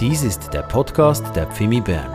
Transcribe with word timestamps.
Dies 0.00 0.22
ist 0.22 0.54
der 0.54 0.62
Podcast 0.62 1.24
der 1.36 1.46
Pfimi 1.46 1.82
Bern. 1.82 2.10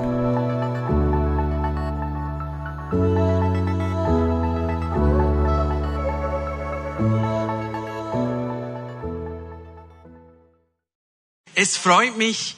Es 11.53 11.77
freut 11.77 12.17
mich, 12.17 12.55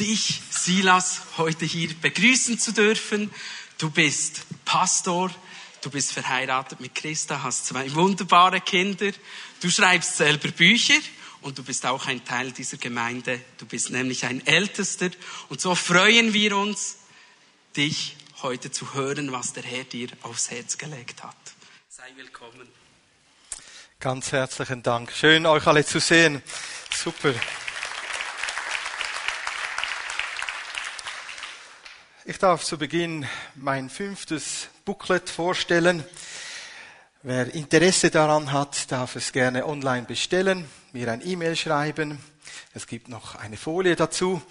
dich, 0.00 0.42
Silas, 0.50 1.20
heute 1.38 1.64
hier 1.64 1.90
begrüßen 2.02 2.58
zu 2.58 2.72
dürfen. 2.72 3.30
Du 3.78 3.88
bist 3.88 4.46
Pastor, 4.64 5.30
du 5.80 5.90
bist 5.90 6.12
verheiratet 6.12 6.80
mit 6.80 6.96
Christa, 6.96 7.44
hast 7.44 7.66
zwei 7.66 7.94
wunderbare 7.94 8.60
Kinder, 8.60 9.12
du 9.60 9.70
schreibst 9.70 10.16
selber 10.16 10.48
Bücher 10.48 10.98
und 11.42 11.58
du 11.58 11.62
bist 11.62 11.86
auch 11.86 12.06
ein 12.06 12.24
Teil 12.24 12.52
dieser 12.52 12.76
Gemeinde. 12.76 13.40
Du 13.58 13.66
bist 13.66 13.90
nämlich 13.90 14.24
ein 14.24 14.46
Ältester. 14.46 15.10
Und 15.48 15.60
so 15.60 15.74
freuen 15.74 16.32
wir 16.32 16.56
uns, 16.56 16.96
dich 17.76 18.16
heute 18.42 18.70
zu 18.70 18.94
hören, 18.94 19.32
was 19.32 19.52
der 19.52 19.62
Herr 19.62 19.84
dir 19.84 20.08
aufs 20.22 20.50
Herz 20.50 20.78
gelegt 20.78 21.22
hat. 21.22 21.36
Sei 21.88 22.10
willkommen. 22.16 22.68
Ganz 23.98 24.32
herzlichen 24.32 24.82
Dank. 24.82 25.12
Schön, 25.12 25.46
euch 25.46 25.66
alle 25.66 25.84
zu 25.84 26.00
sehen. 26.00 26.42
Super. 26.94 27.34
Ich 32.24 32.38
darf 32.38 32.64
zu 32.64 32.78
Beginn 32.78 33.26
mein 33.56 33.90
fünftes 33.90 34.68
Booklet 34.84 35.28
vorstellen. 35.28 36.04
Wer 37.22 37.54
Interesse 37.54 38.10
daran 38.10 38.52
hat, 38.52 38.90
darf 38.90 39.16
es 39.16 39.32
gerne 39.32 39.66
online 39.66 40.06
bestellen, 40.06 40.66
mir 40.94 41.10
ein 41.10 41.26
E-Mail 41.26 41.56
schreiben. 41.56 42.18
Es 42.74 42.86
gibt 42.86 43.08
noch 43.08 43.34
eine 43.36 43.56
Folie 43.56 43.96
dazu. 43.96 44.42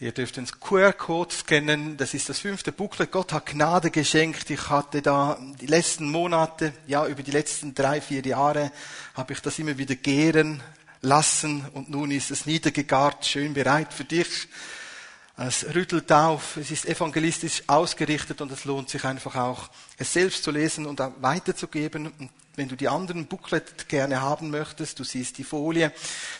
Ihr 0.00 0.12
dürft 0.12 0.36
den 0.36 0.46
QR-Code 0.46 1.34
scannen. 1.34 1.96
Das 1.96 2.14
ist 2.14 2.28
das 2.28 2.38
fünfte 2.38 2.70
Booklet. 2.70 3.10
Gott 3.10 3.32
hat 3.32 3.46
Gnade 3.46 3.90
geschenkt. 3.90 4.48
Ich 4.50 4.68
hatte 4.68 5.02
da 5.02 5.38
die 5.60 5.66
letzten 5.66 6.10
Monate, 6.10 6.72
ja, 6.86 7.06
über 7.06 7.22
die 7.22 7.32
letzten 7.32 7.74
drei, 7.74 8.00
vier 8.00 8.24
Jahre, 8.24 8.70
habe 9.14 9.32
ich 9.32 9.40
das 9.40 9.58
immer 9.58 9.76
wieder 9.76 9.96
gären 9.96 10.62
lassen 11.00 11.64
und 11.72 11.90
nun 11.90 12.10
ist 12.10 12.30
es 12.30 12.46
niedergegart, 12.46 13.26
schön 13.26 13.54
bereit 13.54 13.92
für 13.92 14.04
dich. 14.04 14.48
Es 15.36 15.64
rüttelt 15.72 16.10
auf, 16.10 16.56
es 16.56 16.72
ist 16.72 16.86
evangelistisch 16.86 17.62
ausgerichtet 17.68 18.40
und 18.40 18.50
es 18.50 18.64
lohnt 18.64 18.90
sich 18.90 19.04
einfach 19.04 19.36
auch, 19.36 19.70
es 19.96 20.12
selbst 20.12 20.42
zu 20.42 20.50
lesen 20.50 20.86
und 20.86 21.00
weiterzugeben. 21.20 22.12
Und 22.18 22.30
wenn 22.58 22.68
du 22.68 22.76
die 22.76 22.88
anderen 22.88 23.26
Booklet 23.26 23.88
gerne 23.88 24.20
haben 24.20 24.50
möchtest, 24.50 24.98
du 24.98 25.04
siehst 25.04 25.38
die 25.38 25.44
Folie, 25.44 25.92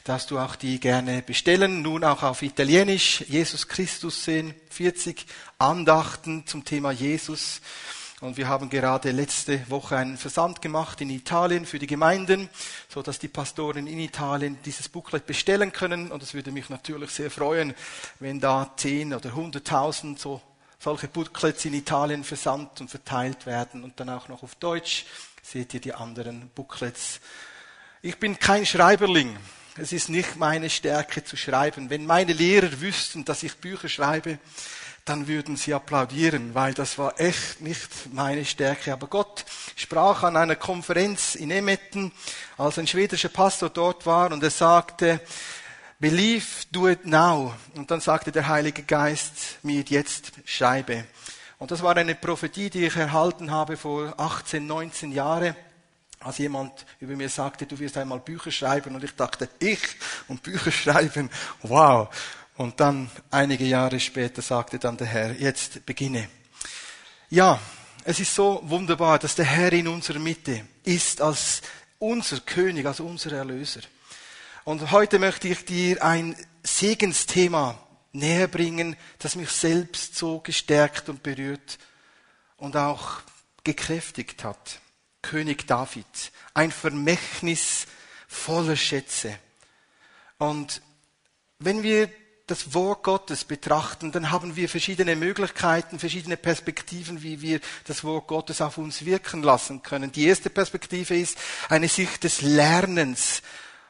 darfst 0.03 0.33
du 0.33 0.39
auch 0.39 0.57
die 0.57 0.81
gerne 0.81 1.23
bestellen. 1.23 1.81
Nun 1.81 2.03
auch 2.03 2.25
auf 2.25 2.43
Italienisch, 2.43 3.25
Jesus 3.29 3.69
Christus 3.69 4.25
sehen, 4.25 4.53
40 4.71 5.27
Andachten 5.59 6.45
zum 6.45 6.65
Thema 6.65 6.91
Jesus. 6.91 7.61
Und 8.21 8.37
wir 8.37 8.49
haben 8.49 8.69
gerade 8.69 9.13
letzte 9.13 9.71
Woche 9.71 9.97
einen 9.97 10.19
Versand 10.19 10.61
gemacht 10.61 11.01
in 11.01 11.11
Italien 11.11 11.65
für 11.65 11.79
die 11.79 11.87
Gemeinden, 11.87 12.49
so 12.89 13.01
dass 13.01 13.21
die 13.21 13.29
Pastoren 13.29 13.87
in 13.87 14.01
Italien 14.01 14.59
dieses 14.65 14.89
Booklet 14.89 15.25
bestellen 15.25 15.71
können. 15.71 16.11
Und 16.11 16.25
es 16.25 16.35
würde 16.35 16.51
mich 16.51 16.69
natürlich 16.69 17.11
sehr 17.11 17.31
freuen, 17.31 17.75
wenn 18.19 18.41
da 18.41 18.73
zehn 18.77 19.15
oder 19.15 19.37
hunderttausend 19.37 20.19
so 20.19 20.43
solche 20.81 21.09
Booklets 21.09 21.65
in 21.65 21.75
Italien 21.75 22.25
versandt 22.25 22.81
und 22.81 22.89
verteilt 22.89 23.47
werden 23.47 23.85
und 23.85 23.99
dann 24.01 24.11
auch 24.11 24.29
noch 24.29 24.43
auf 24.43 24.57
Deutsch. 24.57 25.07
Seht 25.51 25.73
ihr 25.73 25.81
die 25.81 25.95
anderen 25.95 26.51
Booklets. 26.51 27.21
Ich 28.03 28.19
bin 28.19 28.39
kein 28.39 28.67
Schreiberling. 28.67 29.35
Es 29.79 29.93
ist 29.93 30.11
nicht 30.11 30.37
meine 30.37 30.69
Stärke 30.69 31.25
zu 31.25 31.39
schreiben. 31.39 31.89
Wenn 31.89 32.05
meine 32.05 32.35
Lehrer 32.35 32.83
wüssten, 32.83 33.25
dass 33.25 33.43
ich 33.43 33.57
Bücher 33.57 33.89
schreibe, 33.89 34.39
dann 35.07 35.27
würden 35.27 35.57
sie 35.57 35.73
applaudieren, 35.73 36.55
weil 36.55 36.75
das 36.75 36.99
war 36.99 37.19
echt 37.19 37.63
nicht 37.63 38.13
meine 38.13 38.45
Stärke. 38.45 38.93
Aber 38.93 39.07
Gott 39.07 39.47
sprach 39.75 40.23
an 40.23 40.37
einer 40.37 40.57
Konferenz 40.57 41.35
in 41.35 41.51
Emmetten, 41.51 42.13
als 42.59 42.79
ein 42.79 42.87
schwedischer 42.87 43.31
Pastor 43.31 43.71
dort 43.71 44.05
war, 44.05 44.31
und 44.31 44.43
er 44.43 44.51
sagte, 44.51 45.19
Believe, 45.99 46.45
do 46.71 46.91
it 46.91 47.07
now. 47.07 47.55
Und 47.75 47.91
dann 47.91 48.03
sagte 48.03 48.33
der 48.33 48.49
Heilige 48.49 48.83
Geist 48.83 49.61
mir 49.63 49.81
jetzt 49.81 50.31
schreibe. 50.45 51.07
Und 51.59 51.71
das 51.71 51.83
war 51.83 51.97
eine 51.97 52.15
Prophetie, 52.15 52.71
die 52.71 52.87
ich 52.87 52.97
erhalten 52.97 53.51
habe 53.51 53.77
vor 53.77 54.15
18, 54.17 54.67
19 54.67 55.13
Jahren 55.13 55.57
als 56.21 56.39
jemand 56.39 56.85
über 57.01 57.15
mir 57.15 57.29
sagte, 57.29 57.67
du 57.67 57.79
wirst 57.79 57.97
einmal 57.97 58.19
Bücher 58.19 58.51
schreiben 58.51 58.95
und 58.95 59.05
ich 59.05 59.15
dachte, 59.15 59.49
ich 59.61 59.79
und 60.27 60.43
Bücher 60.43 60.73
schreiben, 60.73 61.31
wow. 61.63 62.09
Und 62.57 62.81
dann 62.81 63.09
einige 63.31 63.65
Jahre 63.65 64.01
später 64.01 64.43
sagte 64.43 64.81
dann 64.81 64.97
der 64.97 65.07
Herr, 65.07 65.33
jetzt 65.33 65.87
beginne. 65.87 66.29
Ja, 67.31 67.61
es 68.03 68.19
ist 68.19 68.35
so 68.35 68.61
wunderbar, 68.65 69.19
dass 69.21 69.37
der 69.37 69.45
Herr 69.45 69.73
in 69.73 69.87
unserer 69.87 70.19
Mitte 70.19 70.65
ist 70.83 71.21
als 71.21 71.63
unser 72.01 72.41
König, 72.41 72.87
als 72.87 72.99
unser 72.99 73.33
Erlöser. 73.33 73.81
Und 74.65 74.91
heute 74.91 75.21
möchte 75.21 75.47
ich 75.47 75.65
dir 75.65 76.03
ein 76.03 76.35
Segensthema 76.65 77.79
näher 78.19 78.49
bringen, 78.49 78.97
das 79.19 79.37
mich 79.37 79.51
selbst 79.51 80.17
so 80.17 80.41
gestärkt 80.41 81.09
und 81.09 81.23
berührt 81.23 81.79
und 82.57 82.77
auch 82.77 83.23
gekräftigt 83.65 84.45
hat. 84.45 84.81
König 85.23 85.67
David, 85.67 86.07
ein 86.55 86.71
Vermächtnis 86.71 87.87
voller 88.27 88.77
Schätze. 88.77 89.39
Und 90.39 90.83
wenn 91.59 91.83
wir 91.83 92.11
das 92.49 92.73
Wort 92.73 93.03
Gottes 93.03 93.45
betrachten, 93.45 94.11
dann 94.11 94.31
haben 94.31 94.57
wir 94.57 94.69
verschiedene 94.69 95.17
Möglichkeiten, 95.17 95.99
verschiedene 95.99 96.37
Perspektiven, 96.37 97.23
wie 97.23 97.43
wir 97.43 97.61
das 97.85 98.05
Wort 98.05 98.27
Gottes 98.27 98.61
auf 98.63 98.79
uns 98.79 99.05
wirken 99.05 99.43
lassen 99.43 99.83
können. 99.83 100.13
Die 100.13 100.27
erste 100.27 100.49
Perspektive 100.49 101.17
ist 101.17 101.37
eine 101.69 101.89
Sicht 101.89 102.25
des 102.25 102.41
Lernens. 102.41 103.43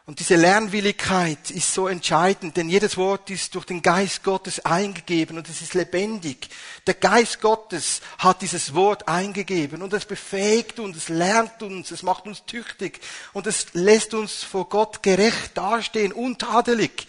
Und 0.08 0.20
diese 0.20 0.36
Lernwilligkeit 0.36 1.50
ist 1.50 1.74
so 1.74 1.86
entscheidend, 1.86 2.56
denn 2.56 2.70
jedes 2.70 2.96
Wort 2.96 3.28
ist 3.28 3.54
durch 3.54 3.66
den 3.66 3.82
Geist 3.82 4.24
Gottes 4.24 4.64
eingegeben 4.64 5.36
und 5.36 5.50
es 5.50 5.60
ist 5.60 5.74
lebendig. 5.74 6.48
Der 6.86 6.94
Geist 6.94 7.42
Gottes 7.42 8.00
hat 8.16 8.40
dieses 8.40 8.74
Wort 8.74 9.06
eingegeben 9.06 9.82
und 9.82 9.92
es 9.92 10.06
befähigt 10.06 10.78
uns, 10.78 10.96
es 10.96 11.08
lernt 11.10 11.62
uns, 11.62 11.90
es 11.90 12.02
macht 12.02 12.26
uns 12.26 12.42
tüchtig 12.46 13.00
und 13.34 13.46
es 13.46 13.66
lässt 13.74 14.14
uns 14.14 14.42
vor 14.44 14.70
Gott 14.70 15.02
gerecht 15.02 15.58
dastehen, 15.58 16.12
untadelig. 16.12 17.06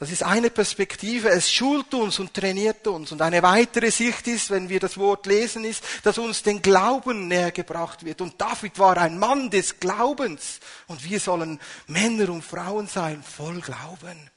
Das 0.00 0.10
ist 0.10 0.22
eine 0.22 0.48
Perspektive. 0.48 1.28
Es 1.28 1.52
schult 1.52 1.92
uns 1.92 2.18
und 2.18 2.32
trainiert 2.32 2.86
uns. 2.86 3.12
Und 3.12 3.20
eine 3.20 3.42
weitere 3.42 3.90
Sicht 3.90 4.26
ist, 4.28 4.48
wenn 4.48 4.70
wir 4.70 4.80
das 4.80 4.96
Wort 4.96 5.26
lesen, 5.26 5.62
ist, 5.62 5.84
dass 6.02 6.16
uns 6.16 6.42
den 6.42 6.62
Glauben 6.62 7.28
näher 7.28 7.52
gebracht 7.52 8.02
wird. 8.02 8.22
Und 8.22 8.40
David 8.40 8.78
war 8.78 8.96
ein 8.96 9.18
Mann 9.18 9.50
des 9.50 9.78
Glaubens. 9.78 10.60
Und 10.86 11.04
wir 11.04 11.20
sollen 11.20 11.60
Männer 11.86 12.30
und 12.30 12.42
Frauen 12.42 12.88
sein, 12.88 13.22
voll 13.22 13.60
Glauben. 13.60 14.30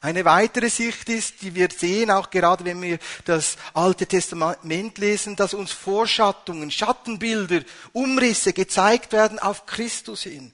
Eine 0.00 0.24
weitere 0.24 0.68
Sicht 0.68 1.08
ist, 1.10 1.42
die 1.42 1.54
wir 1.54 1.68
sehen, 1.70 2.10
auch 2.10 2.28
gerade 2.28 2.64
wenn 2.64 2.82
wir 2.82 2.98
das 3.24 3.56
Alte 3.72 4.04
Testament 4.04 4.98
lesen, 4.98 5.36
dass 5.36 5.54
uns 5.54 5.70
Vorschattungen, 5.70 6.72
Schattenbilder, 6.72 7.60
Umrisse 7.92 8.52
gezeigt 8.52 9.12
werden 9.12 9.38
auf 9.38 9.64
Christus 9.64 10.24
hin. 10.24 10.52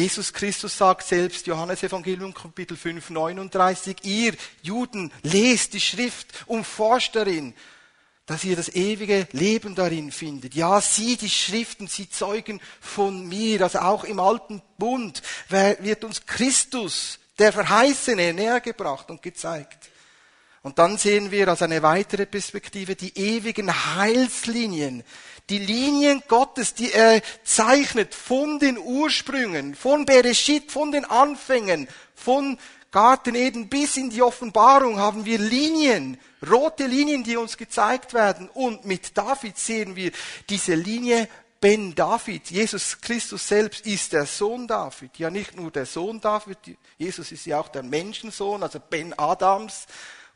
Jesus 0.00 0.32
Christus 0.32 0.78
sagt 0.78 1.06
selbst, 1.06 1.46
Johannes 1.46 1.82
Evangelium 1.82 2.32
Kapitel 2.32 2.74
5, 2.74 3.10
39, 3.10 3.98
ihr 4.04 4.32
Juden 4.62 5.12
lest 5.22 5.74
die 5.74 5.80
Schrift 5.80 6.28
und 6.46 6.64
forscht 6.64 7.16
darin, 7.16 7.52
dass 8.24 8.42
ihr 8.44 8.56
das 8.56 8.70
ewige 8.70 9.28
Leben 9.32 9.74
darin 9.74 10.10
findet. 10.10 10.54
Ja, 10.54 10.80
sie, 10.80 11.18
die 11.18 11.28
Schriften, 11.28 11.86
sie 11.86 12.08
zeugen 12.08 12.62
von 12.80 13.28
mir. 13.28 13.60
Also 13.60 13.80
auch 13.80 14.04
im 14.04 14.20
alten 14.20 14.62
Bund 14.78 15.20
wird 15.50 16.02
uns 16.02 16.24
Christus, 16.24 17.18
der 17.38 17.52
Verheißene, 17.52 18.32
nähergebracht 18.32 19.10
und 19.10 19.20
gezeigt. 19.20 19.90
Und 20.62 20.78
dann 20.78 20.96
sehen 20.96 21.30
wir 21.30 21.48
als 21.48 21.60
eine 21.60 21.82
weitere 21.82 22.24
Perspektive 22.24 22.96
die 22.96 23.18
ewigen 23.18 23.94
Heilslinien, 23.96 25.04
die 25.50 25.58
Linien 25.58 26.22
Gottes, 26.28 26.74
die 26.74 26.92
er 26.92 27.20
zeichnet 27.44 28.14
von 28.14 28.58
den 28.58 28.78
Ursprüngen, 28.78 29.74
von 29.74 30.06
Bereshit, 30.06 30.70
von 30.70 30.92
den 30.92 31.04
Anfängen, 31.04 31.88
von 32.14 32.56
Garten 32.92 33.36
Eden 33.36 33.68
bis 33.68 33.96
in 33.96 34.10
die 34.10 34.22
Offenbarung 34.22 34.98
haben 34.98 35.24
wir 35.24 35.38
Linien, 35.38 36.18
rote 36.50 36.86
Linien, 36.86 37.22
die 37.22 37.36
uns 37.36 37.56
gezeigt 37.56 38.14
werden. 38.14 38.48
Und 38.48 38.84
mit 38.84 39.16
David 39.16 39.58
sehen 39.58 39.94
wir 39.94 40.10
diese 40.48 40.74
Linie 40.74 41.28
Ben 41.60 41.94
David. 41.94 42.50
Jesus 42.50 43.00
Christus 43.00 43.46
selbst 43.46 43.86
ist 43.86 44.12
der 44.12 44.26
Sohn 44.26 44.66
David. 44.66 45.18
Ja, 45.18 45.30
nicht 45.30 45.54
nur 45.54 45.70
der 45.70 45.86
Sohn 45.86 46.20
David. 46.20 46.58
Jesus 46.98 47.30
ist 47.30 47.46
ja 47.46 47.60
auch 47.60 47.68
der 47.68 47.84
Menschensohn, 47.84 48.62
also 48.62 48.80
Ben 48.80 49.16
Adams. 49.16 49.86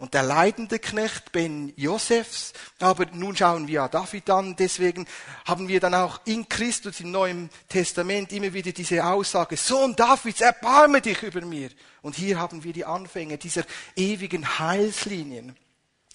Und 0.05 0.13
der 0.13 0.23
leidende 0.23 0.79
Knecht 0.79 1.33
Ben 1.33 1.73
Josefs. 1.77 2.53
Aber 2.79 3.07
nun 3.07 3.35
schauen 3.35 3.67
wir 3.69 3.89
David 3.89 4.29
an. 4.29 4.55
Deswegen 4.55 5.07
haben 5.47 5.67
wir 5.67 5.81
dann 5.81 5.95
auch 5.95 6.21
in 6.27 6.47
Christus 6.47 7.01
im 7.01 7.11
Neuen 7.11 7.49
Testament 7.71 8.31
immer 8.31 8.53
wieder 8.53 8.73
diese 8.73 9.03
Aussage, 9.03 9.57
Sohn 9.57 9.97
Davids, 9.97 10.43
erbarme 10.43 11.01
dich 11.01 11.23
über 11.23 11.41
mir. 11.41 11.71
Und 12.03 12.17
hier 12.17 12.39
haben 12.39 12.63
wir 12.65 12.75
die 12.75 12.85
Anfänge 12.85 13.39
dieser 13.39 13.65
ewigen 13.97 14.59
Heilslinien. 14.59 15.57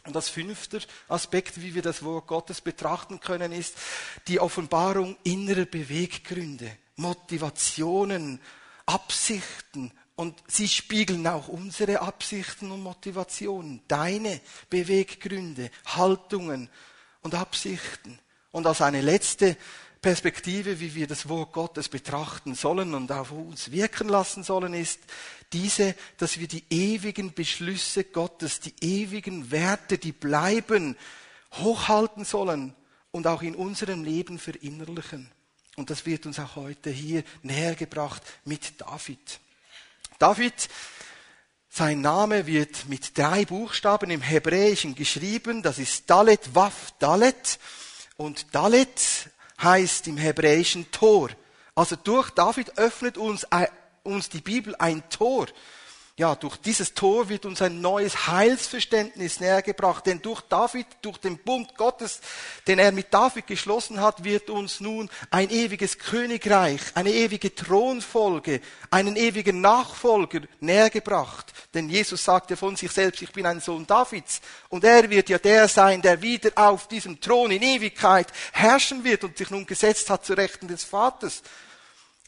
Und 0.06 0.16
das 0.16 0.30
fünfte 0.30 0.82
Aspekt, 1.08 1.60
wie 1.60 1.74
wir 1.74 1.82
das 1.82 2.04
Wort 2.04 2.28
Gottes 2.28 2.62
betrachten 2.62 3.20
können, 3.20 3.52
ist 3.52 3.74
die 4.28 4.40
Offenbarung 4.40 5.18
innerer 5.24 5.66
Beweggründe, 5.66 6.72
Motivationen, 6.96 8.40
Absichten. 8.86 9.92
Und 10.19 10.36
sie 10.50 10.68
spiegeln 10.68 11.25
auch 11.27 11.48
unsere 11.48 12.01
Absichten 12.01 12.71
und 12.71 12.83
Motivationen, 12.83 13.80
deine 13.88 14.42
Beweggründe, 14.69 15.71
Haltungen 15.86 16.68
und 17.21 17.36
Absichten. 17.36 18.19
Und 18.51 18.68
als 18.68 18.81
eine 18.81 19.00
letzte 19.00 19.56
Perspektive, 20.01 20.81
wie 20.81 20.94
wir 20.94 21.07
das 21.07 21.30
Wort 21.30 21.54
Gottes 21.54 21.88
betrachten 21.88 22.54
sollen 22.54 22.95
und 22.95 23.13
auf 23.13 23.31
uns 23.31 23.71
wirken 23.71 24.10
lassen 24.10 24.44
sollen, 24.44 24.74
ist 24.74 25.00
diese, 25.54 25.95
dass 26.18 26.38
wir 26.38 26.50
die 26.50 26.66
ewigen 26.69 27.33
Beschlüsse 27.33 28.04
Gottes, 28.04 28.60
die 28.60 28.74
ewigen 28.81 29.51
Werte, 29.51 29.98
die 29.98 30.12
bleiben, 30.12 30.98
hochhalten 31.54 32.25
sollen 32.25 32.75
und 33.12 33.25
auch 33.25 33.42
in 33.42 33.56
unserem 33.56 34.04
Leben 34.04 34.38
verinnerlichen. 34.38 35.31
Und 35.77 35.89
das 35.89 36.06
wird 36.06 36.25
uns 36.25 36.39
auch 36.39 36.57
heute 36.57 36.89
hier 36.89 37.24
näher 37.42 37.75
gebracht 37.75 38.21
mit 38.44 38.81
David. 38.81 39.39
David, 40.19 40.68
sein 41.69 42.01
Name 42.01 42.45
wird 42.45 42.89
mit 42.89 43.18
drei 43.18 43.45
Buchstaben 43.45 44.10
im 44.10 44.21
Hebräischen 44.21 44.94
geschrieben. 44.94 45.63
Das 45.63 45.80
ist 45.80 46.10
Dalet, 46.10 46.54
Waf, 46.54 46.94
Dalet. 47.00 47.57
Und 48.18 48.54
Dalet 48.54 49.00
heißt 49.63 50.07
im 50.07 50.18
Hebräischen 50.18 50.92
Tor. 50.92 51.30
Also 51.74 51.95
durch 51.95 52.31
David 52.31 52.77
öffnet 52.77 53.18
uns, 53.18 53.48
uns 54.04 54.27
die 54.27 54.42
Bibel 54.42 54.75
ein 54.77 55.10
Tor. 55.10 55.48
Ja, 56.19 56.36
durch 56.36 56.57
dieses 56.57 56.94
Tor 56.94 57.30
wird 57.30 57.45
uns 57.45 57.62
ein 57.62 57.80
neues 57.80 58.27
Heilsverständnis 58.27 59.39
nähergebracht, 59.39 60.06
denn 60.06 60.21
durch 60.21 60.42
David, 60.42 60.86
durch 61.01 61.18
den 61.18 61.38
Bund 61.38 61.77
Gottes, 61.77 62.19
den 62.68 62.77
er 62.77 62.92
mit 62.92 63.13
David 63.13 63.48
geschlossen 63.48 64.01
hat, 64.01 64.25
wird 64.25 64.50
uns 64.50 64.81
nun 64.81 65.10
ein 65.31 65.50
ewiges 65.50 65.98
Königreich, 65.98 66.81
eine 66.94 67.13
ewige 67.13 67.56
Thronfolge, 67.56 68.60
einen 68.92 69.16
ewigen 69.16 69.62
Nachfolger 69.62 70.42
nähergebracht. 70.60 71.54
Denn 71.74 71.88
Jesus 71.88 72.25
sagte 72.25 72.57
von 72.57 72.75
sich 72.75 72.92
selbst, 72.92 73.21
ich 73.21 73.31
bin 73.31 73.45
ein 73.45 73.62
Sohn 73.62 73.88
Davids. 73.88 74.42
Und 74.68 74.83
er 74.83 75.10
wird 75.10 75.30
ja 75.30 75.38
der 75.38 75.69
sein, 75.69 76.01
der 76.01 76.21
wieder 76.21 76.51
auf 76.56 76.89
diesem 76.89 77.21
Thron 77.21 77.51
in 77.51 77.63
Ewigkeit 77.63 78.27
herrschen 78.51 79.06
wird 79.06 79.24
und 79.24 79.38
sich 79.38 79.51
nun 79.51 79.66
gesetzt 79.66 80.10
hat 80.10 80.25
zu 80.25 80.33
Rechten 80.33 80.68
des 80.68 80.83
Vaters. 80.83 81.42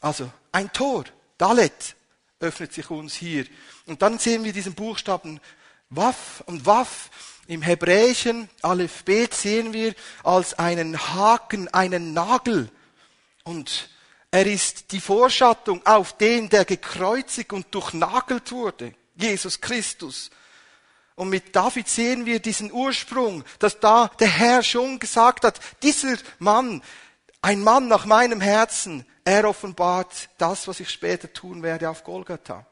Also 0.00 0.30
ein 0.50 0.72
Tor, 0.72 1.04
Dalet, 1.36 1.94
öffnet 2.42 2.72
sich 2.72 2.90
uns 2.90 3.14
hier. 3.14 3.46
Und 3.86 4.02
dann 4.02 4.18
sehen 4.18 4.44
wir 4.44 4.52
diesen 4.52 4.74
Buchstaben 4.74 5.40
Waf 5.90 6.42
und 6.46 6.64
Waf 6.66 7.10
im 7.46 7.62
hebräischen 7.62 8.48
Alphabet 8.62 9.34
sehen 9.34 9.72
wir 9.72 9.94
als 10.22 10.58
einen 10.58 10.98
Haken, 10.98 11.68
einen 11.68 12.12
Nagel. 12.12 12.70
Und 13.44 13.90
er 14.30 14.46
ist 14.46 14.92
die 14.92 15.00
Vorschattung 15.00 15.84
auf 15.84 16.16
den, 16.16 16.48
der 16.48 16.64
gekreuzigt 16.64 17.52
und 17.52 17.66
durchnagelt 17.74 18.52
wurde. 18.52 18.94
Jesus 19.16 19.60
Christus. 19.60 20.30
Und 21.14 21.28
mit 21.28 21.54
David 21.54 21.88
sehen 21.88 22.24
wir 22.24 22.40
diesen 22.40 22.72
Ursprung, 22.72 23.44
dass 23.58 23.78
da 23.80 24.08
der 24.18 24.28
Herr 24.28 24.62
schon 24.62 24.98
gesagt 24.98 25.44
hat, 25.44 25.60
dieser 25.82 26.16
Mann, 26.38 26.82
ein 27.42 27.62
Mann 27.62 27.88
nach 27.88 28.06
meinem 28.06 28.40
Herzen, 28.40 29.04
er 29.24 29.48
offenbart 29.48 30.28
das, 30.38 30.66
was 30.68 30.80
ich 30.80 30.90
später 30.90 31.32
tun 31.32 31.62
werde 31.62 31.88
auf 31.88 32.04
Golgatha. 32.04 32.66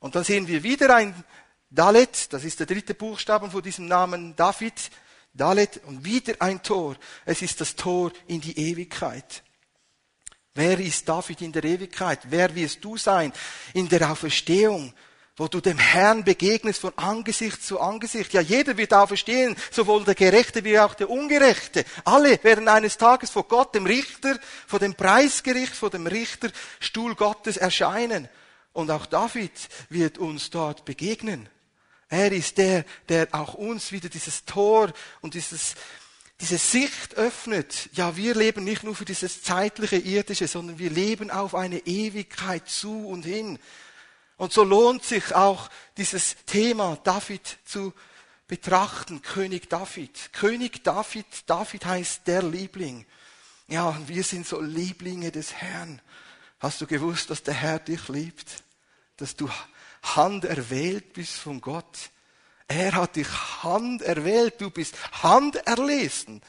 Und 0.00 0.14
dann 0.14 0.24
sehen 0.24 0.46
wir 0.46 0.62
wieder 0.62 0.94
ein 0.94 1.24
Dalet, 1.70 2.32
das 2.32 2.44
ist 2.44 2.60
der 2.60 2.66
dritte 2.66 2.94
Buchstabe 2.94 3.50
von 3.50 3.62
diesem 3.62 3.86
Namen 3.86 4.36
David, 4.36 4.90
Dalet 5.32 5.80
und 5.86 6.04
wieder 6.04 6.34
ein 6.38 6.62
Tor. 6.62 6.96
Es 7.24 7.42
ist 7.42 7.60
das 7.60 7.74
Tor 7.74 8.12
in 8.28 8.40
die 8.40 8.56
Ewigkeit. 8.56 9.42
Wer 10.54 10.78
ist 10.78 11.08
David 11.08 11.42
in 11.42 11.50
der 11.50 11.64
Ewigkeit? 11.64 12.20
Wer 12.24 12.54
wirst 12.54 12.84
du 12.84 12.96
sein 12.96 13.32
in 13.72 13.88
der 13.88 14.08
Auferstehung? 14.08 14.94
Wo 15.36 15.48
du 15.48 15.60
dem 15.60 15.78
Herrn 15.78 16.22
begegnest 16.22 16.80
von 16.80 16.96
Angesicht 16.96 17.62
zu 17.62 17.80
Angesicht. 17.80 18.32
Ja, 18.32 18.40
jeder 18.40 18.76
wird 18.76 18.94
auferstehen, 18.94 19.56
sowohl 19.72 20.04
der 20.04 20.14
Gerechte 20.14 20.62
wie 20.62 20.78
auch 20.78 20.94
der 20.94 21.10
Ungerechte. 21.10 21.84
Alle 22.04 22.42
werden 22.44 22.68
eines 22.68 22.98
Tages 22.98 23.30
vor 23.30 23.48
Gott, 23.48 23.74
dem 23.74 23.86
Richter, 23.86 24.38
vor 24.66 24.78
dem 24.78 24.94
Preisgericht, 24.94 25.74
vor 25.74 25.90
dem 25.90 26.06
Richterstuhl 26.06 27.16
Gottes 27.16 27.56
erscheinen. 27.56 28.28
Und 28.72 28.90
auch 28.90 29.06
David 29.06 29.52
wird 29.88 30.18
uns 30.18 30.50
dort 30.50 30.84
begegnen. 30.84 31.48
Er 32.08 32.30
ist 32.30 32.58
der, 32.58 32.84
der 33.08 33.28
auch 33.32 33.54
uns 33.54 33.90
wieder 33.90 34.08
dieses 34.08 34.44
Tor 34.44 34.92
und 35.20 35.34
dieses, 35.34 35.74
diese 36.40 36.58
Sicht 36.58 37.16
öffnet. 37.16 37.88
Ja, 37.94 38.16
wir 38.16 38.36
leben 38.36 38.62
nicht 38.62 38.84
nur 38.84 38.94
für 38.94 39.04
dieses 39.04 39.42
zeitliche, 39.42 39.96
irdische, 39.96 40.46
sondern 40.46 40.78
wir 40.78 40.90
leben 40.90 41.32
auf 41.32 41.56
eine 41.56 41.78
Ewigkeit 41.78 42.68
zu 42.68 43.08
und 43.08 43.24
hin. 43.24 43.58
Und 44.36 44.52
so 44.52 44.64
lohnt 44.64 45.04
sich 45.04 45.34
auch 45.34 45.70
dieses 45.96 46.36
Thema 46.46 46.98
David 47.04 47.58
zu 47.64 47.92
betrachten, 48.46 49.22
König 49.22 49.70
David. 49.70 50.32
König 50.32 50.82
David, 50.84 51.26
David 51.46 51.84
heißt 51.86 52.26
der 52.26 52.42
Liebling. 52.42 53.06
Ja, 53.68 53.88
und 53.88 54.08
wir 54.08 54.24
sind 54.24 54.46
so 54.46 54.60
Lieblinge 54.60 55.30
des 55.30 55.54
Herrn. 55.54 56.00
Hast 56.60 56.80
du 56.80 56.86
gewusst, 56.86 57.30
dass 57.30 57.42
der 57.42 57.54
Herr 57.54 57.78
dich 57.78 58.08
liebt? 58.08 58.62
Dass 59.16 59.36
du 59.36 59.48
Hand 60.02 60.44
erwählt 60.44 61.12
bist 61.12 61.34
von 61.34 61.60
Gott? 61.60 62.10
Er 62.66 62.94
hat 62.94 63.16
dich 63.16 63.28
Hand 63.62 64.02
erwählt, 64.02 64.60
du 64.60 64.70
bist 64.70 64.96
Hand 65.22 65.56
erlesen. 65.66 66.42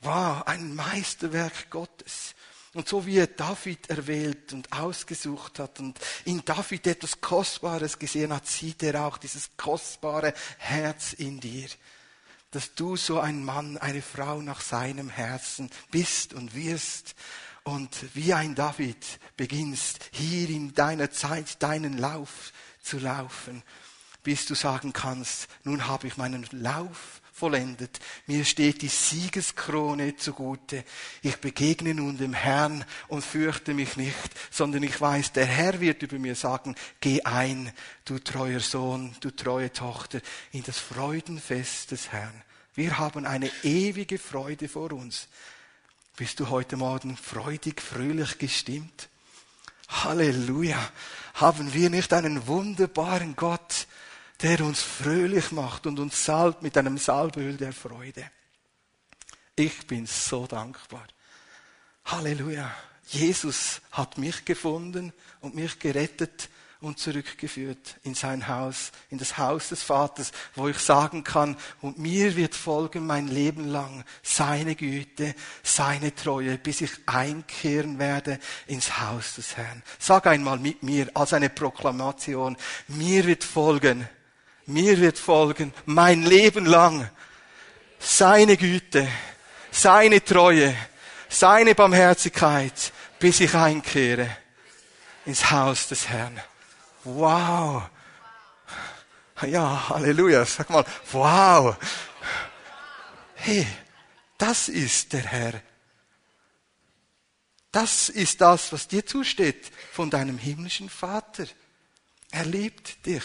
Wow, 0.00 0.42
ein 0.46 0.74
Meisterwerk 0.74 1.70
Gottes. 1.70 2.34
Und 2.74 2.88
so 2.88 3.04
wie 3.04 3.18
er 3.18 3.26
David 3.26 3.90
erwählt 3.90 4.52
und 4.54 4.72
ausgesucht 4.72 5.58
hat 5.58 5.78
und 5.80 5.98
in 6.24 6.42
David 6.44 6.86
etwas 6.86 7.20
Kostbares 7.20 7.98
gesehen 7.98 8.32
hat, 8.32 8.46
sieht 8.46 8.82
er 8.82 9.04
auch 9.04 9.18
dieses 9.18 9.50
kostbare 9.58 10.32
Herz 10.56 11.12
in 11.12 11.38
dir. 11.38 11.68
Dass 12.50 12.74
du 12.74 12.96
so 12.96 13.20
ein 13.20 13.44
Mann, 13.44 13.76
eine 13.76 14.02
Frau 14.02 14.40
nach 14.40 14.62
seinem 14.62 15.10
Herzen 15.10 15.70
bist 15.90 16.32
und 16.32 16.54
wirst 16.54 17.14
und 17.64 17.90
wie 18.14 18.32
ein 18.32 18.54
David 18.54 19.18
beginnst, 19.36 20.08
hier 20.10 20.48
in 20.48 20.74
deiner 20.74 21.10
Zeit 21.10 21.62
deinen 21.62 21.98
Lauf 21.98 22.52
zu 22.82 22.98
laufen, 22.98 23.62
bis 24.22 24.46
du 24.46 24.54
sagen 24.54 24.92
kannst, 24.92 25.48
nun 25.64 25.86
habe 25.86 26.06
ich 26.06 26.16
meinen 26.16 26.46
Lauf 26.52 27.21
vollendet. 27.42 27.98
Mir 28.28 28.44
steht 28.44 28.82
die 28.82 28.88
Siegeskrone 28.88 30.14
zugute. 30.14 30.84
Ich 31.22 31.38
begegne 31.38 31.92
nun 31.92 32.16
dem 32.16 32.34
Herrn 32.34 32.84
und 33.08 33.24
fürchte 33.24 33.74
mich 33.74 33.96
nicht, 33.96 34.30
sondern 34.52 34.84
ich 34.84 35.00
weiß, 35.00 35.32
der 35.32 35.46
Herr 35.46 35.80
wird 35.80 36.04
über 36.04 36.20
mir 36.20 36.36
sagen, 36.36 36.76
geh 37.00 37.20
ein, 37.22 37.72
du 38.04 38.20
treuer 38.20 38.60
Sohn, 38.60 39.16
du 39.18 39.32
treue 39.32 39.72
Tochter, 39.72 40.20
in 40.52 40.62
das 40.62 40.78
Freudenfest 40.78 41.90
des 41.90 42.12
Herrn. 42.12 42.44
Wir 42.76 42.98
haben 42.98 43.26
eine 43.26 43.50
ewige 43.64 44.18
Freude 44.18 44.68
vor 44.68 44.92
uns. 44.92 45.26
Bist 46.16 46.38
du 46.38 46.48
heute 46.48 46.76
Morgen 46.76 47.16
freudig, 47.16 47.82
fröhlich 47.82 48.38
gestimmt? 48.38 49.08
Halleluja. 49.88 50.78
Haben 51.34 51.74
wir 51.74 51.90
nicht 51.90 52.12
einen 52.12 52.46
wunderbaren 52.46 53.34
Gott, 53.34 53.88
der 54.42 54.60
uns 54.60 54.82
fröhlich 54.82 55.52
macht 55.52 55.86
und 55.86 56.00
uns 56.00 56.24
salbt 56.24 56.62
mit 56.62 56.76
einem 56.76 56.98
Salböl 56.98 57.56
der 57.56 57.72
Freude. 57.72 58.24
Ich 59.54 59.86
bin 59.86 60.06
so 60.06 60.46
dankbar. 60.46 61.06
Halleluja. 62.04 62.74
Jesus 63.06 63.80
hat 63.92 64.18
mich 64.18 64.44
gefunden 64.44 65.12
und 65.40 65.54
mich 65.54 65.78
gerettet 65.78 66.48
und 66.80 66.98
zurückgeführt 66.98 67.96
in 68.02 68.14
sein 68.14 68.48
Haus, 68.48 68.90
in 69.10 69.18
das 69.18 69.38
Haus 69.38 69.68
des 69.68 69.82
Vaters, 69.84 70.32
wo 70.56 70.66
ich 70.68 70.78
sagen 70.78 71.22
kann, 71.22 71.56
und 71.80 71.98
mir 71.98 72.34
wird 72.34 72.56
folgen 72.56 73.06
mein 73.06 73.28
Leben 73.28 73.68
lang 73.68 74.04
seine 74.22 74.74
Güte, 74.74 75.34
seine 75.62 76.14
Treue, 76.14 76.58
bis 76.58 76.80
ich 76.80 76.90
einkehren 77.06 78.00
werde 78.00 78.40
ins 78.66 78.98
Haus 78.98 79.36
des 79.36 79.56
Herrn. 79.56 79.82
Sag 79.98 80.26
einmal 80.26 80.58
mit 80.58 80.82
mir 80.82 81.08
als 81.14 81.32
eine 81.32 81.50
Proklamation, 81.50 82.56
mir 82.88 83.26
wird 83.26 83.44
folgen 83.44 84.08
mir 84.66 84.98
wird 85.00 85.18
folgen 85.18 85.72
mein 85.86 86.22
Leben 86.22 86.66
lang 86.66 87.08
seine 87.98 88.56
Güte, 88.56 89.08
seine 89.70 90.22
Treue, 90.24 90.74
seine 91.28 91.74
Barmherzigkeit, 91.74 92.92
bis 93.18 93.40
ich 93.40 93.54
einkehre 93.54 94.36
ins 95.24 95.50
Haus 95.50 95.88
des 95.88 96.08
Herrn. 96.08 96.40
Wow. 97.04 97.84
Ja, 99.42 99.88
Halleluja. 99.88 100.44
Sag 100.44 100.70
mal, 100.70 100.84
wow. 101.10 101.76
Hey, 103.34 103.66
das 104.38 104.68
ist 104.68 105.12
der 105.12 105.22
Herr. 105.22 105.62
Das 107.72 108.08
ist 108.08 108.40
das, 108.40 108.72
was 108.72 108.86
dir 108.86 109.06
zusteht 109.06 109.72
von 109.92 110.10
deinem 110.10 110.38
himmlischen 110.38 110.90
Vater. 110.90 111.46
Er 112.30 112.44
liebt 112.44 113.04
dich. 113.06 113.24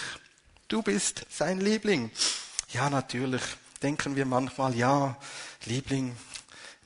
Du 0.67 0.81
bist 0.81 1.25
sein 1.29 1.61
Liebling. 1.61 2.11
Ja, 2.69 2.89
natürlich 2.89 3.41
denken 3.81 4.15
wir 4.15 4.25
manchmal, 4.25 4.75
ja, 4.75 5.17
Liebling, 5.65 6.15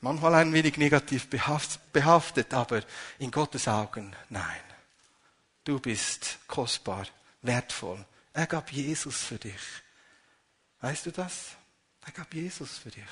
manchmal 0.00 0.36
ein 0.36 0.52
wenig 0.52 0.76
negativ 0.76 1.28
behaftet, 1.28 2.54
aber 2.54 2.82
in 3.18 3.30
Gottes 3.30 3.66
Augen 3.66 4.14
nein. 4.28 4.60
Du 5.64 5.80
bist 5.80 6.38
kostbar, 6.46 7.06
wertvoll. 7.42 8.04
Er 8.32 8.46
gab 8.46 8.72
Jesus 8.72 9.16
für 9.16 9.38
dich. 9.38 9.60
Weißt 10.80 11.06
du 11.06 11.10
das? 11.10 11.56
Er 12.04 12.12
gab 12.12 12.32
Jesus 12.34 12.78
für 12.78 12.90
dich. 12.90 13.04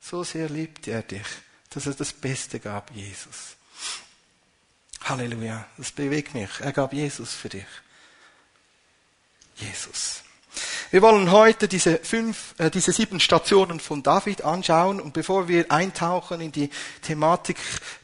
So 0.00 0.24
sehr 0.24 0.48
liebt 0.48 0.88
er 0.88 1.02
dich, 1.02 1.26
dass 1.70 1.86
er 1.86 1.94
das 1.94 2.12
Beste 2.12 2.60
gab, 2.60 2.90
Jesus. 2.90 3.56
Halleluja, 5.04 5.66
das 5.76 5.92
bewegt 5.92 6.34
mich. 6.34 6.60
Er 6.60 6.72
gab 6.72 6.92
Jesus 6.92 7.32
für 7.32 7.48
dich. 7.48 7.66
Jesus. 9.56 10.22
Wir 10.90 11.00
wollen 11.00 11.30
heute 11.30 11.68
diese 11.68 11.98
fünf, 11.98 12.54
äh, 12.58 12.70
diese 12.70 12.92
sieben 12.92 13.18
Stationen 13.18 13.80
von 13.80 14.02
David 14.02 14.44
anschauen 14.44 15.00
und 15.00 15.14
bevor 15.14 15.48
wir 15.48 15.72
eintauchen 15.72 16.42
in 16.42 16.52
die 16.52 16.68
Thematik 17.00 17.56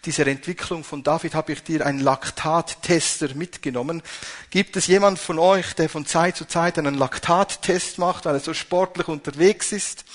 dieser 0.07 0.27
Entwicklung 0.27 0.85
von 0.85 1.03
David, 1.03 1.35
habe 1.35 1.53
ich 1.53 1.63
dir 1.63 1.85
einen 1.85 2.01
Laktattester 2.01 3.35
mitgenommen. 3.35 4.03
Gibt 4.49 4.77
es 4.77 4.87
jemand 4.87 5.19
von 5.19 5.39
euch, 5.39 5.75
der 5.75 5.91
von 5.91 6.07
Zeit 6.07 6.39
zu 6.39 6.47
Zeit 6.47 6.79
einen 6.79 6.95
Laktattest 6.95 7.99
macht, 7.99 8.25
weil 8.25 8.37
er 8.37 8.41
so 8.41 8.55
sportlich 8.55 9.09
unterwegs 9.09 9.73
ist? 9.73 10.07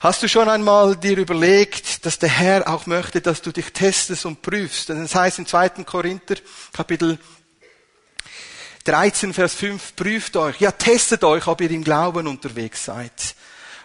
Hast 0.00 0.22
du 0.22 0.28
schon 0.28 0.48
einmal 0.48 0.96
dir 0.96 1.18
überlegt, 1.18 2.06
dass 2.06 2.18
der 2.18 2.30
Herr 2.30 2.66
auch 2.66 2.86
möchte, 2.86 3.20
dass 3.20 3.42
du 3.42 3.52
dich 3.52 3.74
testest 3.74 4.24
und 4.24 4.40
prüfst? 4.40 4.88
Das 4.88 5.14
heißt 5.14 5.40
in 5.40 5.44
2. 5.44 5.84
Korinther, 5.84 6.36
Kapitel 6.72 7.18
13, 8.90 9.32
Vers 9.32 9.54
5, 9.54 9.94
prüft 9.94 10.36
euch, 10.36 10.60
ja, 10.60 10.72
testet 10.72 11.22
euch, 11.22 11.46
ob 11.46 11.60
ihr 11.60 11.70
im 11.70 11.84
Glauben 11.84 12.26
unterwegs 12.26 12.86
seid. 12.86 13.36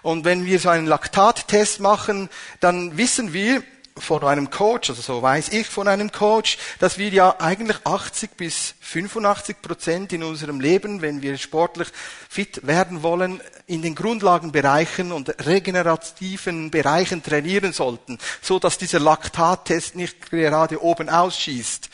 Und 0.02 0.26
wenn 0.26 0.48
wir 0.48 0.60
so 0.60 0.70
einen 0.70 0.88
Laktattest 0.88 1.80
machen, 1.80 2.28
dann 2.60 2.98
wissen 2.98 3.32
wir 3.32 3.62
von 4.00 4.24
einem 4.24 4.50
Coach, 4.50 4.90
also 4.90 5.04
so 5.04 5.22
weiß 5.22 5.50
ich 5.50 5.68
von 5.68 5.88
einem 5.88 6.12
Coach, 6.12 6.58
dass 6.80 6.98
wir 6.98 7.10
ja 7.10 7.36
eigentlich 7.38 7.78
80 7.84 8.32
bis 8.36 8.74
85 8.82 9.62
Prozent 9.62 10.12
in 10.12 10.24
unserem 10.24 10.60
Leben, 10.60 11.04
wenn 11.04 11.22
wir 11.22 11.38
sportlich 11.38 11.90
fit 12.28 12.66
werden 12.66 13.04
wollen, 13.04 13.42
in 13.68 13.84
den 13.84 13.94
Grundlagenbereichen 13.94 15.12
und 15.12 15.46
regenerativen 15.46 16.72
Bereichen 16.72 17.22
trainieren 17.22 17.74
sollten, 17.74 18.18
so 18.42 18.58
dass 18.58 18.80
dieser 18.80 19.00
Laktattest 19.00 19.96
nicht 19.96 20.32
gerade 20.32 20.82
oben 20.82 21.10
ausschießt. 21.10 21.92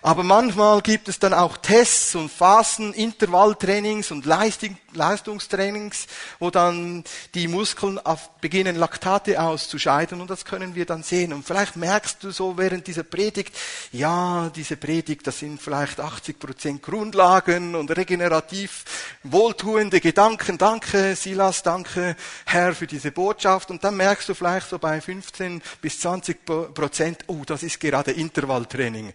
Aber 0.00 0.22
manchmal 0.22 0.80
gibt 0.80 1.08
es 1.08 1.18
dann 1.18 1.34
auch 1.34 1.56
Tests 1.56 2.14
und 2.14 2.30
Phasen, 2.30 2.94
Intervalltrainings 2.94 4.12
und 4.12 4.26
Leistungstrainings, 4.26 6.06
wo 6.38 6.50
dann 6.50 7.02
die 7.34 7.48
Muskeln 7.48 7.98
beginnen, 8.40 8.76
Laktate 8.76 9.40
auszuscheiden 9.42 10.20
und 10.20 10.30
das 10.30 10.44
können 10.44 10.76
wir 10.76 10.86
dann 10.86 11.02
sehen. 11.02 11.32
Und 11.32 11.44
vielleicht 11.44 11.76
merkst 11.76 12.22
du 12.22 12.30
so 12.30 12.56
während 12.56 12.86
dieser 12.86 13.02
Predigt, 13.02 13.56
ja, 13.90 14.50
diese 14.54 14.76
Predigt, 14.76 15.26
das 15.26 15.40
sind 15.40 15.60
vielleicht 15.60 15.98
80 15.98 16.38
Prozent 16.38 16.82
Grundlagen 16.82 17.74
und 17.74 17.90
regenerativ 17.96 18.84
wohltuende 19.24 20.00
Gedanken. 20.00 20.58
Danke, 20.58 21.16
Silas, 21.16 21.64
danke, 21.64 22.16
Herr, 22.46 22.74
für 22.74 22.86
diese 22.86 23.10
Botschaft. 23.10 23.70
Und 23.70 23.82
dann 23.82 23.96
merkst 23.96 24.28
du 24.28 24.34
vielleicht 24.34 24.68
so 24.68 24.78
bei 24.78 25.00
15 25.00 25.60
bis 25.80 26.00
20 26.00 26.44
Prozent, 26.44 27.24
oh, 27.26 27.42
das 27.44 27.64
ist 27.64 27.80
gerade 27.80 28.12
Intervalltraining 28.12 29.12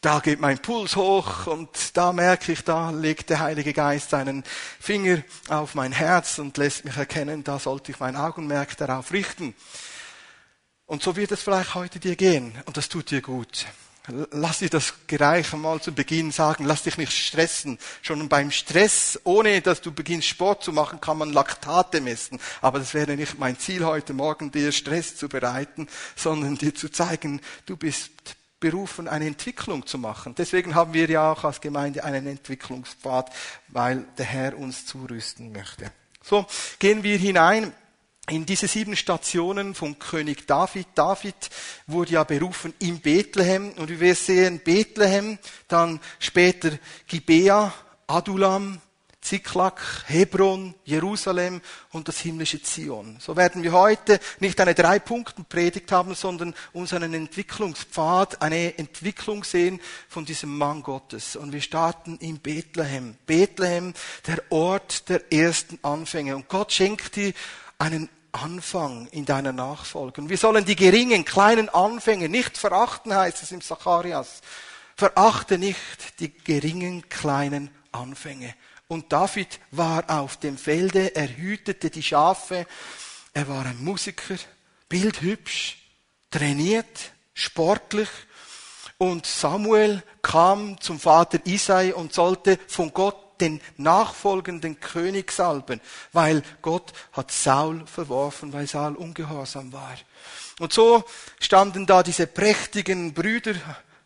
da 0.00 0.20
geht 0.20 0.40
mein 0.40 0.58
Puls 0.58 0.96
hoch 0.96 1.46
und 1.46 1.96
da 1.96 2.12
merke 2.12 2.52
ich, 2.52 2.64
da 2.64 2.90
legt 2.90 3.28
der 3.28 3.40
Heilige 3.40 3.74
Geist 3.74 4.10
seinen 4.10 4.44
Finger 4.80 5.22
auf 5.48 5.74
mein 5.74 5.92
Herz 5.92 6.38
und 6.38 6.56
lässt 6.56 6.84
mich 6.86 6.96
erkennen, 6.96 7.44
da 7.44 7.58
sollte 7.58 7.92
ich 7.92 8.00
mein 8.00 8.16
Augenmerk 8.16 8.76
darauf 8.78 9.12
richten. 9.12 9.54
Und 10.86 11.02
so 11.02 11.16
wird 11.16 11.32
es 11.32 11.42
vielleicht 11.42 11.74
heute 11.74 12.00
dir 12.00 12.16
gehen 12.16 12.54
und 12.64 12.76
das 12.76 12.88
tut 12.88 13.10
dir 13.10 13.20
gut. 13.20 13.66
Lass 14.32 14.58
dir 14.58 14.70
das 14.70 14.94
gleich 15.06 15.52
mal 15.52 15.80
zu 15.80 15.92
Beginn 15.92 16.32
sagen, 16.32 16.64
lass 16.64 16.82
dich 16.82 16.96
nicht 16.96 17.12
stressen. 17.12 17.78
Schon 18.00 18.28
beim 18.28 18.50
Stress, 18.50 19.20
ohne 19.24 19.60
dass 19.60 19.82
du 19.82 19.92
beginnst 19.92 20.26
Sport 20.26 20.64
zu 20.64 20.72
machen, 20.72 21.00
kann 21.00 21.18
man 21.18 21.32
Laktate 21.32 22.00
messen. 22.00 22.40
Aber 22.62 22.78
das 22.78 22.94
wäre 22.94 23.14
nicht 23.14 23.38
mein 23.38 23.58
Ziel 23.58 23.84
heute 23.84 24.14
Morgen, 24.14 24.50
dir 24.50 24.72
Stress 24.72 25.16
zu 25.16 25.28
bereiten, 25.28 25.86
sondern 26.16 26.56
dir 26.56 26.74
zu 26.74 26.88
zeigen, 26.88 27.40
du 27.66 27.76
bist 27.76 28.10
berufen, 28.60 29.08
eine 29.08 29.26
Entwicklung 29.26 29.86
zu 29.86 29.98
machen. 29.98 30.34
Deswegen 30.36 30.74
haben 30.74 30.92
wir 30.94 31.08
ja 31.08 31.32
auch 31.32 31.44
als 31.44 31.60
Gemeinde 31.60 32.04
einen 32.04 32.26
Entwicklungspfad, 32.26 33.30
weil 33.68 34.06
der 34.18 34.26
Herr 34.26 34.56
uns 34.56 34.86
zurüsten 34.86 35.50
möchte. 35.52 35.90
So, 36.22 36.46
gehen 36.78 37.02
wir 37.02 37.16
hinein 37.16 37.72
in 38.28 38.46
diese 38.46 38.68
sieben 38.68 38.94
Stationen 38.94 39.74
von 39.74 39.98
König 39.98 40.46
David. 40.46 40.86
David 40.94 41.34
wurde 41.86 42.12
ja 42.12 42.24
berufen 42.24 42.74
in 42.78 43.00
Bethlehem 43.00 43.72
und 43.72 43.88
wie 43.88 44.00
wir 44.00 44.14
sehen, 44.14 44.60
Bethlehem, 44.62 45.38
dann 45.66 46.00
später 46.18 46.70
Gibea, 47.06 47.72
Adulam, 48.06 48.80
Ziklag, 49.20 49.80
Hebron, 50.06 50.74
Jerusalem 50.84 51.60
und 51.92 52.08
das 52.08 52.18
himmlische 52.20 52.62
Zion. 52.62 53.18
So 53.20 53.36
werden 53.36 53.62
wir 53.62 53.72
heute 53.72 54.18
nicht 54.40 54.58
eine 54.60 54.74
Drei-Punkten-Predigt 54.74 55.92
haben, 55.92 56.14
sondern 56.14 56.54
uns 56.72 56.94
einen 56.94 57.12
Entwicklungspfad, 57.12 58.40
eine 58.40 58.78
Entwicklung 58.78 59.44
sehen 59.44 59.78
von 60.08 60.24
diesem 60.24 60.56
Mann 60.56 60.82
Gottes. 60.82 61.36
Und 61.36 61.52
wir 61.52 61.60
starten 61.60 62.16
in 62.18 62.38
Bethlehem. 62.38 63.16
Bethlehem, 63.26 63.92
der 64.26 64.42
Ort 64.50 65.08
der 65.10 65.30
ersten 65.32 65.78
Anfänge. 65.82 66.34
Und 66.34 66.48
Gott 66.48 66.72
schenkt 66.72 67.16
dir 67.16 67.34
einen 67.78 68.08
Anfang 68.32 69.06
in 69.08 69.26
deiner 69.26 69.52
Nachfolge. 69.52 70.22
Und 70.22 70.30
wir 70.30 70.38
sollen 70.38 70.64
die 70.64 70.76
geringen, 70.76 71.24
kleinen 71.24 71.68
Anfänge 71.68 72.28
nicht 72.28 72.56
verachten, 72.56 73.14
heißt 73.14 73.42
es 73.42 73.52
im 73.52 73.60
Zacharias. 73.60 74.40
Verachte 74.96 75.58
nicht 75.58 76.20
die 76.20 76.32
geringen, 76.32 77.08
kleinen 77.08 77.70
Anfänge. 77.92 78.54
Und 78.90 79.12
David 79.12 79.60
war 79.70 80.10
auf 80.10 80.36
dem 80.38 80.58
Felde, 80.58 81.14
er 81.14 81.28
hütete 81.28 81.90
die 81.90 82.02
Schafe, 82.02 82.66
er 83.32 83.46
war 83.46 83.64
ein 83.64 83.84
Musiker, 83.84 84.34
bildhübsch, 84.88 85.78
trainiert, 86.28 87.12
sportlich. 87.32 88.08
Und 88.98 89.26
Samuel 89.26 90.02
kam 90.22 90.80
zum 90.80 90.98
Vater 90.98 91.38
Isai 91.44 91.94
und 91.94 92.12
sollte 92.12 92.58
von 92.66 92.92
Gott 92.92 93.40
den 93.40 93.60
nachfolgenden 93.76 94.80
König 94.80 95.30
salben, 95.30 95.80
weil 96.12 96.42
Gott 96.60 96.92
hat 97.12 97.30
Saul 97.30 97.86
verworfen, 97.86 98.52
weil 98.52 98.66
Saul 98.66 98.96
ungehorsam 98.96 99.72
war. 99.72 99.94
Und 100.58 100.72
so 100.72 101.04
standen 101.38 101.86
da 101.86 102.02
diese 102.02 102.26
prächtigen 102.26 103.14
Brüder 103.14 103.54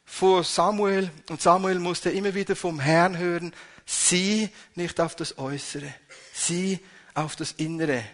vor 0.04 0.44
Samuel 0.44 1.10
und 1.30 1.40
Samuel 1.40 1.78
musste 1.78 2.10
immer 2.10 2.34
wieder 2.34 2.54
vom 2.54 2.80
Herrn 2.80 3.16
hören, 3.16 3.54
Sieh 3.86 4.48
nicht 4.74 5.00
auf 5.00 5.14
das 5.14 5.38
Äußere, 5.38 5.92
sieh 6.32 6.80
auf 7.14 7.36
das 7.36 7.52
Innere. 7.52 8.04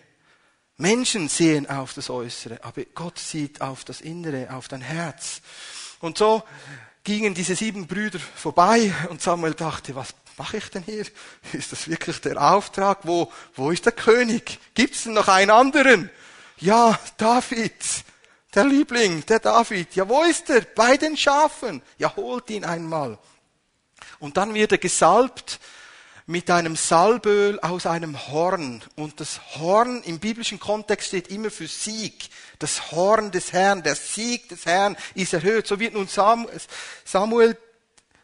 Menschen 0.76 1.28
sehen 1.28 1.68
auf 1.68 1.92
das 1.94 2.08
Äußere, 2.10 2.64
aber 2.64 2.82
Gott 2.94 3.18
sieht 3.18 3.60
auf 3.60 3.84
das 3.84 4.00
Innere, 4.00 4.52
auf 4.54 4.68
dein 4.68 4.80
Herz. 4.80 5.42
Und 6.00 6.18
so 6.18 6.42
gingen 7.04 7.34
diese 7.34 7.54
sieben 7.54 7.86
Brüder 7.86 8.18
vorbei 8.18 8.92
und 9.10 9.20
Samuel 9.20 9.54
dachte, 9.54 9.94
was 9.94 10.14
mache 10.38 10.56
ich 10.56 10.70
denn 10.70 10.82
hier? 10.82 11.04
Ist 11.52 11.72
das 11.72 11.86
wirklich 11.86 12.20
der 12.22 12.40
Auftrag? 12.40 13.00
Wo, 13.02 13.30
wo 13.54 13.70
ist 13.70 13.84
der 13.84 13.92
König? 13.92 14.58
Gibt 14.74 14.94
es 14.94 15.04
denn 15.04 15.12
noch 15.12 15.28
einen 15.28 15.50
anderen? 15.50 16.10
Ja, 16.58 16.98
David, 17.18 17.74
der 18.54 18.64
Liebling, 18.64 19.24
der 19.26 19.40
David. 19.40 19.94
Ja, 19.94 20.08
wo 20.08 20.22
ist 20.22 20.48
er? 20.50 20.62
Bei 20.62 20.96
den 20.96 21.16
Schafen. 21.16 21.82
Ja, 21.98 22.14
holt 22.16 22.50
ihn 22.50 22.64
einmal. 22.64 23.18
Und 24.20 24.36
dann 24.36 24.54
wird 24.54 24.72
er 24.72 24.78
gesalbt 24.78 25.58
mit 26.26 26.48
einem 26.48 26.76
Salböl 26.76 27.58
aus 27.60 27.86
einem 27.86 28.28
Horn. 28.28 28.82
Und 28.94 29.18
das 29.18 29.40
Horn 29.56 30.02
im 30.04 30.20
biblischen 30.20 30.60
Kontext 30.60 31.08
steht 31.08 31.28
immer 31.28 31.50
für 31.50 31.66
Sieg. 31.66 32.30
Das 32.60 32.92
Horn 32.92 33.32
des 33.32 33.52
Herrn, 33.52 33.82
der 33.82 33.96
Sieg 33.96 34.48
des 34.48 34.64
Herrn 34.64 34.96
ist 35.14 35.32
erhöht. 35.32 35.66
So 35.66 35.80
wird 35.80 35.94
nun 35.94 36.06
Samuel 36.06 37.56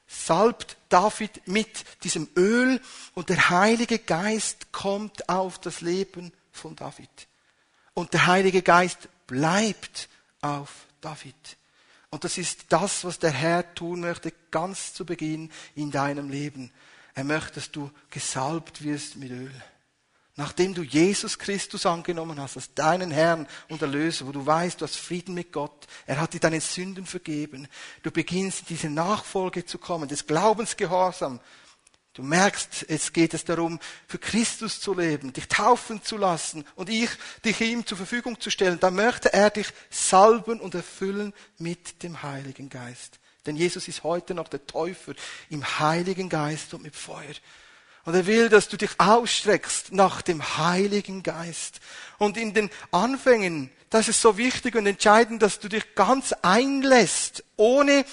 salbt 0.06 0.76
David 0.88 1.48
mit 1.48 1.84
diesem 2.04 2.28
Öl 2.36 2.80
und 3.14 3.28
der 3.28 3.50
Heilige 3.50 3.98
Geist 3.98 4.70
kommt 4.70 5.28
auf 5.28 5.58
das 5.58 5.80
Leben 5.80 6.32
von 6.52 6.76
David. 6.76 7.10
Und 7.94 8.12
der 8.12 8.26
Heilige 8.26 8.62
Geist 8.62 9.08
bleibt 9.26 10.08
auf 10.42 10.70
David. 11.00 11.34
Und 12.16 12.24
das 12.24 12.38
ist 12.38 12.64
das, 12.70 13.04
was 13.04 13.18
der 13.18 13.30
Herr 13.30 13.74
tun 13.74 14.00
möchte, 14.00 14.32
ganz 14.50 14.94
zu 14.94 15.04
Beginn 15.04 15.50
in 15.74 15.90
deinem 15.90 16.30
Leben. 16.30 16.72
Er 17.12 17.24
möchte, 17.24 17.56
dass 17.56 17.70
du 17.70 17.90
gesalbt 18.08 18.82
wirst 18.82 19.16
mit 19.16 19.30
Öl. 19.30 19.52
Nachdem 20.34 20.72
du 20.72 20.80
Jesus 20.80 21.38
Christus 21.38 21.84
angenommen 21.84 22.40
hast, 22.40 22.56
als 22.56 22.72
deinen 22.72 23.10
Herrn 23.10 23.46
und 23.68 23.82
Erlöser, 23.82 24.26
wo 24.26 24.32
du 24.32 24.46
weißt, 24.46 24.80
du 24.80 24.86
hast 24.86 24.96
Frieden 24.96 25.34
mit 25.34 25.52
Gott, 25.52 25.86
er 26.06 26.18
hat 26.18 26.32
dir 26.32 26.40
deine 26.40 26.62
Sünden 26.62 27.04
vergeben, 27.04 27.68
du 28.02 28.10
beginnst 28.10 28.60
in 28.60 28.66
diese 28.68 28.88
Nachfolge 28.88 29.66
zu 29.66 29.76
kommen, 29.76 30.08
des 30.08 30.26
Glaubensgehorsam. 30.26 31.38
Du 32.16 32.22
merkst, 32.22 32.86
es 32.88 33.12
geht 33.12 33.34
es 33.34 33.44
darum, 33.44 33.78
für 34.08 34.18
Christus 34.18 34.80
zu 34.80 34.94
leben, 34.94 35.34
dich 35.34 35.48
taufen 35.48 36.02
zu 36.02 36.16
lassen 36.16 36.64
und 36.74 36.88
ich, 36.88 37.10
dich 37.44 37.60
ihm 37.60 37.84
zur 37.84 37.98
Verfügung 37.98 38.40
zu 38.40 38.48
stellen. 38.48 38.80
Da 38.80 38.90
möchte 38.90 39.34
er 39.34 39.50
dich 39.50 39.66
salben 39.90 40.58
und 40.60 40.74
erfüllen 40.74 41.34
mit 41.58 42.02
dem 42.02 42.22
Heiligen 42.22 42.70
Geist. 42.70 43.18
Denn 43.44 43.54
Jesus 43.54 43.86
ist 43.86 44.02
heute 44.02 44.32
noch 44.32 44.48
der 44.48 44.66
Täufer 44.66 45.12
im 45.50 45.62
Heiligen 45.78 46.30
Geist 46.30 46.72
und 46.72 46.84
mit 46.84 46.96
Feuer. 46.96 47.34
Und 48.06 48.14
er 48.14 48.24
will, 48.24 48.48
dass 48.48 48.68
du 48.68 48.78
dich 48.78 48.98
ausstreckst 48.98 49.92
nach 49.92 50.22
dem 50.22 50.56
Heiligen 50.56 51.22
Geist. 51.22 51.80
Und 52.16 52.38
in 52.38 52.54
den 52.54 52.70
Anfängen, 52.92 53.70
das 53.90 54.08
ist 54.08 54.22
so 54.22 54.38
wichtig 54.38 54.74
und 54.74 54.86
entscheidend, 54.86 55.42
dass 55.42 55.58
du 55.60 55.68
dich 55.68 55.94
ganz 55.94 56.32
einlässt, 56.40 57.44
ohne 57.56 58.06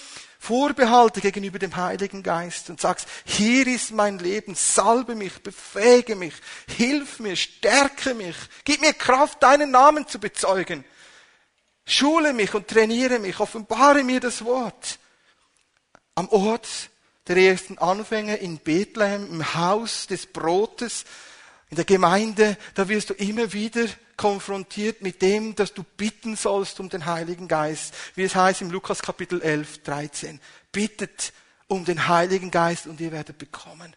Vorbehalte 0.43 1.21
gegenüber 1.21 1.57
dem 1.57 1.73
Heiligen 1.77 2.21
Geist 2.21 2.69
und 2.69 2.81
sagst, 2.81 3.07
hier 3.23 3.65
ist 3.65 3.91
mein 3.91 4.19
Leben, 4.19 4.55
salbe 4.55 5.15
mich, 5.15 5.41
befähige 5.41 6.17
mich, 6.17 6.33
hilf 6.67 7.21
mir, 7.21 7.37
stärke 7.37 8.13
mich, 8.13 8.35
gib 8.65 8.81
mir 8.81 8.91
Kraft, 8.91 9.41
deinen 9.41 9.71
Namen 9.71 10.05
zu 10.05 10.19
bezeugen. 10.19 10.83
Schule 11.85 12.33
mich 12.33 12.53
und 12.53 12.67
trainiere 12.67 13.19
mich, 13.19 13.39
offenbare 13.39 14.03
mir 14.03 14.19
das 14.19 14.43
Wort. 14.43 14.99
Am 16.15 16.27
Ort 16.27 16.67
der 17.27 17.37
ersten 17.37 17.77
Anfänge 17.77 18.35
in 18.35 18.57
Bethlehem, 18.57 19.25
im 19.31 19.53
Haus 19.53 20.07
des 20.07 20.25
Brotes, 20.25 21.05
in 21.73 21.75
der 21.75 21.85
Gemeinde, 21.85 22.55
da 22.75 22.87
wirst 22.87 23.09
du 23.09 23.15
immer 23.15 23.51
wieder 23.51 23.87
konfrontiert 24.15 25.01
mit 25.01 25.23
dem, 25.23 25.55
dass 25.55 25.73
du 25.73 25.81
bitten 25.81 26.35
sollst 26.35 26.79
um 26.79 26.87
den 26.87 27.07
Heiligen 27.07 27.47
Geist. 27.47 27.95
Wie 28.13 28.21
es 28.21 28.35
heißt 28.35 28.61
im 28.61 28.69
Lukas 28.69 29.01
Kapitel 29.01 29.41
11, 29.41 29.81
13. 29.81 30.39
Bittet 30.71 31.33
um 31.65 31.83
den 31.83 32.07
Heiligen 32.07 32.51
Geist 32.51 32.85
und 32.85 33.01
ihr 33.01 33.11
werdet 33.11 33.39
bekommen. 33.39 33.95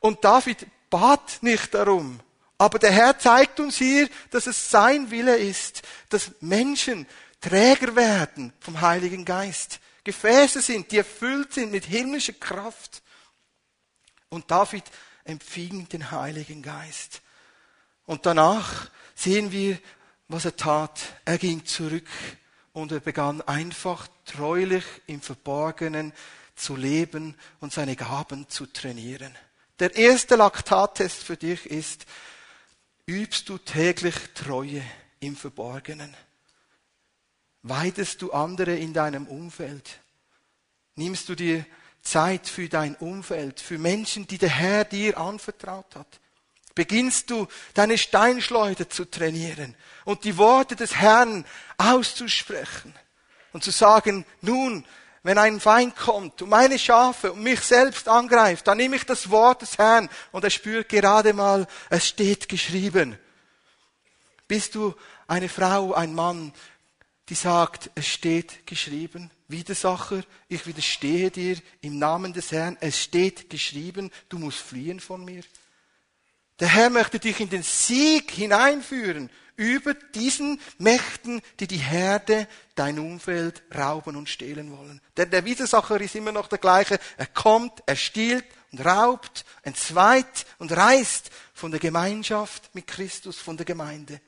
Und 0.00 0.22
David 0.26 0.66
bat 0.90 1.38
nicht 1.40 1.72
darum. 1.72 2.20
Aber 2.58 2.78
der 2.78 2.90
Herr 2.90 3.18
zeigt 3.18 3.60
uns 3.60 3.78
hier, 3.78 4.06
dass 4.30 4.46
es 4.46 4.70
sein 4.70 5.10
Wille 5.10 5.38
ist, 5.38 5.80
dass 6.10 6.32
Menschen 6.40 7.06
Träger 7.40 7.96
werden 7.96 8.52
vom 8.60 8.78
Heiligen 8.82 9.24
Geist. 9.24 9.80
Gefäße 10.04 10.60
sind, 10.60 10.92
die 10.92 10.98
erfüllt 10.98 11.54
sind 11.54 11.72
mit 11.72 11.86
himmlischer 11.86 12.34
Kraft. 12.34 13.00
Und 14.28 14.50
David 14.50 14.84
empfing 15.30 15.88
den 15.88 16.10
Heiligen 16.10 16.62
Geist. 16.62 17.22
Und 18.04 18.26
danach 18.26 18.90
sehen 19.14 19.52
wir, 19.52 19.78
was 20.28 20.44
er 20.44 20.56
tat. 20.56 21.00
Er 21.24 21.38
ging 21.38 21.64
zurück 21.64 22.08
und 22.72 22.92
er 22.92 23.00
begann 23.00 23.40
einfach 23.42 24.08
treulich 24.24 24.84
im 25.06 25.20
Verborgenen 25.20 26.12
zu 26.54 26.76
leben 26.76 27.34
und 27.60 27.72
seine 27.72 27.96
Gaben 27.96 28.48
zu 28.48 28.66
trainieren. 28.66 29.34
Der 29.78 29.96
erste 29.96 30.36
Laktattest 30.36 31.22
für 31.22 31.36
dich 31.36 31.66
ist, 31.66 32.04
übst 33.06 33.48
du 33.48 33.58
täglich 33.58 34.14
Treue 34.34 34.82
im 35.20 35.36
Verborgenen? 35.36 36.14
Weidest 37.62 38.22
du 38.22 38.32
andere 38.32 38.76
in 38.76 38.92
deinem 38.92 39.26
Umfeld? 39.26 40.00
Nimmst 40.96 41.28
du 41.28 41.34
dir 41.34 41.64
Zeit 42.02 42.48
für 42.48 42.68
dein 42.68 42.94
Umfeld, 42.96 43.60
für 43.60 43.78
Menschen, 43.78 44.26
die 44.26 44.38
der 44.38 44.48
Herr 44.48 44.84
dir 44.84 45.18
anvertraut 45.18 45.94
hat? 45.94 46.20
Beginnst 46.74 47.30
du 47.30 47.46
deine 47.74 47.98
Steinschleuder 47.98 48.88
zu 48.88 49.04
trainieren 49.04 49.74
und 50.04 50.24
die 50.24 50.36
Worte 50.36 50.76
des 50.76 50.94
Herrn 50.94 51.44
auszusprechen 51.78 52.94
und 53.52 53.64
zu 53.64 53.70
sagen, 53.70 54.24
nun, 54.40 54.86
wenn 55.22 55.36
ein 55.36 55.60
Feind 55.60 55.96
kommt 55.96 56.40
und 56.40 56.48
meine 56.48 56.78
Schafe 56.78 57.32
und 57.32 57.42
mich 57.42 57.60
selbst 57.60 58.08
angreift, 58.08 58.66
dann 58.66 58.78
nehme 58.78 58.96
ich 58.96 59.04
das 59.04 59.30
Wort 59.30 59.62
des 59.62 59.76
Herrn 59.76 60.08
und 60.32 60.44
er 60.44 60.50
spürt 60.50 60.88
gerade 60.88 61.32
mal, 61.32 61.66
es 61.90 62.06
steht 62.06 62.48
geschrieben. 62.48 63.18
Bist 64.48 64.74
du 64.74 64.94
eine 65.26 65.48
Frau, 65.48 65.92
ein 65.92 66.14
Mann, 66.14 66.52
die 67.28 67.34
sagt, 67.34 67.90
es 67.94 68.06
steht 68.06 68.66
geschrieben. 68.66 69.30
Widersacher, 69.50 70.22
ich 70.48 70.66
widerstehe 70.66 71.30
dir 71.30 71.56
im 71.80 71.98
Namen 71.98 72.32
des 72.32 72.52
Herrn. 72.52 72.76
Es 72.80 72.98
steht 73.00 73.50
geschrieben, 73.50 74.10
du 74.28 74.38
musst 74.38 74.58
fliehen 74.58 75.00
von 75.00 75.24
mir. 75.24 75.42
Der 76.60 76.68
Herr 76.68 76.90
möchte 76.90 77.18
dich 77.18 77.40
in 77.40 77.48
den 77.48 77.62
Sieg 77.62 78.30
hineinführen 78.30 79.30
über 79.56 79.92
diesen 79.92 80.60
Mächten, 80.78 81.42
die 81.58 81.66
die 81.66 81.76
Herde, 81.76 82.48
dein 82.74 82.98
Umfeld 82.98 83.62
rauben 83.74 84.16
und 84.16 84.28
stehlen 84.28 84.76
wollen. 84.76 85.02
Denn 85.16 85.30
der 85.30 85.44
Widersacher 85.44 86.00
ist 86.00 86.14
immer 86.14 86.32
noch 86.32 86.48
der 86.48 86.58
gleiche. 86.58 86.98
Er 87.18 87.26
kommt, 87.26 87.82
er 87.86 87.96
stiehlt 87.96 88.44
und 88.72 88.84
raubt, 88.84 89.44
entzweit 89.62 90.46
und 90.58 90.72
reißt 90.72 91.30
von 91.52 91.70
der 91.70 91.80
Gemeinschaft 91.80 92.74
mit 92.74 92.86
Christus, 92.86 93.38
von 93.38 93.56
der 93.56 93.66
Gemeinde. 93.66 94.20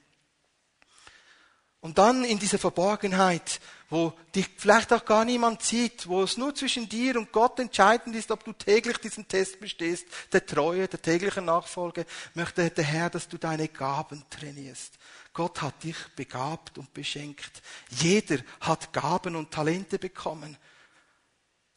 Und 1.83 1.99
dann 1.99 2.25
in 2.25 2.39
dieser 2.39 2.61
Verborgenheit, 2.61 3.61
wo 3.91 4.13
dich 4.37 4.49
vielleicht 4.57 4.93
auch 4.93 5.05
gar 5.05 5.25
niemand 5.25 5.63
sieht, 5.63 6.07
wo 6.07 6.23
es 6.23 6.37
nur 6.37 6.55
zwischen 6.55 6.89
dir 6.89 7.17
und 7.17 7.33
Gott 7.33 7.59
entscheidend 7.59 8.15
ist, 8.15 8.31
ob 8.31 8.45
du 8.45 8.53
täglich 8.53 8.99
diesen 8.99 9.27
Test 9.27 9.59
bestehst, 9.59 10.07
der 10.33 10.47
Treue, 10.47 10.87
der 10.87 11.03
täglichen 11.03 11.45
Nachfolge, 11.45 12.07
möchte 12.35 12.71
der 12.71 12.85
Herr, 12.85 13.11
dass 13.11 13.29
du 13.29 13.37
deine 13.37 13.67
Gaben 13.67 14.23
trainierst. 14.31 14.97
Gott 15.33 15.61
hat 15.61 15.83
dich 15.83 15.97
begabt 16.15 16.79
und 16.79 16.95
beschenkt. 16.95 17.61
Jeder 17.91 18.39
hat 18.61 18.93
Gaben 18.93 19.35
und 19.35 19.51
Talente 19.51 19.99
bekommen. 19.99 20.57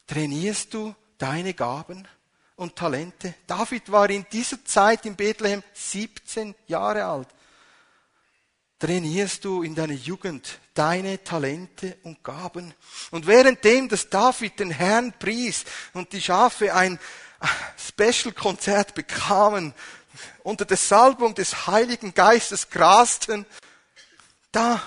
Trainierst 0.06 0.72
du 0.72 0.94
deine 1.18 1.52
Gaben 1.52 2.06
und 2.54 2.76
Talente? 2.76 3.34
David 3.48 3.90
war 3.90 4.08
in 4.08 4.24
dieser 4.30 4.64
Zeit 4.64 5.04
in 5.04 5.16
Bethlehem 5.16 5.64
17 5.74 6.54
Jahre 6.68 7.06
alt 7.06 7.28
trainierst 8.78 9.44
du 9.44 9.62
in 9.62 9.74
deiner 9.74 9.94
Jugend 9.94 10.58
deine 10.74 11.22
Talente 11.24 11.96
und 12.02 12.22
Gaben. 12.22 12.74
Und 13.10 13.26
währenddem, 13.26 13.88
dass 13.88 14.10
David 14.10 14.60
den 14.60 14.70
Herrn 14.70 15.12
pries 15.18 15.64
und 15.94 16.12
die 16.12 16.20
Schafe 16.20 16.74
ein 16.74 16.98
Special-Konzert 17.78 18.94
bekamen, 18.94 19.74
unter 20.42 20.64
der 20.64 20.76
Salbung 20.76 21.34
des 21.34 21.66
Heiligen 21.66 22.14
Geistes 22.14 22.70
grasten, 22.70 23.44
da 24.52 24.80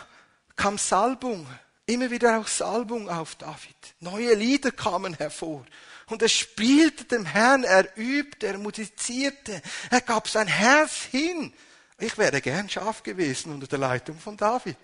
kam 0.56 0.78
Salbung, 0.78 1.48
immer 1.86 2.10
wieder 2.10 2.40
auch 2.40 2.48
Salbung 2.48 3.10
auf 3.10 3.36
David. 3.36 3.76
Neue 4.00 4.34
Lieder 4.34 4.72
kamen 4.72 5.14
hervor. 5.14 5.66
Und 6.08 6.22
er 6.24 6.30
spielte 6.30 7.06
dem 7.06 7.26
Herrn, 7.26 7.64
er 7.64 7.96
übte, 7.98 8.48
er 8.48 8.58
musizierte, 8.58 9.62
er 9.92 10.02
gab 10.02 10.28
sein 10.28 10.48
Herz 10.48 11.04
hin 11.04 11.54
ich 12.00 12.18
wäre 12.18 12.42
gern 12.42 12.70
Schaf 12.70 13.04
gewesen 13.04 13.54
unter 13.54 13.68
der 13.68 13.80
Leitung 13.80 14.18
von 14.18 14.38
David. 14.38 14.78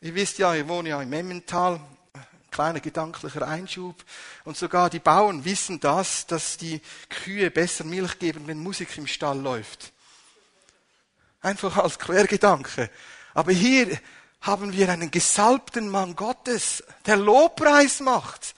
Ihr 0.00 0.14
wisst 0.14 0.38
ja, 0.38 0.54
ich 0.54 0.68
wohne 0.68 0.90
ja 0.90 1.00
im 1.00 1.12
Emmental, 1.12 1.80
kleiner 2.50 2.80
gedanklicher 2.80 3.46
Einschub. 3.46 4.04
Und 4.44 4.56
sogar 4.56 4.90
die 4.90 4.98
Bauern 5.00 5.44
wissen 5.44 5.80
das, 5.80 6.26
dass 6.26 6.56
die 6.56 6.80
Kühe 7.08 7.50
besser 7.50 7.84
Milch 7.84 8.18
geben, 8.18 8.46
wenn 8.46 8.58
Musik 8.58 8.96
im 8.98 9.06
Stall 9.06 9.40
läuft. 9.40 9.92
Einfach 11.40 11.76
als 11.76 11.98
Quergedanke. 11.98 12.90
Aber 13.34 13.52
hier 13.52 13.98
haben 14.40 14.72
wir 14.72 14.90
einen 14.90 15.10
gesalbten 15.10 15.88
Mann 15.88 16.14
Gottes, 16.16 16.84
der 17.06 17.16
Lobpreis 17.16 18.00
macht. 18.00 18.54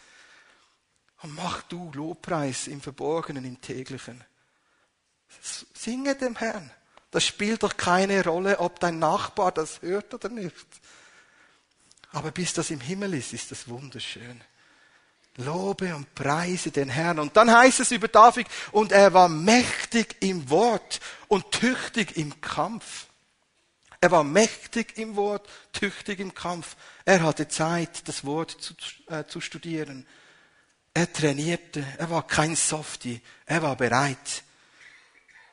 Und 1.23 1.35
mach 1.35 1.63
du 1.63 1.91
Lobpreis 1.95 2.67
im 2.67 2.81
Verborgenen, 2.81 3.45
im 3.45 3.61
täglichen. 3.61 4.23
Singe 5.75 6.15
dem 6.17 6.37
Herrn. 6.37 6.71
Das 7.17 7.25
spielt 7.25 7.63
doch 7.63 7.79
keine 7.79 8.23
Rolle, 8.23 8.61
ob 8.61 8.79
dein 8.79 8.99
Nachbar 8.99 9.51
das 9.51 9.81
hört 9.81 10.13
oder 10.13 10.29
nicht. 10.29 10.67
Aber 12.13 12.31
bis 12.31 12.53
das 12.53 12.71
im 12.71 12.81
Himmel 12.83 13.15
ist, 13.15 13.33
ist 13.33 13.51
das 13.51 13.69
wunderschön. 13.69 14.45
Lobe 15.37 15.97
und 15.97 16.15
preise 16.15 16.71
den 16.73 16.91
Herrn. 16.91 17.19
Und 17.19 17.35
dann 17.35 17.51
heißt 17.51 17.81
es 17.81 17.91
über 17.91 18.09
David, 18.09 18.47
und 18.71 18.93
er 18.93 19.15
war 19.15 19.31
mächtig 19.31 20.17
im 20.21 20.51
Wort 20.51 21.01
und 21.27 21.51
tüchtig 21.53 22.19
im 22.19 22.39
Kampf. 22.43 23.07
Er 23.99 24.11
war 24.11 24.23
mächtig 24.23 24.99
im 24.99 25.17
Wort, 25.17 25.49
tüchtig 25.73 26.21
im 26.21 26.35
Kampf. 26.35 26.77
Er 27.07 27.23
hatte 27.23 27.49
Zeit, 27.49 28.07
das 28.09 28.27
Wort 28.27 28.51
zu, 28.51 28.75
äh, 29.07 29.25
zu 29.25 29.41
studieren. 29.41 30.07
Er 30.93 31.11
trainierte. 31.11 31.83
Er 31.97 32.11
war 32.11 32.27
kein 32.27 32.57
Softie. 32.57 33.23
Er 33.47 33.63
war 33.63 33.75
bereit. 33.75 34.43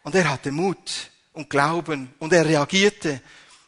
Und 0.02 0.14
er 0.14 0.30
hatte 0.30 0.52
Mut 0.52 1.13
und 1.34 1.50
Glauben 1.50 2.14
und 2.20 2.34
er 2.34 2.46
reagierte. 2.46 3.22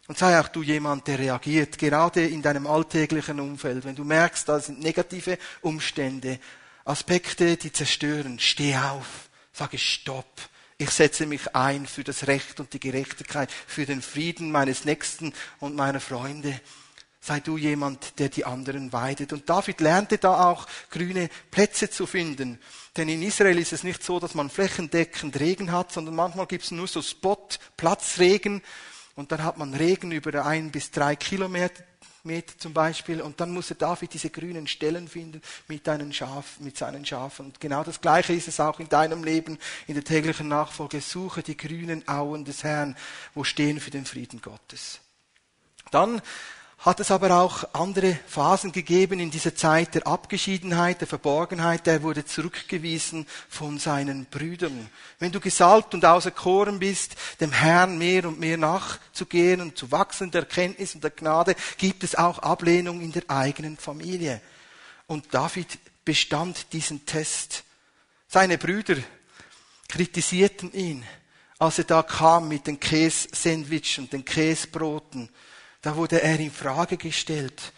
Und 0.07 0.17
sei 0.17 0.39
auch 0.39 0.47
du 0.47 0.61
jemand, 0.61 1.07
der 1.07 1.17
reagiert, 1.17 1.77
gerade 1.79 2.25
in 2.25 2.41
deinem 2.41 2.67
alltäglichen 2.67 3.39
Umfeld. 3.39 3.83
Wenn 3.85 3.95
du 3.95 4.03
merkst, 4.03 4.47
da 4.47 4.59
sind 4.59 4.79
negative 4.79 5.37
Umstände, 5.61 6.39
Aspekte, 6.83 7.57
die 7.57 7.71
zerstören. 7.71 8.39
Steh 8.39 8.75
auf, 8.75 9.29
sage 9.51 9.79
Stopp. 9.79 10.41
Ich 10.77 10.91
setze 10.91 11.25
mich 11.25 11.55
ein 11.55 11.87
für 11.87 12.03
das 12.03 12.27
Recht 12.27 12.59
und 12.59 12.73
die 12.73 12.79
Gerechtigkeit, 12.79 13.49
für 13.51 13.85
den 13.85 14.01
Frieden 14.01 14.51
meines 14.51 14.85
Nächsten 14.85 15.33
und 15.59 15.75
meiner 15.75 16.01
Freunde. 16.01 16.59
Sei 17.25 17.39
du 17.39 17.57
jemand, 17.57 18.19
der 18.19 18.29
die 18.29 18.45
anderen 18.45 18.93
weidet. 18.93 19.33
Und 19.33 19.49
David 19.49 19.81
lernte 19.81 20.19
da 20.19 20.47
auch 20.47 20.67
grüne 20.91 21.27
Plätze 21.49 21.89
zu 21.89 22.05
finden. 22.05 22.59
Denn 22.95 23.09
in 23.09 23.23
Israel 23.23 23.57
ist 23.57 23.73
es 23.73 23.81
nicht 23.81 24.03
so, 24.03 24.19
dass 24.19 24.35
man 24.35 24.51
flächendeckend 24.51 25.39
Regen 25.39 25.71
hat, 25.71 25.91
sondern 25.91 26.13
manchmal 26.13 26.45
gibt 26.45 26.65
es 26.65 26.69
nur 26.69 26.87
so 26.87 27.01
Spot, 27.01 27.47
Platzregen. 27.77 28.61
Und 29.15 29.31
dann 29.31 29.43
hat 29.43 29.57
man 29.57 29.73
Regen 29.73 30.11
über 30.11 30.45
ein 30.45 30.69
bis 30.69 30.91
drei 30.91 31.15
Kilometer 31.15 31.83
Meter 32.25 32.55
zum 32.59 32.73
Beispiel. 32.73 33.23
Und 33.23 33.39
dann 33.41 33.49
musste 33.49 33.73
David 33.73 34.13
diese 34.13 34.29
grünen 34.29 34.67
Stellen 34.67 35.07
finden 35.07 35.41
mit, 35.67 35.87
deinen 35.87 36.13
Schaf, 36.13 36.59
mit 36.59 36.77
seinen 36.77 37.07
Schafen. 37.07 37.47
Und 37.47 37.59
genau 37.59 37.83
das 37.83 38.01
Gleiche 38.01 38.33
ist 38.33 38.47
es 38.47 38.59
auch 38.59 38.79
in 38.79 38.87
deinem 38.87 39.23
Leben, 39.23 39.57
in 39.87 39.95
der 39.95 40.03
täglichen 40.03 40.47
Nachfolge. 40.47 41.01
Suche 41.01 41.41
die 41.41 41.57
grünen 41.57 42.07
Auen 42.07 42.45
des 42.45 42.63
Herrn, 42.63 42.95
wo 43.33 43.43
stehen 43.43 43.79
für 43.79 43.89
den 43.89 44.05
Frieden 44.05 44.43
Gottes. 44.43 44.99
Dann 45.89 46.21
hat 46.79 46.99
es 46.99 47.09
aber 47.09 47.31
auch 47.39 47.63
andere 47.73 48.19
Phasen 48.27 48.71
gegeben 48.71 49.19
in 49.19 49.31
dieser 49.31 49.55
Zeit 49.55 49.95
der 49.95 50.05
Abgeschiedenheit, 50.05 51.01
der 51.01 51.07
Verborgenheit. 51.07 51.87
Der 51.87 52.03
wurde 52.03 52.25
zurückgewiesen 52.25 53.25
von 53.49 53.79
seinen 53.79 54.25
Brüdern. 54.25 54.89
Wenn 55.17 55.31
du 55.31 55.39
gesalbt 55.39 55.93
und 55.93 56.05
auserkoren 56.05 56.77
bist, 56.79 57.15
dem 57.39 57.51
Herrn 57.51 57.97
mehr 57.97 58.27
und 58.27 58.39
mehr 58.39 58.57
nachzugehen 58.57 59.61
und 59.61 59.77
zu 59.77 59.91
wachsen 59.91 60.29
der 60.31 60.41
Erkenntnis 60.41 60.93
und 60.93 61.03
der 61.03 61.11
Gnade, 61.11 61.55
gibt 61.77 62.03
es 62.03 62.13
auch 62.15 62.39
Ablehnung 62.39 63.01
in 63.01 63.11
der 63.11 63.23
eigenen 63.29 63.77
Familie. 63.77 64.41
Und 65.07 65.33
David 65.33 65.79
bestand 66.03 66.71
diesen 66.73 67.05
Test. 67.05 67.63
Seine 68.27 68.57
Brüder 68.57 68.97
kritisierten 69.87 70.71
ihn, 70.73 71.03
als 71.57 71.79
er 71.79 71.85
da 71.85 72.03
kam 72.03 72.47
mit 72.47 72.67
den 72.67 72.79
Kässandwich 72.79 73.97
und 73.97 74.13
den 74.13 74.25
Käsebroten 74.25 75.29
da 75.85 75.95
wurde 75.95 76.19
er 76.23 76.39
in 76.39 76.51
Frage 76.51 76.97
gestellt. 76.97 77.71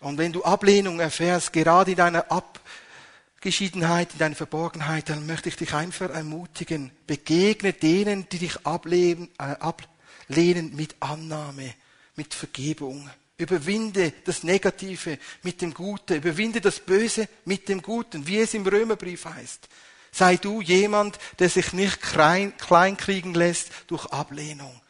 Und 0.00 0.18
wenn 0.18 0.32
du 0.32 0.42
Ablehnung 0.42 0.98
erfährst, 0.98 1.52
gerade 1.52 1.92
in 1.92 1.96
deiner 1.96 2.26
Abgeschiedenheit, 2.28 4.12
in 4.14 4.18
deiner 4.18 4.34
Verborgenheit, 4.34 5.08
dann 5.08 5.26
möchte 5.26 5.48
ich 5.48 5.54
dich 5.54 5.72
einfach 5.72 6.10
ermutigen. 6.10 6.90
Begegne 7.06 7.72
denen, 7.72 8.28
die 8.28 8.38
dich 8.38 8.66
ablehnen, 8.66 9.28
äh, 9.38 9.54
ablehnen 9.60 10.74
mit 10.74 10.96
Annahme, 10.98 11.72
mit 12.16 12.34
Vergebung. 12.34 13.08
Überwinde 13.38 14.12
das 14.24 14.42
Negative 14.42 15.16
mit 15.44 15.62
dem 15.62 15.72
Guten. 15.72 16.16
Überwinde 16.16 16.60
das 16.60 16.80
Böse 16.80 17.28
mit 17.44 17.68
dem 17.68 17.80
Guten, 17.80 18.26
wie 18.26 18.40
es 18.40 18.54
im 18.54 18.66
Römerbrief 18.66 19.24
heißt. 19.24 19.68
Sei 20.10 20.36
du 20.36 20.62
jemand, 20.62 21.20
der 21.38 21.48
sich 21.48 21.72
nicht 21.72 22.00
kleinkriegen 22.02 23.34
lässt 23.34 23.70
durch 23.86 24.06
Ablehnung. 24.06 24.80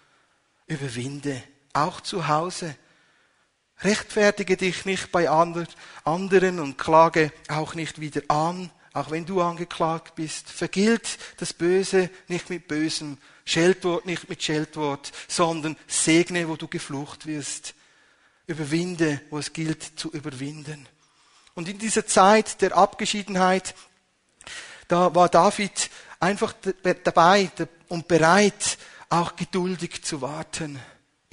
Überwinde 0.67 1.43
auch 1.77 2.01
zu 2.01 2.29
Hause. 2.29 2.75
Rechtfertige 3.81 4.57
dich 4.57 4.87
nicht 4.87 5.13
bei 5.13 5.29
anderen 5.29 6.61
und 6.61 6.79
klage 6.79 7.33
auch 7.49 7.75
nicht 7.75 8.01
wieder 8.01 8.23
an, 8.29 8.71
auch 8.95 9.11
wenn 9.11 9.27
du 9.27 9.43
angeklagt 9.43 10.15
bist. 10.15 10.49
Vergilt 10.49 11.19
das 11.37 11.53
Böse 11.53 12.09
nicht 12.29 12.49
mit 12.49 12.69
Bösem, 12.69 13.19
Scheldwort 13.45 14.07
nicht 14.07 14.29
mit 14.31 14.43
Scheldwort, 14.43 15.13
sondern 15.29 15.77
segne, 15.87 16.49
wo 16.49 16.57
du 16.57 16.67
geflucht 16.69 17.27
wirst. 17.27 17.75
Überwinde, 18.47 19.21
wo 19.29 19.39
es 19.39 19.53
gilt 19.53 19.83
zu 19.99 20.11
überwinden. 20.11 20.89
Und 21.55 21.69
in 21.69 21.79
dieser 21.79 22.07
Zeit 22.07 22.63
der 22.63 22.77
Abgeschiedenheit, 22.77 23.75
da 24.89 25.15
war 25.15 25.29
David 25.29 25.91
einfach 26.21 26.55
dabei 27.05 27.51
und 27.89 28.09
bereit, 28.09 28.79
auch 29.09 29.37
geduldig 29.37 30.03
zu 30.05 30.21
warten. 30.23 30.81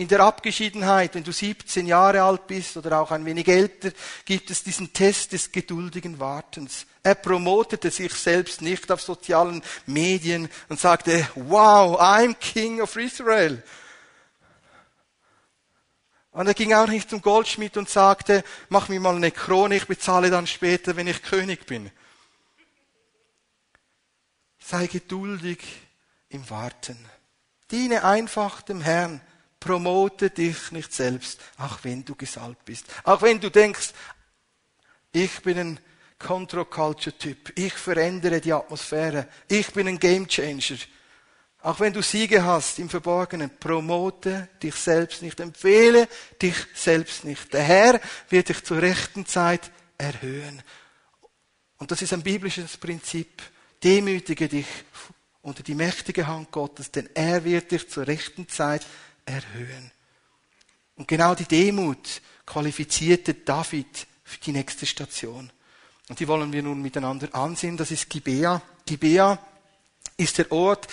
In 0.03 0.09
der 0.09 0.19
Abgeschiedenheit, 0.19 1.15
wenn 1.15 1.23
du 1.23 1.31
17 1.31 1.87
Jahre 1.87 2.23
alt 2.23 2.45
bist 2.45 2.75
oder 2.75 2.99
auch 2.99 3.11
ein 3.11 3.23
wenig 3.23 3.47
älter, 3.47 3.93
gibt 4.25 4.51
es 4.51 4.61
diesen 4.61 4.91
Test 4.91 5.31
des 5.31 5.49
geduldigen 5.49 6.19
Wartens. 6.19 6.85
Er 7.03 7.15
promotete 7.15 7.89
sich 7.89 8.13
selbst 8.13 8.61
nicht 8.61 8.91
auf 8.91 9.01
sozialen 9.01 9.63
Medien 9.85 10.49
und 10.67 10.77
sagte, 10.77 11.25
wow, 11.35 11.97
I'm 12.01 12.33
King 12.33 12.81
of 12.81 12.97
Israel. 12.97 13.63
Und 16.31 16.47
er 16.47 16.53
ging 16.53 16.73
auch 16.73 16.87
nicht 16.87 17.09
zum 17.09 17.21
Goldschmied 17.21 17.77
und 17.77 17.87
sagte, 17.87 18.43
mach 18.67 18.89
mir 18.89 18.99
mal 18.99 19.15
eine 19.15 19.31
Krone, 19.31 19.77
ich 19.77 19.87
bezahle 19.87 20.29
dann 20.29 20.47
später, 20.47 20.97
wenn 20.97 21.07
ich 21.07 21.23
König 21.23 21.65
bin. 21.65 21.89
Sei 24.59 24.87
geduldig 24.87 25.59
im 26.27 26.49
Warten. 26.49 26.97
Diene 27.71 28.03
einfach 28.03 28.63
dem 28.63 28.81
Herrn 28.81 29.21
promote 29.63 30.29
dich 30.29 30.71
nicht 30.71 30.93
selbst, 30.93 31.39
auch 31.57 31.79
wenn 31.83 32.03
du 32.03 32.15
gesalbt 32.15 32.65
bist. 32.65 32.85
Auch 33.03 33.21
wenn 33.21 33.39
du 33.39 33.49
denkst, 33.49 33.93
ich 35.13 35.41
bin 35.41 35.57
ein 35.57 35.79
Control-Culture-Typ, 36.19 37.57
ich 37.57 37.73
verändere 37.73 38.41
die 38.41 38.51
Atmosphäre, 38.51 39.27
ich 39.47 39.71
bin 39.71 39.87
ein 39.87 39.99
Game-Changer. 39.99 40.77
Auch 41.61 41.79
wenn 41.79 41.93
du 41.93 42.01
Siege 42.01 42.43
hast 42.43 42.77
im 42.79 42.89
Verborgenen, 42.89 43.51
promote 43.57 44.49
dich 44.61 44.75
selbst 44.75 45.21
nicht, 45.21 45.39
empfehle 45.39 46.09
dich 46.41 46.55
selbst 46.73 47.23
nicht. 47.23 47.53
Der 47.53 47.63
Herr 47.63 48.01
wird 48.29 48.49
dich 48.49 48.63
zur 48.65 48.81
rechten 48.81 49.25
Zeit 49.25 49.71
erhöhen. 49.97 50.61
Und 51.77 51.91
das 51.91 52.01
ist 52.01 52.11
ein 52.11 52.21
biblisches 52.21 52.75
Prinzip. 52.75 53.41
Demütige 53.81 54.49
dich 54.49 54.67
unter 55.41 55.63
die 55.63 55.75
mächtige 55.75 56.27
Hand 56.27 56.51
Gottes, 56.51 56.91
denn 56.91 57.09
er 57.13 57.45
wird 57.45 57.71
dich 57.71 57.89
zur 57.89 58.07
rechten 58.07 58.49
Zeit 58.49 58.85
erhöhen. 59.25 59.91
Und 60.95 61.07
genau 61.07 61.35
die 61.35 61.45
Demut 61.45 62.21
qualifizierte 62.45 63.33
David 63.33 64.07
für 64.23 64.39
die 64.39 64.51
nächste 64.51 64.85
Station. 64.85 65.51
Und 66.09 66.19
die 66.19 66.27
wollen 66.27 66.51
wir 66.51 66.63
nun 66.63 66.81
miteinander 66.81 67.33
ansehen. 67.33 67.77
Das 67.77 67.91
ist 67.91 68.09
Gibea. 68.09 68.61
Gibea 68.85 69.39
ist 70.17 70.37
der 70.37 70.51
Ort 70.51 70.87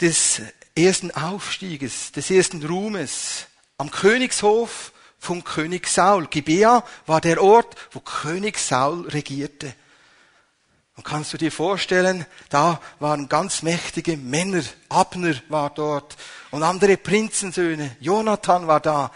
des 0.00 0.40
ersten 0.74 1.10
Aufstieges, 1.10 2.12
des 2.12 2.30
ersten 2.30 2.64
Ruhmes 2.64 3.46
am 3.76 3.90
Königshof 3.90 4.92
von 5.18 5.44
König 5.44 5.86
Saul. 5.88 6.26
Gibea 6.28 6.84
war 7.06 7.20
der 7.20 7.42
Ort, 7.42 7.76
wo 7.90 8.00
König 8.00 8.58
Saul 8.58 9.06
regierte. 9.08 9.74
Und 11.00 11.04
kannst 11.04 11.32
du 11.32 11.38
dir 11.38 11.50
vorstellen, 11.50 12.26
da 12.50 12.78
waren 12.98 13.26
ganz 13.26 13.62
mächtige 13.62 14.18
Männer. 14.18 14.62
Abner 14.90 15.34
war 15.48 15.70
dort 15.70 16.14
und 16.50 16.62
andere 16.62 16.98
Prinzensöhne. 16.98 17.96
Jonathan 18.00 18.66
war 18.66 18.80
da. 18.80 19.10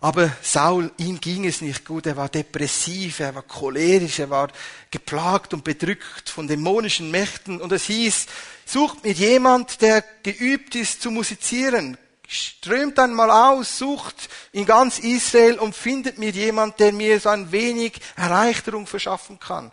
Aber 0.00 0.32
Saul, 0.40 0.90
ihm 0.96 1.20
ging 1.20 1.44
es 1.44 1.60
nicht 1.60 1.84
gut. 1.84 2.06
Er 2.06 2.16
war 2.16 2.30
depressiv, 2.30 3.20
er 3.20 3.34
war 3.34 3.42
cholerisch, 3.42 4.20
er 4.20 4.30
war 4.30 4.48
geplagt 4.90 5.52
und 5.52 5.64
bedrückt 5.64 6.30
von 6.30 6.48
dämonischen 6.48 7.10
Mächten. 7.10 7.60
Und 7.60 7.72
es 7.72 7.84
hieß, 7.84 8.24
sucht 8.64 9.04
mir 9.04 9.12
jemand, 9.12 9.82
der 9.82 10.02
geübt 10.22 10.76
ist 10.76 11.02
zu 11.02 11.10
musizieren. 11.10 11.98
Strömt 12.26 12.98
einmal 12.98 13.30
aus, 13.30 13.76
sucht 13.76 14.30
in 14.52 14.64
ganz 14.64 14.98
Israel 14.98 15.58
und 15.58 15.76
findet 15.76 16.16
mir 16.16 16.30
jemand, 16.30 16.80
der 16.80 16.94
mir 16.94 17.20
so 17.20 17.28
ein 17.28 17.52
wenig 17.52 18.00
Erleichterung 18.16 18.86
verschaffen 18.86 19.38
kann. 19.38 19.72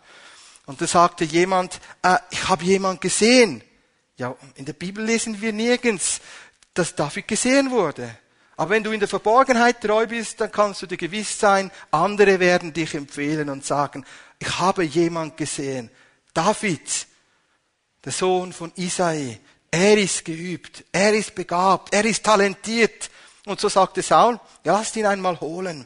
Und 0.65 0.82
da 0.82 0.88
sagte 0.88 1.25
jemand, 1.25 1.80
äh, 2.01 2.17
ich 2.32 2.47
habe 2.47 2.63
jemand 2.63 3.01
gesehen. 3.01 3.63
Ja, 4.17 4.36
in 4.56 4.65
der 4.65 4.73
Bibel 4.73 5.04
lesen 5.04 5.41
wir 5.41 5.54
nirgends, 5.54 6.21
dass 6.73 6.95
David 6.95 7.28
gesehen 7.28 7.71
wurde. 7.71 8.17
Aber 8.58 8.69
wenn 8.69 8.84
du 8.84 8.91
in 8.91 8.99
der 8.99 9.10
Verborgenheit 9.10 9.82
treu 9.82 10.08
bist, 10.08 10.39
dann 10.39 10.51
kannst 10.51 10.82
du 10.82 10.86
dir 10.86 10.97
gewiss 10.97 11.38
sein, 11.38 11.71
andere 11.91 12.39
werden 12.39 12.71
dich 12.71 12.93
empfehlen 12.93 13.49
und 13.49 13.65
sagen, 13.65 14.06
ich 14.39 14.60
habe 14.60 14.84
jemand 14.84 15.36
gesehen. 15.36 15.91
David, 16.34 17.08
der 18.04 18.12
Sohn 18.13 18.54
von 18.54 18.71
Isai, 18.75 19.39
er 19.69 19.97
ist 19.97 20.23
geübt, 20.23 20.86
er 20.91 21.13
ist 21.13 21.36
begabt, 21.36 21.93
er 21.93 22.06
ist 22.06 22.23
talentiert. 22.23 23.10
Und 23.45 23.60
so 23.60 23.67
sagte 23.67 24.01
Saul, 24.01 24.39
lasst 24.63 24.95
ihn 24.95 25.06
einmal 25.06 25.39
holen. 25.39 25.86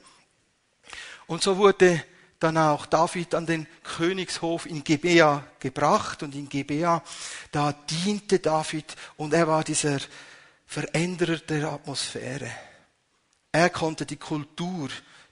Und 1.26 1.42
so 1.42 1.58
wurde 1.58 2.04
dann 2.40 2.58
auch 2.58 2.86
David 2.86 3.36
an 3.36 3.46
den 3.46 3.68
Königshof 3.84 4.66
in 4.66 4.84
Gebea 4.84 5.46
gebracht 5.60 6.24
und 6.24 6.34
in 6.36 6.48
Gebea, 6.48 7.04
da 7.52 7.74
diente 7.74 8.40
David 8.40 8.96
und 9.18 9.34
er 9.34 9.48
war 9.48 9.64
dieser 9.64 10.00
Veränderer 10.66 11.38
der 11.38 11.72
Atmosphäre. 11.74 12.50
Er 13.52 13.70
konnte 13.70 14.06
die 14.06 14.18
Kultur, 14.18 14.90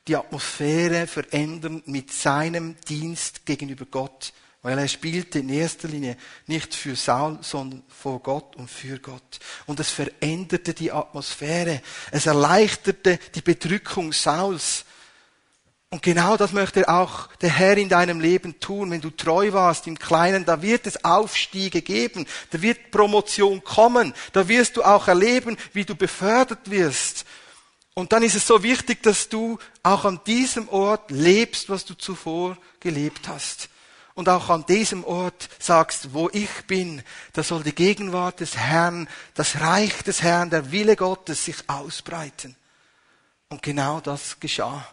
die 0.08 0.16
Atmosphäre 0.16 1.08
verändern 1.08 1.84
mit 1.86 2.12
seinem 2.12 2.76
Dienst 2.82 3.46
gegenüber 3.46 3.86
Gott, 3.86 4.34
weil 4.62 4.80
er 4.80 4.88
spielte 4.88 5.40
in 5.40 5.50
erster 5.50 5.88
Linie 5.88 6.18
nicht 6.48 6.74
für 6.74 6.96
Saul, 6.96 7.38
sondern 7.42 7.84
vor 7.88 8.20
Gott 8.22 8.56
und 8.56 8.70
für 8.70 9.00
Gott. 9.00 9.40
Und 9.66 9.80
es 9.80 9.92
veränderte 9.92 10.74
die 10.74 10.92
Atmosphäre. 10.92 11.82
Es 12.12 12.26
erleichterte 12.26 13.20
die 13.36 13.42
Bedrückung 13.42 14.12
Sauls 14.12 14.86
Und 15.90 16.04
genau 16.04 16.36
das 16.36 16.52
möchte 16.52 16.90
auch 16.90 17.28
der 17.38 17.50
Herr 17.50 17.78
in 17.78 17.88
deinem 17.88 18.20
Leben 18.20 18.60
tun, 18.60 18.92
wenn 18.92 19.00
du 19.00 19.10
treu 19.10 19.54
warst 19.54 19.88
im 19.88 19.98
Kleinen. 19.98 20.44
Da 20.44 20.62
wird 20.62 20.86
es 20.86 21.06
Aufstiege 21.06 21.82
geben, 21.82 22.28
da 22.50 22.62
wird 22.62 22.92
Promotion 22.92 23.64
kommen, 23.64 24.14
da 24.34 24.50
wirst 24.50 24.76
du 24.76 24.84
auch 24.84 25.08
erleben, 25.08 25.56
wie 25.72 25.86
du 25.86 25.96
befördert 25.96 26.70
wirst. 26.70 27.26
Und 27.94 28.12
dann 28.12 28.22
ist 28.22 28.36
es 28.36 28.46
so 28.46 28.62
wichtig, 28.64 29.02
dass 29.02 29.30
du 29.30 29.58
auch 29.82 30.04
an 30.04 30.20
diesem 30.28 30.68
Ort 30.70 31.10
lebst, 31.10 31.70
was 31.70 31.86
du 31.86 31.94
zuvor 31.94 32.58
gelebt 32.82 33.28
hast. 33.30 33.70
Und 34.14 34.30
auch 34.30 34.50
an 34.50 34.66
diesem 34.66 35.04
Ort 35.06 35.48
sagst, 35.58 36.14
wo 36.14 36.30
ich 36.34 36.50
bin, 36.68 37.02
da 37.34 37.44
soll 37.44 37.64
die 37.64 37.74
Gegenwart 37.74 38.40
des 38.40 38.58
Herrn, 38.58 39.08
das 39.36 39.62
Reich 39.62 40.04
des 40.04 40.22
Herrn, 40.22 40.50
der 40.50 40.72
Wille 40.72 40.96
Gottes 40.96 41.46
sich 41.46 41.58
ausbreiten. 41.68 42.56
Und 43.50 43.62
genau 43.62 44.00
das 44.02 44.40
geschah. 44.40 44.88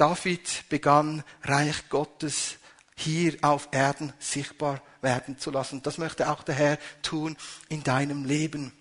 David 0.00 0.64
begann, 0.70 1.22
Reich 1.42 1.90
Gottes 1.90 2.56
hier 2.96 3.36
auf 3.42 3.68
Erden 3.70 4.14
sichtbar 4.18 4.80
werden 5.02 5.38
zu 5.38 5.50
lassen. 5.50 5.82
Das 5.82 5.98
möchte 5.98 6.30
auch 6.30 6.42
der 6.42 6.54
Herr 6.54 6.78
tun 7.02 7.36
in 7.68 7.82
deinem 7.82 8.24
Leben. 8.24 8.72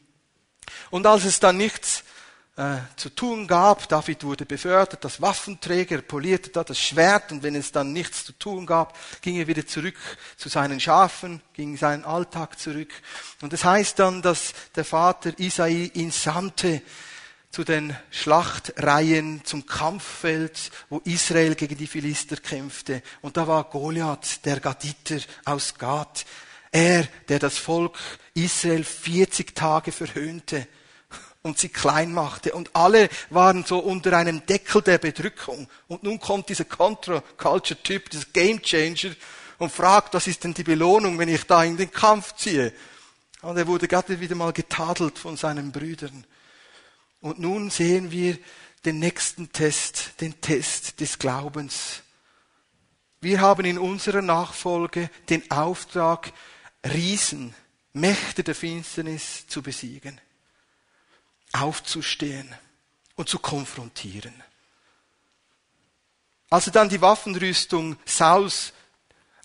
Und 0.92 1.06
als 1.06 1.26
es 1.26 1.42
dann 1.42 1.58
nichts 1.58 2.06
äh, 2.56 2.78
zu 2.96 3.10
tun 3.10 3.48
gab, 3.48 3.90
David 3.90 4.24
wurde 4.24 4.46
befördert, 4.46 5.04
das 5.04 5.22
Waffenträger, 5.22 6.02
polierte 6.02 6.52
da 6.52 6.64
das 6.64 6.80
Schwert 6.80 7.34
und 7.34 7.44
wenn 7.44 7.56
es 7.56 7.74
dann 7.74 7.92
nichts 7.92 8.24
zu 8.24 8.32
tun 8.32 8.66
gab, 8.66 8.98
ging 9.22 9.36
er 9.36 9.48
wieder 9.48 9.68
zurück 9.68 9.98
zu 10.38 10.48
seinen 10.48 10.80
Schafen, 10.80 11.42
ging 11.52 11.76
seinen 11.76 12.06
Alltag 12.06 12.58
zurück. 12.58 12.94
Und 13.42 13.52
es 13.52 13.60
das 13.62 13.70
heißt 13.70 14.00
dann, 14.00 14.22
dass 14.22 14.54
der 14.74 14.86
Vater 14.86 15.38
Isai 15.38 15.92
ihn 15.94 16.12
sandte, 16.12 16.82
zu 17.52 17.64
den 17.64 17.96
Schlachtreihen 18.12 19.44
zum 19.44 19.66
Kampffeld, 19.66 20.72
wo 20.90 21.00
Israel 21.00 21.56
gegen 21.56 21.78
die 21.78 21.88
Philister 21.88 22.38
kämpfte. 22.38 23.02
Und 23.22 23.38
da 23.38 23.48
war 23.48 23.64
Goliath, 23.66 24.46
der 24.46 24.60
Gaditer 24.60 25.18
aus 25.46 25.76
Gath. 25.76 26.26
Er, 26.72 27.08
der 27.28 27.40
das 27.40 27.58
Volk 27.58 27.98
Israel 28.36 28.84
40 28.84 29.56
Tage 29.56 29.92
verhöhnte 29.92 30.68
und 31.42 31.58
sie 31.58 31.70
klein 31.70 32.14
machte. 32.14 32.54
Und 32.54 32.76
alle 32.76 33.10
waren 33.32 33.64
so 33.66 33.80
unter 33.80 34.16
einem 34.16 34.46
Deckel 34.46 34.84
der 34.84 35.00
Bedrückung. 35.00 35.68
Und 35.88 36.04
nun 36.04 36.20
kommt 36.20 36.50
dieser 36.50 36.66
Contra-Culture-Typ, 36.66 38.12
dieser 38.12 38.28
Game 38.34 38.62
Changer 38.62 39.16
und 39.58 39.72
fragt, 39.72 40.14
was 40.14 40.28
ist 40.28 40.44
denn 40.44 40.54
die 40.54 40.64
Belohnung, 40.64 41.18
wenn 41.18 41.30
ich 41.30 41.46
da 41.46 41.64
in 41.64 41.78
den 41.78 41.92
Kampf 41.92 42.36
ziehe? 42.36 42.74
Und 43.42 43.58
er 43.58 43.66
wurde 43.68 43.88
gerade 43.88 44.20
wieder 44.20 44.36
mal 44.36 44.54
getadelt 44.54 45.18
von 45.18 45.38
seinen 45.38 45.72
Brüdern. 45.72 46.26
Und 47.22 47.40
nun 47.40 47.70
sehen 47.70 48.12
wir 48.12 48.38
den 48.86 49.00
nächsten 49.00 49.52
Test, 49.52 50.22
den 50.22 50.40
Test 50.40 51.00
des 51.00 51.20
Glaubens. 51.20 52.04
Wir 53.22 53.42
haben 53.42 53.66
in 53.66 53.78
unserer 53.78 54.22
Nachfolge 54.22 55.10
den 55.28 55.50
Auftrag, 55.52 56.32
Riesen, 56.86 57.54
Mächte 57.92 58.44
der 58.44 58.56
Finsternis 58.56 59.48
zu 59.48 59.62
besiegen, 59.62 60.22
aufzustehen 61.52 62.54
und 63.16 63.28
zu 63.28 63.40
konfrontieren. 63.40 64.34
Als 66.50 66.68
er 66.68 66.74
dann 66.74 66.88
die 66.88 67.02
Waffenrüstung 67.02 67.98
Saus 68.06 68.72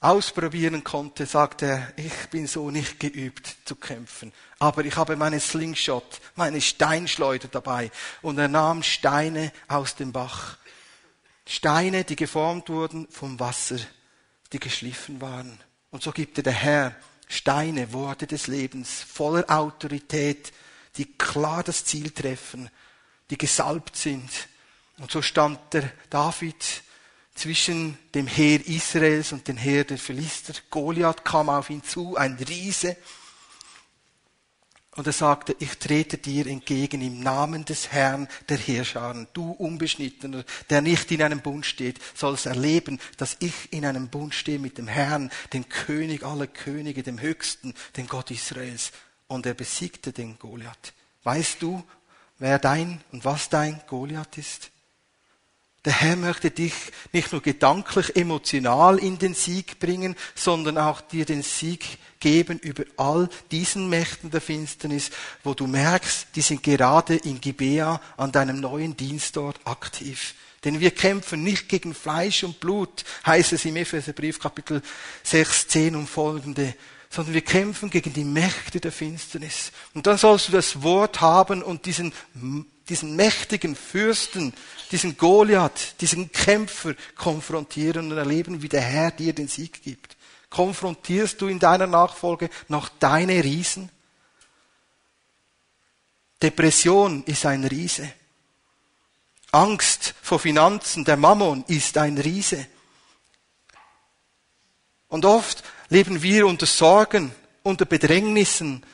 ausprobieren 0.04 0.84
konnte, 0.84 1.24
sagte 1.24 1.66
er, 1.66 1.92
ich 1.96 2.28
bin 2.30 2.46
so 2.46 2.70
nicht 2.70 3.00
geübt 3.00 3.56
zu 3.64 3.74
kämpfen. 3.74 4.32
Aber 4.58 4.84
ich 4.84 4.96
habe 4.96 5.16
meine 5.16 5.40
Slingshot, 5.40 6.20
meine 6.36 6.60
Steinschleuder 6.60 7.48
dabei. 7.48 7.90
Und 8.20 8.38
er 8.38 8.48
nahm 8.48 8.82
Steine 8.82 9.50
aus 9.66 9.96
dem 9.96 10.12
Bach. 10.12 10.58
Steine, 11.46 12.04
die 12.04 12.16
geformt 12.16 12.68
wurden 12.68 13.08
vom 13.10 13.40
Wasser, 13.40 13.78
die 14.52 14.60
geschliffen 14.60 15.22
waren. 15.22 15.58
Und 15.90 16.02
so 16.02 16.12
gibt 16.12 16.36
er 16.38 16.44
der 16.44 16.52
Herr 16.52 16.94
Steine, 17.26 17.92
Worte 17.94 18.26
des 18.26 18.46
Lebens, 18.46 19.02
voller 19.02 19.48
Autorität, 19.48 20.52
die 20.96 21.06
klar 21.16 21.62
das 21.62 21.84
Ziel 21.86 22.10
treffen, 22.10 22.68
die 23.30 23.38
gesalbt 23.38 23.96
sind. 23.96 24.30
Und 24.98 25.10
so 25.10 25.22
stand 25.22 25.58
der 25.72 25.90
David 26.10 26.83
zwischen 27.34 27.98
dem 28.14 28.26
Heer 28.26 28.66
Israels 28.66 29.32
und 29.32 29.48
dem 29.48 29.56
Heer 29.56 29.84
der 29.84 29.98
Philister. 29.98 30.54
Goliath 30.70 31.24
kam 31.24 31.48
auf 31.48 31.70
ihn 31.70 31.82
zu, 31.82 32.16
ein 32.16 32.34
Riese. 32.36 32.96
Und 34.96 35.08
er 35.08 35.12
sagte, 35.12 35.56
ich 35.58 35.76
trete 35.78 36.18
dir 36.18 36.46
entgegen 36.46 37.00
im 37.00 37.18
Namen 37.18 37.64
des 37.64 37.90
Herrn 37.90 38.28
der 38.48 38.58
Heerscharen. 38.58 39.26
Du 39.32 39.50
Unbeschnittener, 39.50 40.44
der 40.70 40.82
nicht 40.82 41.10
in 41.10 41.20
einem 41.20 41.40
Bund 41.40 41.66
steht, 41.66 41.98
sollst 42.14 42.46
erleben, 42.46 43.00
dass 43.16 43.36
ich 43.40 43.72
in 43.72 43.84
einem 43.84 44.08
Bund 44.08 44.34
stehe 44.34 44.60
mit 44.60 44.78
dem 44.78 44.86
Herrn, 44.86 45.32
dem 45.52 45.68
König 45.68 46.22
aller 46.22 46.46
Könige, 46.46 47.02
dem 47.02 47.20
Höchsten, 47.20 47.74
dem 47.96 48.06
Gott 48.06 48.30
Israels. 48.30 48.92
Und 49.26 49.46
er 49.46 49.54
besiegte 49.54 50.12
den 50.12 50.38
Goliath. 50.38 50.92
Weißt 51.24 51.60
du, 51.60 51.82
wer 52.38 52.60
dein 52.60 53.02
und 53.10 53.24
was 53.24 53.48
dein 53.48 53.82
Goliath 53.88 54.38
ist? 54.38 54.70
Der 55.84 55.92
Herr 55.92 56.16
möchte 56.16 56.50
dich 56.50 56.72
nicht 57.12 57.32
nur 57.32 57.42
gedanklich, 57.42 58.16
emotional 58.16 58.98
in 58.98 59.18
den 59.18 59.34
Sieg 59.34 59.78
bringen, 59.78 60.16
sondern 60.34 60.78
auch 60.78 61.02
dir 61.02 61.26
den 61.26 61.42
Sieg 61.42 61.98
geben 62.20 62.58
über 62.58 62.84
all 62.96 63.28
diesen 63.50 63.90
Mächten 63.90 64.30
der 64.30 64.40
Finsternis, 64.40 65.10
wo 65.42 65.52
du 65.52 65.66
merkst, 65.66 66.28
die 66.34 66.40
sind 66.40 66.62
gerade 66.62 67.16
in 67.16 67.38
Gibea 67.38 68.00
an 68.16 68.32
deinem 68.32 68.60
neuen 68.60 68.96
Dienst 68.96 69.36
dort 69.36 69.60
aktiv. 69.66 70.34
Denn 70.64 70.80
wir 70.80 70.90
kämpfen 70.90 71.42
nicht 71.42 71.68
gegen 71.68 71.94
Fleisch 71.94 72.42
und 72.44 72.60
Blut, 72.60 73.04
heißt 73.26 73.52
es 73.52 73.66
im 73.66 73.76
Epheserbrief 73.76 74.38
Kapitel 74.40 74.80
6, 75.22 75.68
10 75.68 75.96
und 75.96 76.08
folgende, 76.08 76.74
sondern 77.10 77.34
wir 77.34 77.42
kämpfen 77.42 77.90
gegen 77.90 78.14
die 78.14 78.24
Mächte 78.24 78.80
der 78.80 78.90
Finsternis. 78.90 79.70
Und 79.92 80.06
dann 80.06 80.16
sollst 80.16 80.48
du 80.48 80.52
das 80.52 80.82
Wort 80.82 81.20
haben 81.20 81.62
und 81.62 81.84
diesen 81.84 82.14
diesen 82.88 83.16
mächtigen 83.16 83.74
Fürsten, 83.74 84.52
diesen 84.90 85.16
Goliath, 85.16 85.94
diesen 86.00 86.30
Kämpfer 86.32 86.94
konfrontieren 87.16 88.10
und 88.10 88.18
erleben, 88.18 88.62
wie 88.62 88.68
der 88.68 88.82
Herr 88.82 89.10
dir 89.10 89.32
den 89.32 89.48
Sieg 89.48 89.82
gibt. 89.82 90.16
Konfrontierst 90.50 91.40
du 91.40 91.48
in 91.48 91.58
deiner 91.58 91.86
Nachfolge 91.86 92.50
noch 92.68 92.88
deine 92.88 93.42
Riesen? 93.42 93.90
Depression 96.42 97.24
ist 97.24 97.46
ein 97.46 97.64
Riese. 97.64 98.12
Angst 99.50 100.14
vor 100.20 100.38
Finanzen, 100.38 101.04
der 101.04 101.16
Mammon 101.16 101.64
ist 101.68 101.96
ein 101.96 102.18
Riese. 102.18 102.66
Und 105.08 105.24
oft 105.24 105.62
leben 105.88 106.22
wir 106.22 106.46
unter 106.46 106.66
Sorgen, 106.66 107.32
unter 107.62 107.84
Bedrängnissen 107.84 108.84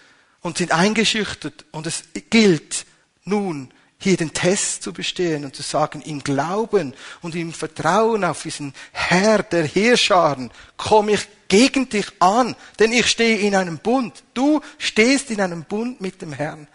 und 0.42 0.58
sind 0.58 0.70
eingeschüchtert. 0.72 1.64
Und 1.72 1.86
es 1.86 2.04
gilt 2.28 2.86
nun, 3.24 3.72
hier 4.02 4.16
den 4.16 4.32
Test 4.32 4.82
zu 4.82 4.92
bestehen 4.92 5.44
und 5.44 5.54
zu 5.54 5.62
sagen, 5.62 6.00
im 6.00 6.24
Glauben 6.24 6.94
und 7.20 7.34
im 7.34 7.52
Vertrauen 7.52 8.24
auf 8.24 8.42
diesen 8.42 8.74
Herr 8.92 9.42
der 9.42 9.64
Heerscharen 9.64 10.50
komme 10.78 11.12
ich 11.12 11.28
gegen 11.48 11.88
dich 11.88 12.06
an, 12.18 12.56
denn 12.78 12.92
ich 12.92 13.06
stehe 13.06 13.38
in 13.38 13.54
einem 13.54 13.78
Bund. 13.78 14.24
Du 14.32 14.62
stehst 14.78 15.30
in 15.30 15.40
einem 15.40 15.64
Bund 15.64 16.00
mit 16.00 16.22
dem 16.22 16.32
Herrn. 16.32 16.66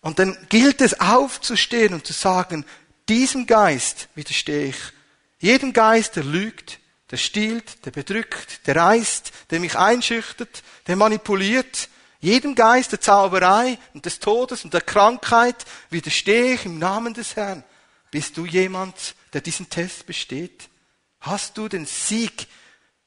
Und 0.00 0.18
dann 0.18 0.36
gilt 0.48 0.80
es 0.80 0.98
aufzustehen 0.98 1.92
und 1.92 2.06
zu 2.06 2.14
sagen, 2.14 2.64
diesem 3.08 3.46
Geist 3.46 4.08
widerstehe 4.14 4.68
ich. 4.68 4.76
Jedem 5.40 5.74
Geist, 5.74 6.16
der 6.16 6.24
lügt, 6.24 6.78
der 7.10 7.18
stiehlt, 7.18 7.84
der 7.84 7.90
bedrückt, 7.90 8.66
der 8.66 8.76
reißt, 8.76 9.30
der 9.50 9.60
mich 9.60 9.76
einschüchtert, 9.76 10.62
der 10.86 10.96
manipuliert, 10.96 11.90
jedem 12.24 12.54
Geist 12.54 12.90
der 12.90 13.02
Zauberei 13.02 13.78
und 13.92 14.06
des 14.06 14.18
Todes 14.18 14.64
und 14.64 14.72
der 14.72 14.80
Krankheit 14.80 15.66
widerstehe 15.90 16.54
ich 16.54 16.64
im 16.64 16.78
Namen 16.78 17.12
des 17.12 17.36
Herrn. 17.36 17.62
Bist 18.10 18.38
du 18.38 18.46
jemand, 18.46 19.14
der 19.34 19.42
diesen 19.42 19.68
Test 19.68 20.06
besteht? 20.06 20.70
Hast 21.20 21.58
du 21.58 21.68
den 21.68 21.84
Sieg 21.84 22.46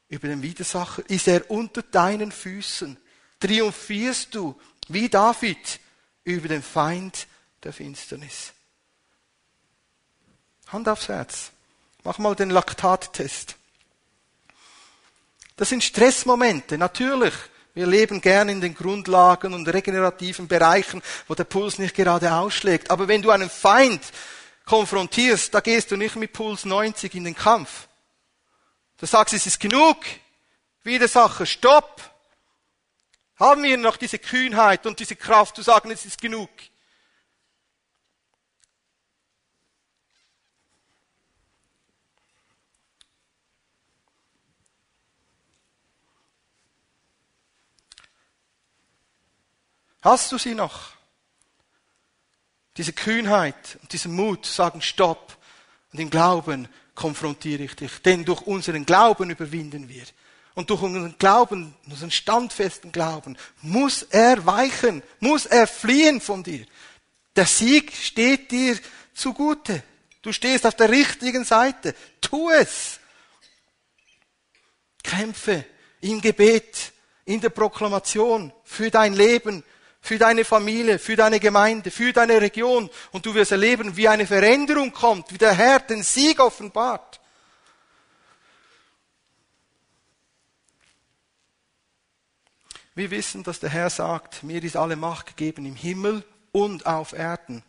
über 0.08 0.28
den 0.28 0.42
Widersacher? 0.42 1.02
Ist 1.10 1.26
er 1.26 1.50
unter 1.50 1.82
deinen 1.82 2.30
Füßen? 2.30 2.96
Triumphierst 3.40 4.36
du 4.36 4.56
wie 4.86 5.08
David 5.08 5.80
über 6.22 6.46
den 6.46 6.62
Feind 6.62 7.26
der 7.64 7.72
Finsternis? 7.72 8.52
Hand 10.68 10.88
aufs 10.88 11.08
Herz. 11.08 11.50
Mach 12.04 12.18
mal 12.18 12.36
den 12.36 12.50
Laktattest. 12.50 13.56
Das 15.56 15.70
sind 15.70 15.82
Stressmomente, 15.82 16.78
natürlich. 16.78 17.34
Wir 17.78 17.86
leben 17.86 18.20
gern 18.20 18.48
in 18.48 18.60
den 18.60 18.74
Grundlagen 18.74 19.54
und 19.54 19.68
regenerativen 19.68 20.48
Bereichen, 20.48 21.00
wo 21.28 21.36
der 21.36 21.44
Puls 21.44 21.78
nicht 21.78 21.94
gerade 21.94 22.34
ausschlägt. 22.34 22.90
Aber 22.90 23.06
wenn 23.06 23.22
du 23.22 23.30
einen 23.30 23.48
Feind 23.48 24.02
konfrontierst, 24.64 25.54
da 25.54 25.60
gehst 25.60 25.92
du 25.92 25.96
nicht 25.96 26.16
mit 26.16 26.32
Puls 26.32 26.64
90 26.64 27.14
in 27.14 27.22
den 27.22 27.36
Kampf. 27.36 27.86
Du 28.96 29.06
sagst, 29.06 29.32
es 29.32 29.46
ist 29.46 29.60
genug. 29.60 29.96
Widersacher, 30.82 31.46
stopp. 31.46 32.02
Haben 33.36 33.62
wir 33.62 33.76
noch 33.76 33.96
diese 33.96 34.18
Kühnheit 34.18 34.84
und 34.84 34.98
diese 34.98 35.14
Kraft 35.14 35.54
zu 35.54 35.62
sagen, 35.62 35.92
es 35.92 36.04
ist 36.04 36.20
genug. 36.20 36.50
Hast 50.02 50.30
du 50.32 50.38
sie 50.38 50.54
noch? 50.54 50.92
Diese 52.76 52.92
Kühnheit 52.92 53.78
und 53.82 53.92
diesen 53.92 54.14
Mut 54.14 54.46
sagen 54.46 54.80
Stopp 54.80 55.36
und 55.92 55.98
im 55.98 56.10
Glauben 56.10 56.68
konfrontiere 56.94 57.64
ich 57.64 57.74
dich. 57.74 58.02
Denn 58.02 58.24
durch 58.24 58.42
unseren 58.42 58.86
Glauben 58.86 59.30
überwinden 59.30 59.88
wir. 59.88 60.04
Und 60.54 60.70
durch 60.70 60.82
unseren 60.82 61.16
Glauben, 61.18 61.74
unseren 61.86 62.10
standfesten 62.10 62.92
Glauben, 62.92 63.36
muss 63.62 64.02
er 64.02 64.44
weichen, 64.44 65.02
muss 65.20 65.46
er 65.46 65.66
fliehen 65.66 66.20
von 66.20 66.42
dir. 66.42 66.66
Der 67.36 67.46
Sieg 67.46 67.92
steht 67.94 68.50
dir 68.50 68.78
zugute. 69.14 69.82
Du 70.22 70.32
stehst 70.32 70.66
auf 70.66 70.74
der 70.74 70.90
richtigen 70.90 71.44
Seite. 71.44 71.94
Tu 72.20 72.50
es. 72.50 72.98
Kämpfe 75.02 75.64
im 76.00 76.20
Gebet, 76.20 76.92
in 77.24 77.40
der 77.40 77.50
Proklamation 77.50 78.52
für 78.64 78.90
dein 78.90 79.14
Leben, 79.14 79.64
für 80.00 80.18
deine 80.18 80.44
Familie, 80.44 80.98
für 80.98 81.16
deine 81.16 81.40
Gemeinde, 81.40 81.90
für 81.90 82.12
deine 82.12 82.40
Region. 82.40 82.88
Und 83.12 83.26
du 83.26 83.34
wirst 83.34 83.52
erleben, 83.52 83.96
wie 83.96 84.08
eine 84.08 84.26
Veränderung 84.26 84.92
kommt, 84.92 85.32
wie 85.32 85.38
der 85.38 85.52
Herr 85.52 85.80
den 85.80 86.02
Sieg 86.02 86.40
offenbart. 86.40 87.20
Wir 92.94 93.10
wissen, 93.12 93.44
dass 93.44 93.60
der 93.60 93.70
Herr 93.70 93.90
sagt, 93.90 94.42
mir 94.42 94.62
ist 94.64 94.76
alle 94.76 94.96
Macht 94.96 95.28
gegeben 95.28 95.66
im 95.66 95.76
Himmel 95.76 96.24
und 96.50 96.84
auf 96.86 97.12
Erden. 97.12 97.62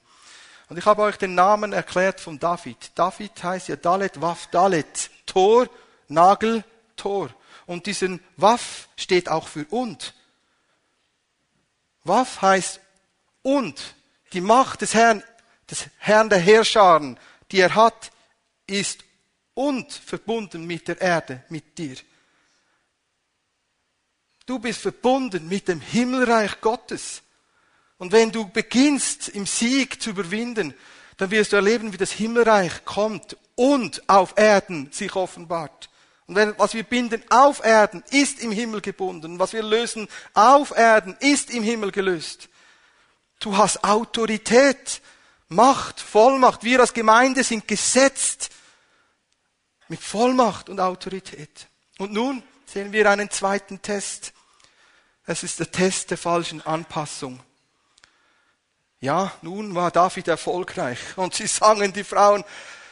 Und 0.70 0.78
ich 0.78 0.86
habe 0.86 1.04
euch 1.04 1.18
den 1.18 1.36
Namen 1.36 1.74
erklärt 1.74 2.20
von 2.20 2.40
David. 2.40 2.92
David 2.96 3.44
heißt 3.44 3.68
ja 3.68 3.76
Dalet, 3.76 4.22
Waff, 4.22 4.48
Dalet, 4.48 5.12
Tor, 5.26 5.68
Nagel, 6.08 6.64
Tor. 6.96 7.30
Und 7.66 7.86
diesen 7.86 8.20
Waff 8.38 8.88
steht 8.96 9.30
auch 9.30 9.48
für 9.48 9.66
und. 9.70 10.16
Waff 12.10 12.42
heißt 12.42 12.82
und. 13.44 13.96
Die 14.34 14.42
Macht 14.42 14.82
des 14.82 14.94
Herrn, 14.94 15.24
des 15.72 15.88
Herrn 15.98 16.30
der 16.30 16.40
Herrscharen, 16.40 17.18
die 17.52 17.62
er 17.62 17.74
hat, 17.74 18.12
ist 18.68 19.04
und 19.54 19.92
verbunden 19.92 20.68
mit 20.68 20.88
der 20.88 21.02
Erde, 21.02 21.44
mit 21.50 21.78
dir. 21.78 21.96
Du 24.46 24.60
bist 24.60 24.82
verbunden 24.82 25.48
mit 25.48 25.68
dem 25.68 25.82
Himmelreich 25.82 26.62
Gottes. 26.62 27.22
Und 27.98 28.12
wenn 28.12 28.32
du 28.32 28.50
beginnst, 28.50 29.30
im 29.30 29.46
Sieg 29.46 30.02
zu 30.02 30.12
überwinden, 30.12 30.74
dann 31.18 31.32
wirst 31.32 31.52
du 31.52 31.58
erleben, 31.58 31.92
wie 31.92 31.98
das 31.98 32.12
Himmelreich 32.12 32.86
kommt 32.86 33.36
und 33.56 34.08
auf 34.10 34.34
Erden 34.38 34.92
sich 34.92 35.16
offenbart. 35.16 35.90
Und 36.30 36.36
wenn, 36.36 36.54
was 36.60 36.76
wir 36.76 36.84
binden 36.84 37.24
auf 37.32 37.66
Erden, 37.66 38.04
ist 38.12 38.40
im 38.40 38.52
Himmel 38.52 38.82
gebunden. 38.82 39.40
Was 39.40 39.52
wir 39.52 39.64
lösen 39.64 40.08
auf 40.36 40.70
Erden, 40.78 41.18
ist 41.22 41.50
im 41.50 41.64
Himmel 41.64 41.92
gelöst. 41.92 42.50
Du 43.40 43.58
hast 43.58 43.84
Autorität, 43.84 45.02
Macht, 45.48 46.00
Vollmacht. 46.00 46.64
Wir 46.64 46.82
als 46.82 46.94
Gemeinde 46.94 47.44
sind 47.44 47.68
gesetzt 47.68 48.52
mit 49.88 50.00
Vollmacht 50.00 50.70
und 50.70 50.80
Autorität. 50.80 51.68
Und 51.98 52.14
nun 52.14 52.44
sehen 52.68 52.92
wir 52.92 53.10
einen 53.10 53.32
zweiten 53.32 53.82
Test. 53.82 54.32
Es 55.26 55.42
ist 55.42 55.60
der 55.60 55.72
Test 55.72 56.12
der 56.12 56.20
falschen 56.20 56.64
Anpassung. 56.64 57.40
Ja, 59.00 59.32
nun 59.42 59.74
war 59.74 59.90
David 59.90 60.28
erfolgreich 60.28 61.00
und 61.16 61.34
sie 61.34 61.48
sangen 61.48 61.92
die 61.92 62.04
Frauen, 62.04 62.44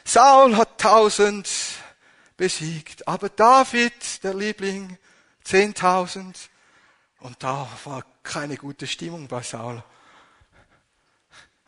Saul 0.03 0.55
hat 0.57 0.79
tausend 0.79 1.47
besiegt. 2.37 3.07
Aber 3.07 3.29
David, 3.29 4.23
der 4.23 4.33
Liebling, 4.33 4.97
10.000. 5.45 6.35
Und 7.19 7.41
da 7.43 7.67
war 7.83 8.05
keine 8.23 8.57
gute 8.57 8.87
Stimmung 8.87 9.27
bei 9.27 9.41
Saul. 9.41 9.83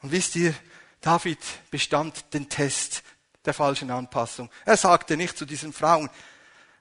Und 0.02 0.12
wisst 0.12 0.36
ihr, 0.36 0.54
David 1.02 1.40
bestand 1.72 2.34
den 2.34 2.50
Test 2.50 3.04
der 3.46 3.54
falschen 3.54 3.90
Anpassung. 3.90 4.50
Er 4.66 4.78
sagte 4.78 5.18
nicht 5.18 5.38
zu 5.38 5.46
diesen 5.46 5.74
Frauen, 5.74 6.10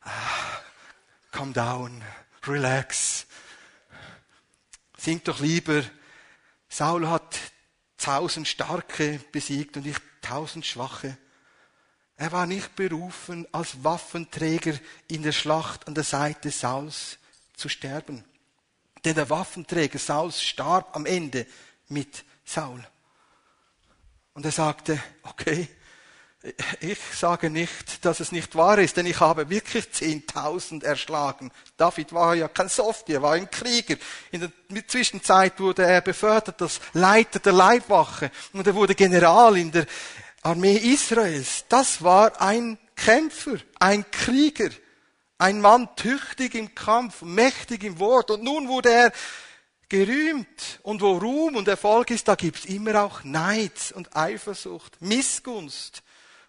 ah, 0.03 0.11
calm 1.31 1.53
down, 1.53 2.05
relax. 2.47 3.27
Sing 4.97 5.23
doch 5.25 5.41
lieber, 5.41 5.83
Saul 6.69 7.09
hat 7.09 7.39
tausend 7.97 8.47
Starke 8.49 9.21
besiegt 9.33 9.77
und 9.77 9.87
ich 9.87 9.97
tausend 10.21 10.67
Schwache. 10.67 11.17
Er 12.21 12.33
war 12.33 12.47
nicht 12.47 12.75
berufen, 12.75 13.47
als 13.53 13.85
Waffenträger 13.85 14.75
in 15.07 15.23
der 15.23 15.31
Schlacht 15.31 15.87
an 15.87 15.95
der 15.95 16.03
Seite 16.03 16.51
Sauls 16.51 17.19
zu 17.57 17.69
sterben. 17.69 18.25
Denn 19.05 19.15
der 19.15 19.31
Waffenträger 19.31 20.01
Sauls 20.01 20.43
starb 20.43 20.97
am 20.97 21.07
Ende 21.07 21.47
mit 21.87 22.25
Saul. 22.45 22.85
Und 24.35 24.45
er 24.45 24.51
sagte, 24.51 25.01
okay, 25.23 25.69
ich 26.81 26.99
sage 27.15 27.51
nicht, 27.51 28.05
dass 28.05 28.19
es 28.19 28.33
nicht 28.33 28.55
wahr 28.57 28.79
ist, 28.79 28.97
denn 28.97 29.07
ich 29.07 29.21
habe 29.21 29.49
wirklich 29.49 29.85
10.000 29.87 30.85
erschlagen. 30.85 31.53
David 31.77 32.13
war 32.13 32.35
ja 32.35 32.49
kein 32.49 32.69
Softie, 32.69 33.15
er 33.15 33.23
war 33.23 33.33
ein 33.35 33.51
Krieger. 33.51 33.97
In 34.33 34.41
der 34.71 34.89
Zwischenzeit 34.89 35.59
wurde 35.61 35.85
er 35.85 36.01
befördert 36.01 36.61
als 36.63 36.81
Leiter 36.95 37.39
der 37.39 37.53
Leibwache 37.53 38.33
und 38.53 38.67
er 38.67 38.75
wurde 38.75 38.97
General 38.97 39.57
in 39.57 39.71
der 39.71 39.87
Armee 40.49 40.79
Israels, 40.79 41.67
das 41.69 42.03
war 42.03 42.41
ein 42.41 42.79
Kämpfer, 42.97 43.59
ein 43.79 44.11
Krieger, 44.11 44.71
ein 45.37 45.61
Mann 45.61 45.95
tüchtig 45.95 46.55
im 46.55 46.75
Kampf, 46.75 47.21
mächtig 47.21 47.85
im 47.85 47.99
Wort. 47.99 48.31
Und 48.31 48.45
nun 48.45 48.67
wurde 48.67 48.91
er 48.91 49.13
gerühmt. 49.91 50.81
Und 50.83 51.03
wo 51.03 51.19
Ruhm 51.19 51.57
und 51.57 51.69
Erfolg 51.69 52.11
ist, 52.11 52.29
da 52.29 52.35
gibt's 52.35 52.65
immer 52.65 53.03
auch 53.03 53.25
Neid 53.25 53.93
und 53.95 54.17
Eifersucht, 54.17 55.03
Missgunst. 55.03 56.03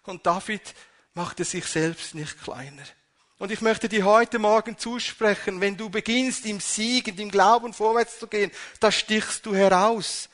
Und 0.04 0.24
David 0.24 0.62
machte 1.12 1.44
sich 1.44 1.66
selbst 1.66 2.14
nicht 2.14 2.42
kleiner. 2.42 2.84
Und 3.36 3.52
ich 3.52 3.60
möchte 3.60 3.90
dir 3.90 4.06
heute 4.06 4.38
Morgen 4.38 4.78
zusprechen, 4.78 5.60
wenn 5.60 5.76
du 5.76 5.90
beginnst 5.90 6.46
im 6.46 6.60
Sieg, 6.60 7.08
in 7.08 7.16
dem 7.16 7.30
Glauben 7.30 7.74
vorwärts 7.74 8.18
zu 8.18 8.28
gehen, 8.28 8.50
da 8.80 8.90
stichst 8.90 9.44
du 9.44 9.54
heraus. 9.54 10.30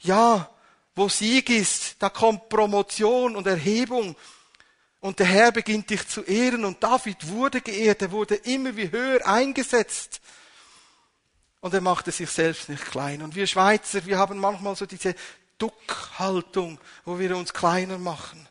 Ja, 0.00 0.50
wo 1.00 1.08
Sieg 1.08 1.48
ist, 1.48 1.96
da 1.98 2.10
kommt 2.10 2.50
Promotion 2.50 3.34
und 3.34 3.46
Erhebung. 3.46 4.14
Und 5.00 5.18
der 5.18 5.26
Herr 5.26 5.50
beginnt 5.50 5.88
dich 5.88 6.06
zu 6.06 6.22
ehren. 6.22 6.62
Und 6.66 6.82
David 6.82 7.26
wurde 7.26 7.62
geehrt, 7.62 8.02
er 8.02 8.10
wurde 8.10 8.34
immer 8.34 8.76
wie 8.76 8.90
höher 8.90 9.26
eingesetzt. 9.26 10.20
Und 11.60 11.72
er 11.72 11.80
machte 11.80 12.12
sich 12.12 12.28
selbst 12.28 12.68
nicht 12.68 12.84
klein. 12.84 13.22
Und 13.22 13.34
wir 13.34 13.46
Schweizer, 13.46 14.04
wir 14.04 14.18
haben 14.18 14.36
manchmal 14.36 14.76
so 14.76 14.84
diese 14.84 15.14
Duckhaltung, 15.56 16.78
wo 17.06 17.18
wir 17.18 17.34
uns 17.34 17.54
kleiner 17.54 17.96
machen. 17.96 18.46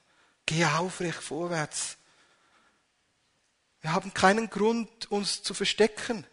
Geh 0.47 0.65
aufrecht 0.65 1.21
vorwärts. 1.21 1.97
Wir 3.81 3.93
haben 3.93 4.11
keinen 4.11 4.49
Grund, 4.49 5.11
uns 5.11 5.43
zu 5.43 5.53
verstecken. 5.53 6.25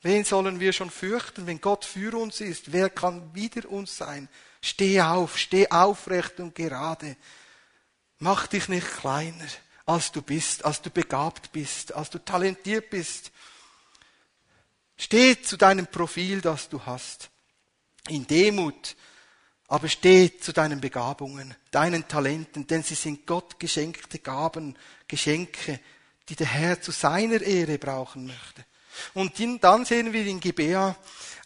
Wen 0.00 0.24
sollen 0.24 0.58
wir 0.58 0.72
schon 0.72 0.90
fürchten, 0.90 1.46
wenn 1.46 1.60
Gott 1.60 1.84
für 1.84 2.16
uns 2.16 2.40
ist? 2.40 2.72
Wer 2.72 2.88
kann 2.88 3.34
wider 3.34 3.68
uns 3.68 3.94
sein? 3.94 4.30
Steh 4.60 5.00
auf, 5.00 5.38
steh 5.38 5.68
aufrecht 5.68 6.40
und 6.40 6.54
gerade. 6.54 7.16
Mach 8.18 8.46
dich 8.46 8.68
nicht 8.68 8.86
kleiner, 8.86 9.46
als 9.86 10.10
du 10.12 10.22
bist, 10.22 10.64
als 10.64 10.82
du 10.82 10.90
begabt 10.90 11.52
bist, 11.52 11.94
als 11.94 12.10
du 12.10 12.18
talentiert 12.18 12.90
bist. 12.90 13.30
Steh 14.96 15.40
zu 15.40 15.56
deinem 15.56 15.86
Profil, 15.86 16.40
das 16.40 16.68
du 16.68 16.84
hast. 16.84 17.30
In 18.08 18.26
Demut, 18.26 18.96
aber 19.68 19.88
steh 19.88 20.38
zu 20.38 20.52
deinen 20.52 20.80
Begabungen, 20.80 21.54
deinen 21.70 22.08
Talenten, 22.08 22.66
denn 22.66 22.82
sie 22.82 22.94
sind 22.94 23.26
Gott 23.26 23.60
geschenkte 23.60 24.18
Gaben, 24.18 24.76
Geschenke, 25.06 25.78
die 26.28 26.34
der 26.34 26.46
Herr 26.46 26.80
zu 26.80 26.90
seiner 26.90 27.40
Ehre 27.40 27.78
brauchen 27.78 28.26
möchte. 28.26 28.64
Und 29.14 29.38
dann 29.62 29.84
sehen 29.84 30.12
wir 30.12 30.26
in 30.26 30.40
Gibea 30.40 30.96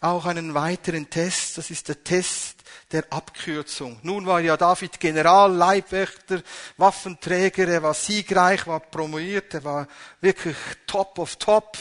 auch 0.01 0.25
einen 0.25 0.53
weiteren 0.53 1.09
Test, 1.09 1.57
das 1.57 1.69
ist 1.69 1.87
der 1.89 2.03
Test 2.03 2.62
der 2.93 3.11
Abkürzung. 3.11 3.99
Nun 4.03 4.25
war 4.25 4.39
ja 4.39 4.55
David 4.55 4.99
General, 4.99 5.51
Leibwächter, 5.51 6.41
Waffenträger, 6.77 7.67
er 7.67 7.83
war 7.83 7.93
siegreich, 7.93 8.67
war 8.67 8.79
promoviert, 8.79 9.55
er 9.55 9.63
war 9.63 9.87
wirklich 10.21 10.55
top 10.85 11.17
of 11.19 11.35
top. 11.37 11.77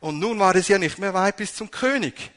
Und 0.00 0.18
nun 0.18 0.38
war 0.38 0.54
es 0.56 0.68
ja 0.68 0.78
nicht 0.78 0.98
mehr 0.98 1.14
weit 1.14 1.36
bis 1.36 1.54
zum 1.54 1.70
König. 1.70 2.30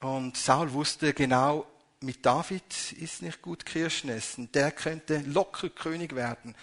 Und 0.00 0.36
Saul 0.36 0.72
wusste 0.72 1.12
genau, 1.12 1.66
mit 2.00 2.24
David 2.24 2.92
ist 2.92 3.22
nicht 3.22 3.42
gut 3.42 3.66
Kirschen 3.66 4.10
essen. 4.10 4.50
Der 4.52 4.70
könnte 4.70 5.18
locker 5.26 5.68
König 5.68 6.14
werden. 6.14 6.54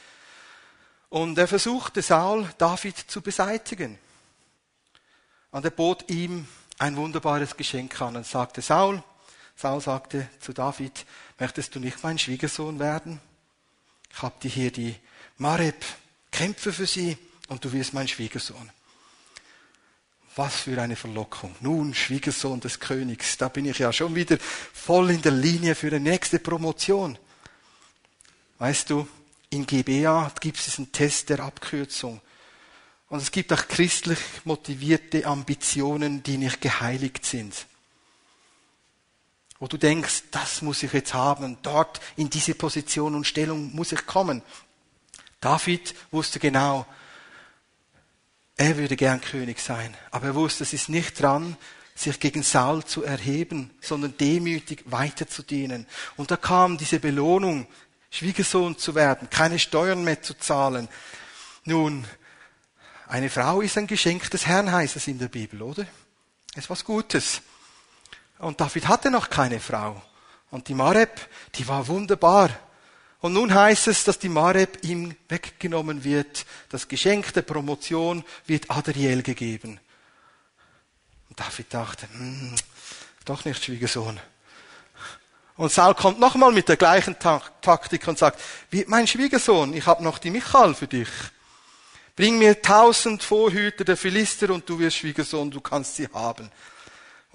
Und 1.10 1.38
er 1.38 1.48
versuchte 1.48 2.02
Saul, 2.02 2.50
David 2.58 2.98
zu 2.98 3.22
beseitigen. 3.22 4.00
Und 5.52 5.66
er 5.66 5.72
bot 5.72 6.10
ihm 6.10 6.48
ein 6.78 6.96
wunderbares 6.96 7.56
Geschenk 7.56 8.02
an 8.02 8.16
und 8.18 8.26
sagte, 8.26 8.62
Saul, 8.62 9.04
Saul 9.56 9.82
sagte 9.82 10.30
zu 10.39 10.53
David, 10.53 11.06
möchtest 11.39 11.76
du 11.76 11.80
nicht 11.80 12.03
mein 12.03 12.20
Schwiegersohn 12.20 12.80
werden? 12.80 13.22
Ich 14.12 14.22
habe 14.22 14.36
dir 14.41 14.51
hier 14.51 14.72
die 14.72 14.95
Mareb, 15.38 15.84
kämpfe 16.32 16.74
für 16.74 16.86
sie 16.86 17.18
und 17.47 17.64
du 17.64 17.72
wirst 17.72 17.93
mein 17.93 18.08
Schwiegersohn. 18.08 18.72
Was 20.36 20.56
für 20.58 20.82
eine 20.82 20.97
Verlockung. 20.97 21.56
Nun, 21.62 21.93
Schwiegersohn 21.93 22.60
des 22.60 22.80
Königs, 22.80 23.38
da 23.38 23.47
bin 23.47 23.66
ich 23.66 23.80
ja 23.80 23.93
schon 23.93 24.16
wieder 24.16 24.38
voll 24.39 25.12
in 25.12 25.22
der 25.22 25.32
Linie 25.32 25.76
für 25.76 25.89
die 25.89 25.99
nächste 25.99 26.39
Promotion. 26.39 27.18
Weißt 28.58 28.89
du, 28.89 29.08
in 29.49 29.66
GBA 29.66 30.32
gibt 30.41 30.58
es 30.58 30.66
diesen 30.66 30.91
Test 30.91 31.30
der 31.30 31.39
Abkürzung. 31.39 32.20
Und 33.08 33.22
es 33.22 33.32
gibt 33.32 33.53
auch 33.53 33.68
christlich 33.68 34.20
motivierte 34.43 35.26
Ambitionen, 35.26 36.24
die 36.24 36.38
nicht 36.38 36.60
geheiligt 36.60 37.26
sind. 37.26 37.66
Wo 39.66 39.68
du 39.68 39.78
denkst, 39.78 40.26
das 40.30 40.61
muss 40.61 40.84
ich 40.84 40.93
jetzt 40.93 41.16
haben, 41.16 41.57
dort 41.63 41.99
in 42.18 42.30
diese 42.30 42.53
Position 42.53 43.16
und 43.16 43.26
Stellung 43.26 43.74
muss 43.74 43.91
ich 43.93 44.05
kommen. 44.05 44.43
David 45.41 45.95
wusste 46.11 46.39
genau, 46.39 46.86
er 48.57 48.78
würde 48.78 48.95
gern 48.95 49.22
König 49.22 49.59
sein, 49.59 49.97
aber 50.11 50.28
er 50.28 50.36
wusste, 50.36 50.66
es 50.66 50.74
ist 50.74 50.89
nicht 50.89 51.20
dran, 51.20 51.57
sich 51.95 52.20
gegen 52.20 52.43
Saul 52.43 52.86
zu 52.86 53.03
erheben, 53.03 53.72
sondern 53.82 54.16
demütig 54.16 54.84
weiter 54.86 55.28
zu 55.28 55.41
dienen. 55.41 55.88
Und 56.16 56.30
da 56.30 56.38
kam 56.38 56.78
diese 56.78 56.99
Belohnung, 56.99 57.66
Schwiegersohn 58.11 58.78
zu 58.78 58.93
werden, 58.93 59.32
keine 59.32 59.57
Steuern 59.57 60.03
mehr 60.03 60.22
zu 60.22 60.38
zahlen. 60.38 60.89
Nun, 61.63 62.05
eine 63.07 63.32
Frau 63.32 63.61
ist 63.61 63.80
ein 63.80 63.88
Geschenk 63.88 64.30
des 64.30 64.45
Herrn, 64.45 64.72
heißt 64.72 64.95
es 64.95 65.07
in 65.07 65.18
der 65.18 65.30
Bibel, 65.30 65.63
oder? 65.63 65.88
Es 66.51 66.66
ist 66.66 66.70
was 66.70 66.86
Gutes. 66.86 67.41
Und 68.40 68.60
David 68.60 68.88
hatte 68.88 69.12
noch 69.12 69.30
keine 69.30 69.60
Frau. 69.60 70.02
Und 70.52 70.68
die 70.68 70.74
Mareb, 70.74 71.20
die 71.56 71.68
war 71.68 71.88
wunderbar. 71.88 72.50
Und 73.20 73.34
nun 73.34 73.54
heißt 73.54 73.88
es, 73.88 74.04
dass 74.04 74.20
die 74.20 74.30
Mareb 74.30 74.84
ihm 74.84 75.16
weggenommen 75.30 76.04
wird. 76.04 76.46
Das 76.70 76.88
Geschenk 76.88 77.34
der 77.34 77.42
Promotion 77.42 78.24
wird 78.46 78.70
Adriel 78.70 79.24
gegeben. 79.24 79.80
Und 81.30 81.40
David 81.40 81.74
dachte, 81.74 82.08
hm, 82.12 82.56
doch 83.26 83.46
nicht 83.46 83.64
Schwiegersohn. 83.64 84.20
Und 85.58 85.72
Saul 85.72 85.96
kommt 85.96 86.20
nochmal 86.20 86.52
mit 86.52 86.68
der 86.68 86.76
gleichen 86.76 87.18
Taktik 87.18 88.08
und 88.08 88.18
sagt, 88.18 88.42
wie 88.70 88.84
mein 88.88 89.08
Schwiegersohn, 89.08 89.74
ich 89.74 89.86
habe 89.88 90.04
noch 90.04 90.18
die 90.18 90.30
Michal 90.30 90.76
für 90.76 90.88
dich. 90.88 91.10
Bring 92.16 92.38
mir 92.38 92.62
tausend 92.62 93.24
Vorhüter 93.24 93.84
der 93.86 93.98
Philister 93.98 94.50
und 94.50 94.70
du 94.70 94.80
wirst 94.80 94.98
Schwiegersohn, 94.98 95.52
du 95.52 95.62
kannst 95.62 95.96
sie 95.96 96.08
haben. 96.14 96.52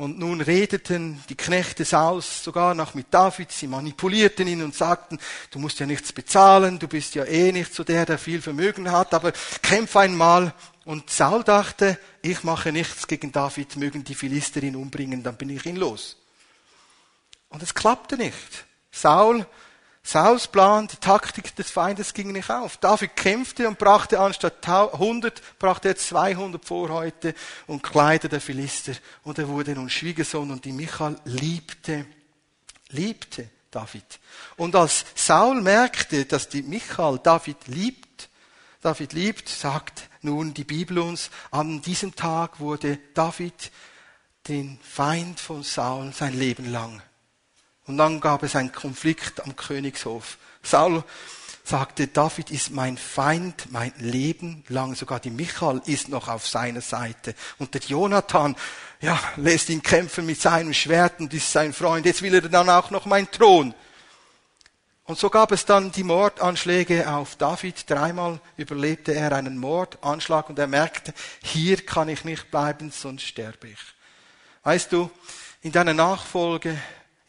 Und 0.01 0.19
nun 0.19 0.41
redeten 0.41 1.23
die 1.29 1.37
Knechte 1.37 1.85
Sauls 1.85 2.43
sogar 2.43 2.75
noch 2.75 2.95
mit 2.95 3.09
David, 3.11 3.53
sie 3.53 3.67
manipulierten 3.67 4.49
ihn 4.49 4.63
und 4.63 4.75
sagten, 4.75 5.19
du 5.51 5.59
musst 5.59 5.79
ja 5.79 5.85
nichts 5.85 6.11
bezahlen, 6.11 6.79
du 6.79 6.89
bist 6.89 7.15
ja 7.15 7.27
eh 7.27 7.53
nicht 7.53 7.75
so 7.75 7.85
der, 7.85 8.07
der 8.07 8.17
viel 8.17 8.41
Vermögen 8.41 8.91
hat, 8.91 9.13
aber 9.13 9.33
kämpf 9.61 9.95
einmal. 9.97 10.55
Und 10.87 11.11
Saul 11.11 11.45
dachte, 11.45 11.99
ich 12.23 12.45
mache 12.45 12.73
nichts 12.73 13.09
gegen 13.09 13.31
David, 13.31 13.77
mögen 13.77 14.03
die 14.03 14.15
Philister 14.15 14.63
ihn 14.63 14.75
umbringen, 14.75 15.23
dann 15.23 15.37
bin 15.37 15.51
ich 15.51 15.67
ihn 15.67 15.77
los. 15.77 16.17
Und 17.51 17.63
es 17.63 17.75
klappte 17.75 18.17
nicht. 18.17 18.65
Saul 18.91 19.45
Sauls 20.03 20.49
Plan, 20.49 20.89
die 20.89 20.97
Taktik 20.97 21.55
des 21.57 21.71
Feindes 21.71 22.15
ging 22.15 22.33
nicht 22.33 22.51
auf. 22.51 22.79
David 22.79 23.17
kämpfte 23.17 23.69
und 23.69 23.79
brachte 23.79 24.19
anstatt 24.19 24.67
100, 24.67 25.59
brachte 25.59 25.89
er 25.89 25.97
200 25.97 26.65
Vorhäute 26.65 27.35
und 27.67 27.83
Kleider 27.83 28.29
der 28.29 28.41
Philister. 28.41 28.93
Und 29.23 29.39
er 29.39 29.49
wurde 29.49 29.73
nun 29.73 29.91
Schwiegersohn 29.91 30.51
und 30.51 30.65
die 30.65 30.73
Michael 30.73 31.17
liebte, 31.25 32.07
liebte 32.89 33.51
David. 33.71 34.19
Und 34.57 34.75
als 34.75 35.05
Saul 35.15 35.61
merkte, 35.61 36.25
dass 36.25 36.49
die 36.49 36.63
Michael 36.63 37.21
David 37.23 37.69
liebt, 37.69 38.29
David 38.81 39.13
liebt, 39.13 39.49
sagt 39.49 40.09
nun 40.23 40.55
die 40.55 40.65
Bibel 40.65 40.99
uns, 40.99 41.31
an 41.51 41.83
diesem 41.83 42.17
Tag 42.17 42.59
wurde 42.59 42.99
David 43.13 43.71
den 44.49 44.81
Feind 44.83 45.39
von 45.39 45.63
Saul 45.63 46.13
sein 46.15 46.37
Leben 46.37 46.73
lang 46.73 47.03
und 47.91 47.99
dann 47.99 48.21
gab 48.21 48.45
es 48.45 48.55
einen 48.55 48.71
Konflikt 48.71 49.45
am 49.45 49.57
Königshof. 49.57 50.39
Saul 50.63 51.03
sagte, 51.65 52.07
David 52.07 52.53
ist 52.53 52.71
mein 52.71 52.97
Feind 52.97 53.67
mein 53.73 53.93
Leben 53.99 54.63
lang. 54.69 54.95
Sogar 54.95 55.19
die 55.19 55.31
Michael 55.31 55.83
ist 55.87 56.09
noch 56.09 56.29
auf 56.29 56.47
seiner 56.47 56.83
Seite. 56.83 57.35
Und 57.59 57.75
der 57.75 57.81
Jonathan, 57.81 58.55
ja, 59.01 59.19
lässt 59.35 59.71
ihn 59.71 59.83
kämpfen 59.83 60.25
mit 60.25 60.41
seinem 60.41 60.73
Schwert 60.73 61.19
und 61.19 61.35
ist 61.35 61.51
sein 61.51 61.73
Freund. 61.73 62.07
Jetzt 62.07 62.23
will 62.23 62.33
er 62.33 62.43
dann 62.43 62.71
auch 62.71 62.93
noch 62.93 63.07
meinen 63.07 63.29
Thron. 63.29 63.75
Und 65.03 65.19
so 65.19 65.29
gab 65.29 65.51
es 65.51 65.65
dann 65.65 65.91
die 65.91 66.05
Mordanschläge 66.05 67.13
auf 67.13 67.35
David. 67.35 67.91
Dreimal 67.91 68.41
überlebte 68.57 69.13
er 69.13 69.33
einen 69.33 69.59
Mordanschlag 69.59 70.49
und 70.49 70.61
er 70.61 70.69
merkte, 70.69 71.13
hier 71.43 71.85
kann 71.85 72.09
ich 72.09 72.25
nicht 72.25 72.53
bleiben, 72.53 72.93
sonst 72.93 73.25
sterbe 73.25 73.67
ich. 73.67 73.81
Weißt 74.63 74.93
du, 74.93 75.11
in 75.63 75.73
deiner 75.73 75.95
Nachfolge 75.95 76.79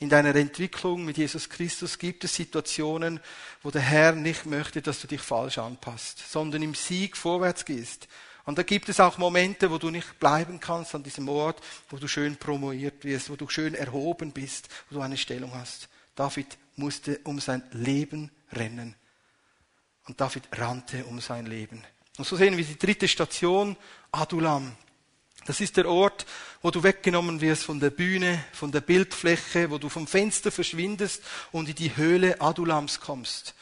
in 0.01 0.09
deiner 0.09 0.35
Entwicklung 0.35 1.05
mit 1.05 1.19
Jesus 1.19 1.47
Christus 1.47 1.99
gibt 1.99 2.23
es 2.23 2.33
Situationen, 2.33 3.19
wo 3.61 3.69
der 3.69 3.83
Herr 3.83 4.13
nicht 4.13 4.47
möchte, 4.47 4.81
dass 4.81 4.99
du 4.99 5.05
dich 5.05 5.21
falsch 5.21 5.59
anpasst, 5.59 6.17
sondern 6.27 6.63
im 6.63 6.73
Sieg 6.73 7.15
vorwärts 7.15 7.65
gehst. 7.65 8.07
Und 8.43 8.57
da 8.57 8.63
gibt 8.63 8.89
es 8.89 8.99
auch 8.99 9.19
Momente, 9.19 9.69
wo 9.69 9.77
du 9.77 9.91
nicht 9.91 10.19
bleiben 10.19 10.59
kannst 10.59 10.95
an 10.95 11.03
diesem 11.03 11.29
Ort, 11.29 11.61
wo 11.91 11.97
du 11.97 12.07
schön 12.07 12.35
promoviert 12.35 13.03
wirst, 13.03 13.29
wo 13.29 13.35
du 13.35 13.47
schön 13.47 13.75
erhoben 13.75 14.31
bist, 14.31 14.69
wo 14.89 14.95
du 14.95 15.01
eine 15.01 15.17
Stellung 15.17 15.53
hast. 15.53 15.87
David 16.15 16.57
musste 16.77 17.19
um 17.23 17.39
sein 17.39 17.61
Leben 17.71 18.31
rennen. 18.53 18.95
Und 20.07 20.19
David 20.19 20.47
rannte 20.53 21.05
um 21.05 21.21
sein 21.21 21.45
Leben. 21.45 21.83
Und 22.17 22.25
so 22.25 22.35
sehen 22.35 22.57
wir 22.57 22.65
die 22.65 22.79
dritte 22.79 23.07
Station, 23.07 23.77
Adulam. 24.11 24.75
Das 25.45 25.59
ist 25.59 25.77
der 25.77 25.89
Ort, 25.89 26.25
wo 26.61 26.69
du 26.69 26.83
weggenommen 26.83 27.41
wirst 27.41 27.63
von 27.63 27.79
der 27.79 27.89
Bühne, 27.89 28.43
von 28.53 28.71
der 28.71 28.81
Bildfläche, 28.81 29.71
wo 29.71 29.79
du 29.79 29.89
vom 29.89 30.05
Fenster 30.05 30.51
verschwindest 30.51 31.23
und 31.51 31.67
in 31.67 31.75
die 31.75 31.95
Höhle 31.97 32.39
Adulams 32.39 32.99
kommst 32.99 33.55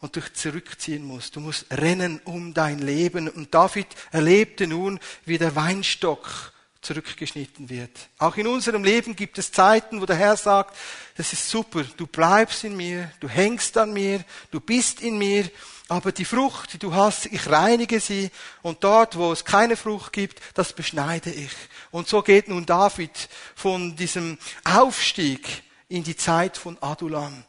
und 0.00 0.16
dich 0.16 0.34
zurückziehen 0.34 1.04
musst. 1.04 1.36
Du 1.36 1.40
musst 1.40 1.66
rennen 1.70 2.20
um 2.24 2.52
dein 2.52 2.80
Leben. 2.80 3.28
Und 3.28 3.54
David 3.54 3.86
erlebte 4.10 4.66
nun, 4.66 4.98
wie 5.24 5.38
der 5.38 5.54
Weinstock 5.54 6.52
zurückgeschnitten 6.82 7.70
wird. 7.70 7.90
Auch 8.18 8.36
in 8.36 8.46
unserem 8.46 8.84
Leben 8.84 9.16
gibt 9.16 9.38
es 9.38 9.52
Zeiten, 9.52 10.00
wo 10.00 10.06
der 10.06 10.16
Herr 10.16 10.36
sagt, 10.36 10.76
das 11.16 11.32
ist 11.32 11.48
super, 11.48 11.84
du 11.96 12.06
bleibst 12.06 12.64
in 12.64 12.76
mir, 12.76 13.10
du 13.20 13.28
hängst 13.28 13.78
an 13.78 13.92
mir, 13.92 14.22
du 14.50 14.60
bist 14.60 15.00
in 15.00 15.16
mir 15.16 15.48
aber 15.88 16.12
die 16.12 16.24
Frucht, 16.24 16.72
die 16.72 16.78
du 16.78 16.94
hast, 16.94 17.26
ich 17.26 17.50
reinige 17.50 18.00
sie 18.00 18.30
und 18.62 18.84
dort, 18.84 19.16
wo 19.16 19.32
es 19.32 19.44
keine 19.44 19.76
Frucht 19.76 20.12
gibt, 20.12 20.40
das 20.54 20.72
beschneide 20.72 21.30
ich. 21.30 21.52
Und 21.90 22.08
so 22.08 22.22
geht 22.22 22.48
nun 22.48 22.64
David 22.64 23.28
von 23.54 23.94
diesem 23.94 24.38
Aufstieg 24.64 25.62
in 25.88 26.02
die 26.02 26.16
Zeit 26.16 26.56
von 26.56 26.82
Adulam, 26.82 27.44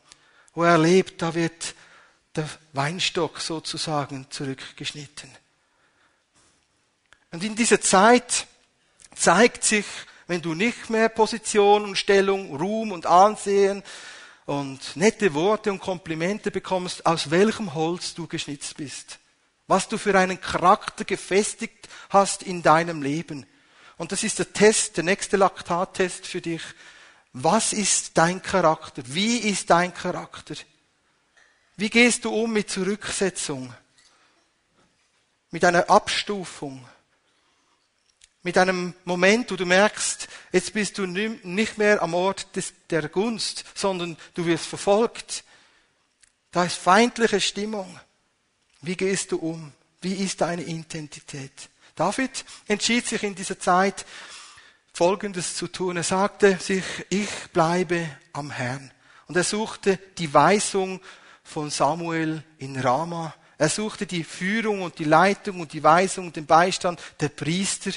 wo 0.54 0.64
er 0.64 0.78
lebt, 0.78 1.22
da 1.22 1.34
wird 1.34 1.76
der 2.36 2.50
Weinstock 2.74 3.40
sozusagen 3.40 4.28
zurückgeschnitten. 4.30 5.32
Und 7.32 7.44
in 7.44 7.56
dieser 7.56 7.80
Zeit 7.80 8.48
zeigt 9.16 9.64
sich, 9.64 9.86
wenn 10.28 10.42
du 10.42 10.54
nicht 10.54 10.90
mehr 10.90 11.08
Position 11.08 11.84
und 11.84 11.98
Stellung, 11.98 12.56
Ruhm 12.56 12.92
und 12.92 13.06
Ansehen 13.06 13.84
und 14.46 14.96
nette 14.96 15.34
Worte 15.34 15.72
und 15.72 15.80
Komplimente 15.80 16.52
bekommst, 16.52 17.06
aus 17.06 17.32
welchem 17.32 17.74
Holz 17.74 18.14
du 18.14 18.28
geschnitzt 18.28 18.78
bist. 18.78 19.20
Was 19.68 19.88
du 19.88 19.98
für 19.98 20.18
einen 20.18 20.40
Charakter 20.40 21.04
gefestigt 21.04 21.90
hast 22.10 22.44
in 22.44 22.62
deinem 22.62 23.02
Leben. 23.02 23.46
Und 23.98 24.12
das 24.12 24.24
ist 24.24 24.38
der 24.40 24.54
Test, 24.54 24.98
der 24.98 25.04
nächste 25.04 25.38
Laktattest 25.38 26.28
für 26.28 26.42
dich. 26.42 26.62
Was 27.34 27.74
ist 27.74 28.18
dein 28.18 28.42
Charakter? 28.42 29.02
Wie 29.06 29.38
ist 29.38 29.70
dein 29.70 29.94
Charakter? 29.94 30.56
Wie 31.76 31.90
gehst 31.90 32.26
du 32.26 32.30
um 32.34 32.54
mit 32.54 32.70
Zurücksetzung? 32.70 33.74
Mit 35.50 35.66
einer 35.66 35.90
Abstufung? 35.90 36.88
Mit 38.46 38.60
einem 38.60 38.94
Moment, 39.06 39.50
wo 39.50 39.56
du 39.56 39.66
merkst, 39.66 40.28
jetzt 40.52 40.72
bist 40.72 41.00
du 41.00 41.08
nicht 41.08 41.80
mehr 41.80 42.04
am 42.04 42.14
Ort 42.14 42.56
des, 42.56 42.74
der 42.92 43.10
Gunst, 43.10 43.66
sondern 43.74 44.16
du 44.36 44.46
wirst 44.46 44.68
verfolgt. 44.68 45.44
Da 46.52 46.64
ist 46.64 46.76
feindliche 46.76 47.42
Stimmung. 47.42 48.00
Wie 48.82 48.96
gehst 48.96 49.32
du 49.32 49.38
um? 49.38 49.74
Wie 50.00 50.14
ist 50.14 50.42
deine 50.42 50.62
Intensität? 50.62 51.70
David 51.96 52.46
entschied 52.68 53.08
sich 53.08 53.24
in 53.24 53.34
dieser 53.34 53.60
Zeit, 53.60 54.06
Folgendes 54.94 55.56
zu 55.56 55.68
tun. 55.68 55.98
Er 55.98 56.04
sagte 56.04 56.60
sich, 56.60 56.86
ich 57.10 57.30
bleibe 57.52 58.08
am 58.32 58.52
Herrn. 58.52 58.92
Und 59.26 59.38
er 59.38 59.44
suchte 59.44 59.98
die 60.20 60.32
Weisung 60.32 61.02
von 61.44 61.72
Samuel 61.72 62.44
in 62.60 62.80
Rama. 62.80 63.34
Er 63.58 63.70
suchte 63.70 64.06
die 64.06 64.24
Führung 64.24 64.84
und 64.84 65.00
die 65.00 65.04
Leitung 65.04 65.62
und 65.62 65.74
die 65.74 65.82
Weisung, 65.82 66.32
den 66.32 66.46
Beistand 66.46 67.02
der 67.20 67.30
Priester. 67.30 67.90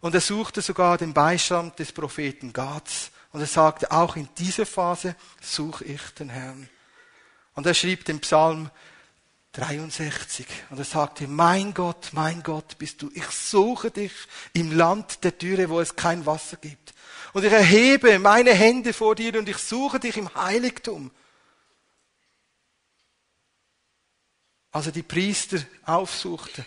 Und 0.00 0.14
er 0.14 0.20
suchte 0.20 0.62
sogar 0.62 0.98
den 0.98 1.12
Beistand 1.12 1.78
des 1.78 1.92
Propheten 1.92 2.52
Gads. 2.52 3.10
Und 3.32 3.40
er 3.40 3.46
sagte, 3.46 3.90
auch 3.90 4.16
in 4.16 4.28
dieser 4.38 4.66
Phase 4.66 5.16
suche 5.40 5.84
ich 5.84 6.02
den 6.18 6.28
Herrn. 6.28 6.68
Und 7.54 7.66
er 7.66 7.74
schrieb 7.74 8.04
den 8.04 8.20
Psalm 8.20 8.70
63. 9.52 10.46
Und 10.70 10.78
er 10.78 10.84
sagte, 10.84 11.26
mein 11.26 11.74
Gott, 11.74 12.10
mein 12.12 12.42
Gott 12.42 12.78
bist 12.78 13.02
du. 13.02 13.10
Ich 13.14 13.26
suche 13.26 13.90
dich 13.90 14.12
im 14.52 14.72
Land 14.72 15.24
der 15.24 15.32
Dürre, 15.32 15.68
wo 15.68 15.80
es 15.80 15.96
kein 15.96 16.24
Wasser 16.26 16.56
gibt. 16.56 16.94
Und 17.32 17.44
ich 17.44 17.52
erhebe 17.52 18.18
meine 18.18 18.54
Hände 18.54 18.92
vor 18.92 19.14
dir 19.14 19.36
und 19.38 19.48
ich 19.48 19.58
suche 19.58 20.00
dich 20.00 20.16
im 20.16 20.32
Heiligtum. 20.34 21.10
Als 24.70 24.86
er 24.86 24.92
die 24.92 25.02
Priester 25.02 25.58
aufsuchte, 25.84 26.64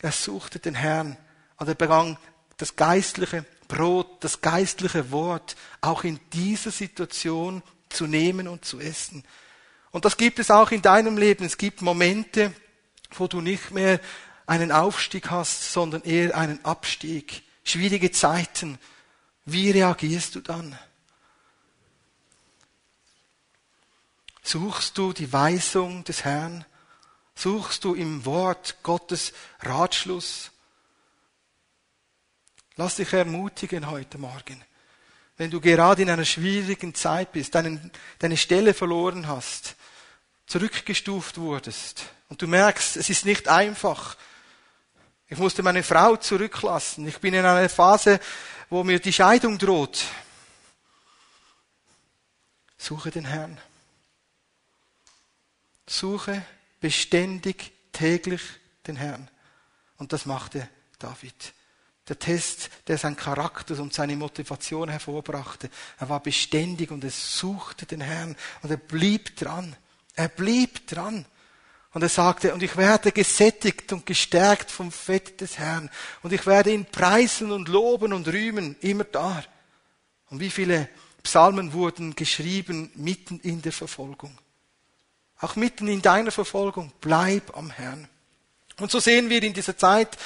er 0.00 0.12
suchte 0.12 0.58
den 0.58 0.74
Herrn 0.74 1.16
und 1.56 1.68
er 1.68 1.74
begann 1.74 2.18
das 2.58 2.76
geistliche 2.76 3.46
Brot, 3.68 4.22
das 4.22 4.40
geistliche 4.40 5.10
Wort 5.10 5.56
auch 5.80 6.04
in 6.04 6.20
dieser 6.32 6.70
Situation 6.70 7.62
zu 7.88 8.06
nehmen 8.06 8.48
und 8.48 8.64
zu 8.64 8.80
essen. 8.80 9.24
Und 9.90 10.04
das 10.04 10.16
gibt 10.16 10.38
es 10.38 10.50
auch 10.50 10.70
in 10.70 10.82
deinem 10.82 11.16
Leben. 11.16 11.44
Es 11.44 11.56
gibt 11.56 11.80
Momente, 11.80 12.52
wo 13.12 13.26
du 13.26 13.40
nicht 13.40 13.70
mehr 13.70 14.00
einen 14.46 14.72
Aufstieg 14.72 15.30
hast, 15.30 15.72
sondern 15.72 16.02
eher 16.02 16.36
einen 16.36 16.64
Abstieg. 16.64 17.42
Schwierige 17.64 18.10
Zeiten. 18.10 18.78
Wie 19.44 19.70
reagierst 19.70 20.34
du 20.34 20.40
dann? 20.40 20.78
Suchst 24.42 24.96
du 24.96 25.12
die 25.12 25.32
Weisung 25.32 26.04
des 26.04 26.24
Herrn? 26.24 26.64
Suchst 27.34 27.84
du 27.84 27.94
im 27.94 28.24
Wort 28.24 28.76
Gottes 28.82 29.32
Ratschluss? 29.60 30.50
Lass 32.78 32.94
dich 32.94 33.12
ermutigen 33.12 33.90
heute 33.90 34.18
Morgen. 34.18 34.64
Wenn 35.36 35.50
du 35.50 35.60
gerade 35.60 36.02
in 36.02 36.10
einer 36.10 36.24
schwierigen 36.24 36.94
Zeit 36.94 37.32
bist, 37.32 37.56
deine, 37.56 37.90
deine 38.20 38.36
Stelle 38.36 38.72
verloren 38.72 39.26
hast, 39.26 39.74
zurückgestuft 40.46 41.38
wurdest 41.38 42.04
und 42.28 42.40
du 42.40 42.46
merkst, 42.46 42.96
es 42.96 43.10
ist 43.10 43.24
nicht 43.24 43.48
einfach. 43.48 44.16
Ich 45.26 45.38
musste 45.38 45.64
meine 45.64 45.82
Frau 45.82 46.14
zurücklassen. 46.18 47.08
Ich 47.08 47.18
bin 47.18 47.34
in 47.34 47.44
einer 47.44 47.68
Phase, 47.68 48.20
wo 48.70 48.84
mir 48.84 49.00
die 49.00 49.12
Scheidung 49.12 49.58
droht. 49.58 50.04
Suche 52.76 53.10
den 53.10 53.24
Herrn. 53.24 53.60
Suche 55.88 56.46
beständig, 56.78 57.72
täglich 57.90 58.42
den 58.86 58.94
Herrn. 58.94 59.28
Und 59.96 60.12
das 60.12 60.26
machte 60.26 60.68
David. 61.00 61.54
Der 62.08 62.18
Test, 62.18 62.70
der 62.86 62.96
sein 62.98 63.16
Charakter 63.16 63.78
und 63.80 63.92
seine 63.92 64.16
Motivation 64.16 64.88
hervorbrachte. 64.88 65.68
Er 65.98 66.08
war 66.08 66.20
beständig 66.20 66.90
und 66.90 67.04
er 67.04 67.10
suchte 67.10 67.86
den 67.86 68.00
Herrn 68.00 68.34
und 68.62 68.70
er 68.70 68.78
blieb 68.78 69.36
dran. 69.36 69.76
Er 70.14 70.28
blieb 70.28 70.86
dran. 70.86 71.26
Und 71.92 72.02
er 72.02 72.08
sagte, 72.08 72.52
und 72.52 72.62
ich 72.62 72.76
werde 72.76 73.12
gesättigt 73.12 73.92
und 73.92 74.04
gestärkt 74.04 74.70
vom 74.70 74.92
Fett 74.92 75.40
des 75.40 75.58
Herrn. 75.58 75.90
Und 76.22 76.32
ich 76.32 76.46
werde 76.46 76.72
ihn 76.72 76.84
preisen 76.84 77.50
und 77.50 77.68
loben 77.68 78.12
und 78.12 78.28
rühmen, 78.28 78.76
immer 78.80 79.04
da. 79.04 79.42
Und 80.30 80.40
wie 80.40 80.50
viele 80.50 80.88
Psalmen 81.22 81.72
wurden 81.72 82.14
geschrieben 82.14 82.90
mitten 82.94 83.40
in 83.40 83.62
der 83.62 83.72
Verfolgung. 83.72 84.36
Auch 85.40 85.56
mitten 85.56 85.88
in 85.88 86.02
deiner 86.02 86.30
Verfolgung, 86.30 86.92
bleib 87.00 87.56
am 87.56 87.70
Herrn. 87.70 88.08
Und 88.80 88.90
so 88.90 89.00
sehen 89.00 89.30
wir 89.30 89.42
in 89.42 89.54
dieser 89.54 89.76
Zeit, 89.76 90.16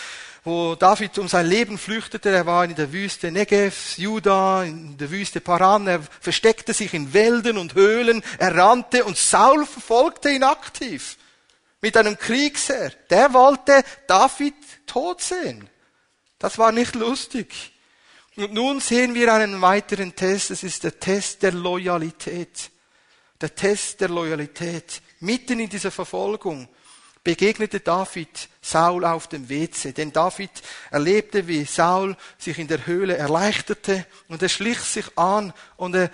wo 0.44 0.74
David 0.74 1.18
um 1.18 1.28
sein 1.28 1.46
Leben 1.46 1.78
flüchtete, 1.78 2.30
er 2.30 2.46
war 2.46 2.64
in 2.64 2.74
der 2.74 2.92
Wüste 2.92 3.30
Negev, 3.30 3.96
Juda, 3.96 4.64
in 4.64 4.96
der 4.98 5.10
Wüste 5.10 5.40
Paran, 5.40 5.86
er 5.86 6.02
versteckte 6.20 6.74
sich 6.74 6.94
in 6.94 7.12
Wäldern 7.12 7.58
und 7.58 7.74
Höhlen, 7.74 8.22
er 8.38 8.56
rannte 8.56 9.04
und 9.04 9.16
Saul 9.16 9.64
verfolgte 9.66 10.30
ihn 10.30 10.42
aktiv 10.42 11.16
mit 11.80 11.96
einem 11.96 12.18
Kriegsherr. 12.18 12.90
Der 13.10 13.32
wollte 13.32 13.84
David 14.06 14.54
tot 14.86 15.20
sehen. 15.20 15.68
Das 16.38 16.58
war 16.58 16.72
nicht 16.72 16.94
lustig. 16.94 17.72
Und 18.36 18.52
nun 18.52 18.80
sehen 18.80 19.14
wir 19.14 19.32
einen 19.32 19.60
weiteren 19.60 20.14
Test, 20.16 20.50
es 20.50 20.62
ist 20.62 20.84
der 20.84 20.98
Test 20.98 21.42
der 21.42 21.52
Loyalität 21.52 22.72
der 23.42 23.54
Test 23.54 24.00
der 24.00 24.08
Loyalität. 24.08 25.02
Mitten 25.20 25.60
in 25.60 25.68
dieser 25.68 25.90
Verfolgung 25.90 26.68
begegnete 27.24 27.80
David 27.80 28.48
Saul 28.60 29.04
auf 29.04 29.28
dem 29.28 29.48
WC, 29.48 29.92
denn 29.92 30.12
David 30.12 30.50
erlebte, 30.90 31.46
wie 31.46 31.64
Saul 31.64 32.16
sich 32.38 32.58
in 32.58 32.68
der 32.68 32.86
Höhle 32.86 33.16
erleichterte 33.16 34.06
und 34.28 34.42
er 34.42 34.48
schlich 34.48 34.80
sich 34.80 35.16
an 35.16 35.52
und 35.76 35.94
er 35.94 36.10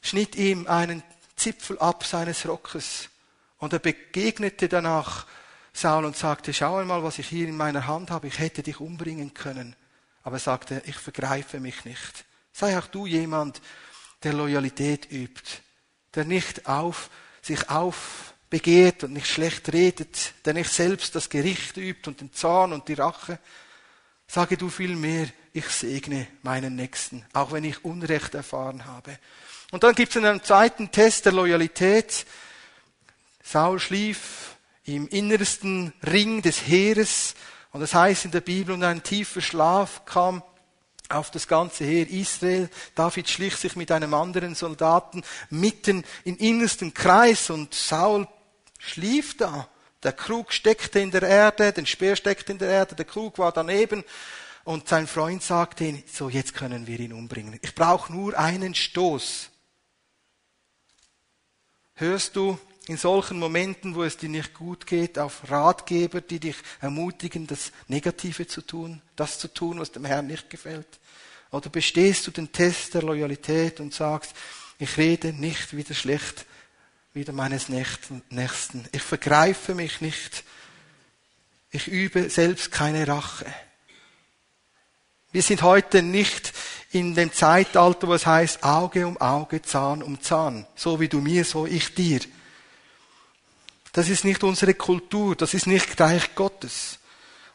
schnitt 0.00 0.36
ihm 0.36 0.66
einen 0.66 1.02
Zipfel 1.36 1.78
ab 1.78 2.04
seines 2.04 2.46
Rockes 2.48 3.10
und 3.58 3.72
er 3.72 3.78
begegnete 3.78 4.68
danach 4.68 5.26
Saul 5.72 6.04
und 6.04 6.16
sagte, 6.16 6.52
schau 6.52 6.78
einmal, 6.78 7.02
was 7.02 7.18
ich 7.18 7.28
hier 7.28 7.46
in 7.46 7.56
meiner 7.56 7.86
Hand 7.86 8.10
habe, 8.10 8.26
ich 8.26 8.38
hätte 8.38 8.62
dich 8.62 8.80
umbringen 8.80 9.34
können. 9.34 9.76
Aber 10.22 10.36
er 10.36 10.40
sagte, 10.40 10.82
ich 10.86 10.96
vergreife 10.96 11.60
mich 11.60 11.84
nicht. 11.84 12.24
Sei 12.52 12.76
auch 12.76 12.86
du 12.86 13.06
jemand, 13.06 13.60
der 14.24 14.32
Loyalität 14.32 15.12
übt 15.12 15.62
der 16.14 16.24
nicht 16.24 16.66
auf, 16.66 17.10
sich 17.42 17.68
aufbegehrt 18.48 19.04
und 19.04 19.12
nicht 19.12 19.26
schlecht 19.26 19.70
redet, 19.74 20.32
der 20.46 20.54
nicht 20.54 20.72
selbst 20.72 21.14
das 21.14 21.28
Gericht 21.28 21.76
übt 21.76 22.08
und 22.08 22.22
den 22.22 22.32
Zorn 22.32 22.72
und 22.72 22.88
die 22.88 22.94
Rache. 22.94 23.38
Sage 24.26 24.56
du 24.56 24.70
vielmehr, 24.70 25.28
ich 25.52 25.66
segne 25.66 26.26
meinen 26.42 26.74
Nächsten, 26.74 27.26
auch 27.34 27.52
wenn 27.52 27.64
ich 27.64 27.84
Unrecht 27.84 28.34
erfahren 28.34 28.86
habe. 28.86 29.18
Und 29.70 29.82
dann 29.82 29.94
gibt 29.94 30.16
es 30.16 30.24
einen 30.24 30.42
zweiten 30.42 30.90
Test 30.90 31.26
der 31.26 31.32
Loyalität. 31.32 32.24
Saul 33.42 33.80
schlief 33.80 34.56
im 34.84 35.08
innersten 35.08 35.92
Ring 36.10 36.40
des 36.40 36.66
Heeres 36.66 37.34
und 37.72 37.80
das 37.80 37.92
heißt 37.92 38.24
in 38.24 38.30
der 38.30 38.40
Bibel, 38.40 38.74
und 38.74 38.82
ein 38.82 39.02
tiefer 39.02 39.42
Schlaf 39.42 40.06
kam 40.06 40.42
auf 41.10 41.30
das 41.30 41.48
ganze 41.48 41.84
Heer 41.84 42.08
Israel. 42.08 42.70
David 42.94 43.28
schlich 43.28 43.56
sich 43.56 43.76
mit 43.76 43.92
einem 43.92 44.14
anderen 44.14 44.54
Soldaten 44.54 45.22
mitten 45.50 46.02
im 46.24 46.38
innersten 46.38 46.94
Kreis 46.94 47.50
und 47.50 47.74
Saul 47.74 48.26
schlief 48.78 49.36
da. 49.36 49.68
Der 50.02 50.12
Krug 50.12 50.52
steckte 50.52 51.00
in 51.00 51.10
der 51.10 51.22
Erde, 51.22 51.72
den 51.72 51.86
Speer 51.86 52.16
steckte 52.16 52.52
in 52.52 52.58
der 52.58 52.70
Erde, 52.70 52.94
der 52.94 53.04
Krug 53.04 53.38
war 53.38 53.52
daneben 53.52 54.04
und 54.64 54.88
sein 54.88 55.06
Freund 55.06 55.42
sagte 55.42 55.84
ihn, 55.84 56.04
so 56.06 56.28
jetzt 56.28 56.54
können 56.54 56.86
wir 56.86 57.00
ihn 57.00 57.12
umbringen. 57.12 57.58
Ich 57.62 57.74
brauche 57.74 58.12
nur 58.12 58.38
einen 58.38 58.74
Stoß. 58.74 59.50
Hörst 61.94 62.36
du 62.36 62.58
in 62.86 62.96
solchen 62.96 63.38
Momenten, 63.38 63.94
wo 63.94 64.02
es 64.04 64.16
dir 64.16 64.28
nicht 64.28 64.54
gut 64.54 64.86
geht, 64.86 65.18
auf 65.18 65.50
Ratgeber, 65.50 66.20
die 66.20 66.38
dich 66.38 66.56
ermutigen, 66.80 67.46
das 67.46 67.72
Negative 67.88 68.46
zu 68.46 68.62
tun, 68.62 69.02
das 69.16 69.38
zu 69.38 69.48
tun, 69.48 69.80
was 69.80 69.90
dem 69.90 70.04
Herrn 70.04 70.26
nicht 70.26 70.48
gefällt? 70.48 71.00
Oder 71.50 71.70
bestehst 71.70 72.26
du 72.26 72.30
den 72.30 72.52
Test 72.52 72.94
der 72.94 73.02
Loyalität 73.02 73.80
und 73.80 73.92
sagst, 73.92 74.34
ich 74.78 74.96
rede 74.96 75.32
nicht 75.32 75.76
wieder 75.76 75.94
schlecht 75.94 76.46
wieder 77.14 77.32
meines 77.32 77.68
Nächsten. 77.68 78.22
Ich 78.92 79.02
vergreife 79.02 79.74
mich 79.74 80.00
nicht. 80.00 80.44
Ich 81.70 81.88
übe 81.88 82.30
selbst 82.30 82.70
keine 82.70 83.06
Rache. 83.06 83.46
Wir 85.32 85.42
sind 85.42 85.62
heute 85.62 86.02
nicht 86.02 86.52
in 86.90 87.14
dem 87.14 87.32
Zeitalter, 87.32 88.08
wo 88.08 88.14
es 88.14 88.26
heißt 88.26 88.62
Auge 88.62 89.06
um 89.06 89.18
Auge, 89.18 89.60
Zahn 89.60 90.02
um 90.02 90.20
Zahn. 90.22 90.66
So 90.74 91.00
wie 91.00 91.08
du 91.08 91.20
mir, 91.20 91.44
so 91.44 91.66
ich 91.66 91.94
dir. 91.94 92.20
Das 93.92 94.08
ist 94.08 94.24
nicht 94.24 94.44
unsere 94.44 94.74
Kultur, 94.74 95.36
das 95.36 95.54
ist 95.54 95.66
nicht 95.66 96.00
Reich 96.00 96.34
Gottes. 96.34 96.98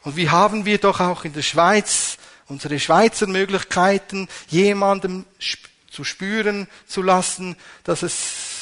Und 0.02 0.16
wie 0.16 0.30
haben 0.30 0.64
wir 0.64 0.78
doch 0.78 1.00
auch 1.00 1.24
in 1.24 1.32
der 1.32 1.42
Schweiz 1.42 2.18
unsere 2.46 2.78
Schweizer 2.78 3.26
Möglichkeiten, 3.26 4.28
jemandem 4.48 5.24
zu 5.90 6.04
spüren 6.04 6.68
zu 6.86 7.02
lassen, 7.02 7.56
dass 7.84 8.02
es, 8.02 8.53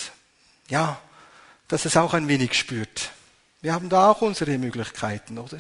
ja, 0.73 0.99
dass 1.69 1.85
es 1.85 1.99
auch 1.99 2.15
ein 2.15 2.29
wenig 2.29 2.55
spürt. 2.55 3.13
Wir 3.61 3.75
haben 3.75 3.91
da 3.91 4.11
auch 4.11 4.23
unsere 4.23 4.57
Möglichkeiten, 4.57 5.39
oder? 5.39 5.59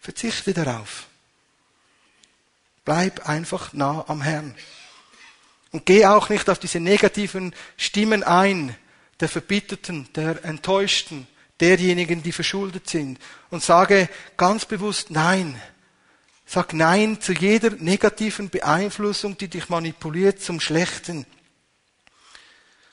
Verzichte 0.00 0.52
darauf. 0.52 1.06
Bleib 2.84 3.28
einfach 3.28 3.72
nah 3.72 4.04
am 4.08 4.20
Herrn. 4.20 4.56
Und 5.70 5.86
geh 5.86 6.06
auch 6.06 6.28
nicht 6.28 6.50
auf 6.50 6.58
diese 6.58 6.80
negativen 6.80 7.54
Stimmen 7.76 8.24
ein, 8.24 8.76
der 9.20 9.28
Verbitterten, 9.28 10.08
der 10.14 10.44
Enttäuschten, 10.44 11.28
derjenigen, 11.60 12.22
die 12.22 12.32
verschuldet 12.32 12.88
sind 12.88 13.20
und 13.50 13.62
sage 13.62 14.08
ganz 14.36 14.64
bewusst 14.64 15.10
Nein. 15.10 15.60
Sag 16.46 16.72
Nein 16.72 17.20
zu 17.20 17.32
jeder 17.32 17.70
negativen 17.70 18.50
Beeinflussung, 18.50 19.38
die 19.38 19.46
dich 19.46 19.68
manipuliert 19.68 20.42
zum 20.42 20.58
Schlechten. 20.58 21.26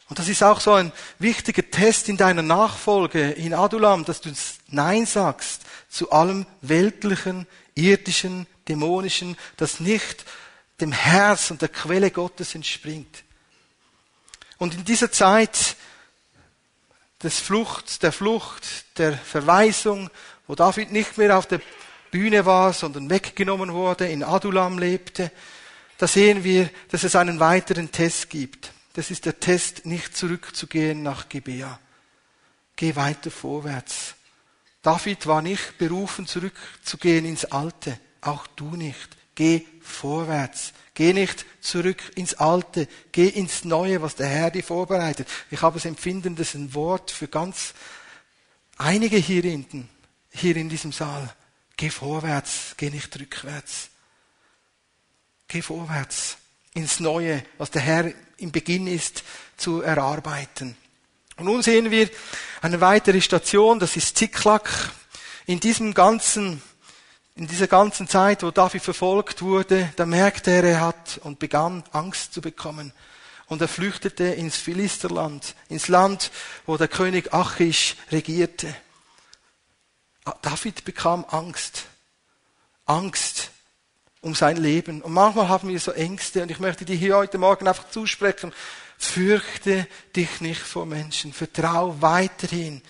Und 0.10 0.20
das 0.20 0.30
ist 0.30 0.41
auch 0.41 0.62
so 0.62 0.74
ein 0.74 0.93
wichtiger 1.20 1.70
Test 1.70 2.08
in 2.08 2.18
deiner 2.18 2.41
Nachfolge 2.41 3.32
in 3.32 3.53
Adulam, 3.53 4.05
dass 4.05 4.22
du 4.22 4.32
Nein 4.70 5.05
sagst 5.05 5.64
zu 5.89 6.12
allem 6.12 6.45
weltlichen, 6.62 7.45
irdischen, 7.76 8.47
dämonischen, 8.68 9.38
das 9.58 9.80
nicht 9.80 10.26
dem 10.80 10.91
Herz 10.91 11.51
und 11.51 11.62
der 11.62 11.70
Quelle 11.70 12.12
Gottes 12.12 12.55
entspringt. 12.55 13.24
Und 14.58 14.76
in 14.76 14.86
dieser 14.86 15.12
Zeit 15.12 15.76
des 17.22 17.39
Flucht, 17.39 18.03
der 18.03 18.12
Flucht, 18.12 18.97
der 18.97 19.14
Verweisung, 19.14 20.10
wo 20.47 20.55
David 20.55 20.91
nicht 20.91 21.18
mehr 21.18 21.38
auf 21.38 21.47
der 21.47 21.62
Bühne 22.12 22.45
war, 22.45 22.74
sondern 22.74 23.10
weggenommen 23.10 23.74
wurde, 23.74 24.08
in 24.08 24.24
Adulam 24.24 24.80
lebte, 24.80 25.32
da 25.97 26.08
sehen 26.08 26.43
wir, 26.43 26.70
dass 26.89 27.03
es 27.03 27.16
einen 27.16 27.39
weiteren 27.39 27.91
Test 27.91 28.30
gibt. 28.30 28.72
Das 28.97 29.11
ist 29.11 29.27
der 29.27 29.39
Test, 29.39 29.85
nicht 29.85 30.17
zurückzugehen 30.17 31.03
nach 31.03 31.29
Gibea. 31.29 31.79
Geh 32.75 32.95
weiter 32.95 33.29
vorwärts. 33.29 34.15
David 34.81 35.27
war 35.27 35.43
nicht 35.43 35.77
berufen, 35.77 36.25
zurückzugehen 36.25 37.23
ins 37.25 37.45
Alte. 37.45 37.99
Auch 38.21 38.47
du 38.47 38.75
nicht. 38.75 39.15
Geh 39.35 39.67
vorwärts. 39.81 40.73
Geh 40.95 41.13
nicht 41.13 41.45
zurück 41.61 42.11
ins 42.15 42.33
Alte. 42.33 42.87
Geh 43.11 43.27
ins 43.27 43.65
Neue, 43.65 44.01
was 44.01 44.15
der 44.15 44.29
Herr 44.29 44.49
dir 44.49 44.63
vorbereitet. 44.63 45.27
Ich 45.51 45.61
habe 45.61 45.75
das 45.75 45.85
Empfinden, 45.85 46.35
das 46.35 46.47
ist 46.47 46.55
ein 46.55 46.73
Wort 46.73 47.11
für 47.11 47.27
ganz 47.27 47.75
einige 48.79 49.17
hier 49.17 49.43
hinten, 49.43 49.87
hier 50.31 50.57
in 50.57 50.69
diesem 50.69 50.91
Saal. 50.91 51.31
Geh 51.75 51.91
vorwärts. 51.91 52.73
Geh 52.77 52.89
nicht 52.89 53.15
rückwärts. 53.19 53.91
Geh 55.47 55.61
vorwärts 55.61 56.37
ins 56.78 56.99
Neue, 56.99 57.43
was 57.57 57.71
der 57.71 57.82
Herr 57.82 58.11
im 58.38 58.51
Beginn 58.51 58.86
ist, 58.86 59.23
zu 59.57 59.82
erarbeiten. 59.82 60.78
Und 61.36 61.45
nun 61.45 61.63
sehen 61.63 61.89
wir 61.89 62.07
eine 62.61 62.80
weitere 62.82 63.19
Station, 63.19 63.80
das 63.80 63.97
ist 63.97 64.15
Ziklag. 64.15 64.69
In 65.47 65.59
diesem 65.59 65.95
ganzen, 65.95 66.61
in 67.36 67.47
dieser 67.47 67.65
ganzen 67.65 68.07
Zeit, 68.07 68.43
wo 68.43 68.51
David 68.51 68.84
verfolgt 68.84 69.41
wurde, 69.41 69.91
da 69.95 70.05
merkte 70.05 70.51
er, 70.51 70.63
er 70.63 70.82
hat 70.82 71.19
und 71.23 71.39
begann 71.39 71.84
Angst 71.93 72.34
zu 72.34 72.41
bekommen. 72.41 72.93
Und 73.47 73.61
er 73.61 73.67
flüchtete 73.67 74.25
ins 74.25 74.57
Philisterland, 74.57 75.55
ins 75.69 75.88
Land, 75.88 76.32
wo 76.67 76.78
der 76.78 76.89
König 76.89 77.34
Achish 77.34 77.95
regierte. 78.11 78.75
David 80.43 80.86
bekam 80.86 81.25
Angst. 81.30 81.86
Angst 82.86 83.51
um 84.28 84.36
sein 84.36 84.57
Leben. 84.57 85.01
Und 85.01 85.13
manchmal 85.13 85.47
haben 85.47 85.69
wir 85.69 85.80
so 85.80 85.91
Ängste 85.91 86.43
und 86.43 86.51
ich 86.51 86.59
möchte 86.59 86.86
dir 86.86 86.95
hier 86.95 87.15
heute 87.15 87.38
Morgen 87.38 87.67
einfach 87.67 87.89
zusprechen. 87.89 88.53
Fürchte 88.97 89.88
dich 90.15 90.41
nicht 90.41 90.59
vor 90.59 90.86
Menschen. 90.86 91.34
Vertrau 91.34 91.95
weiterhin 92.01 92.82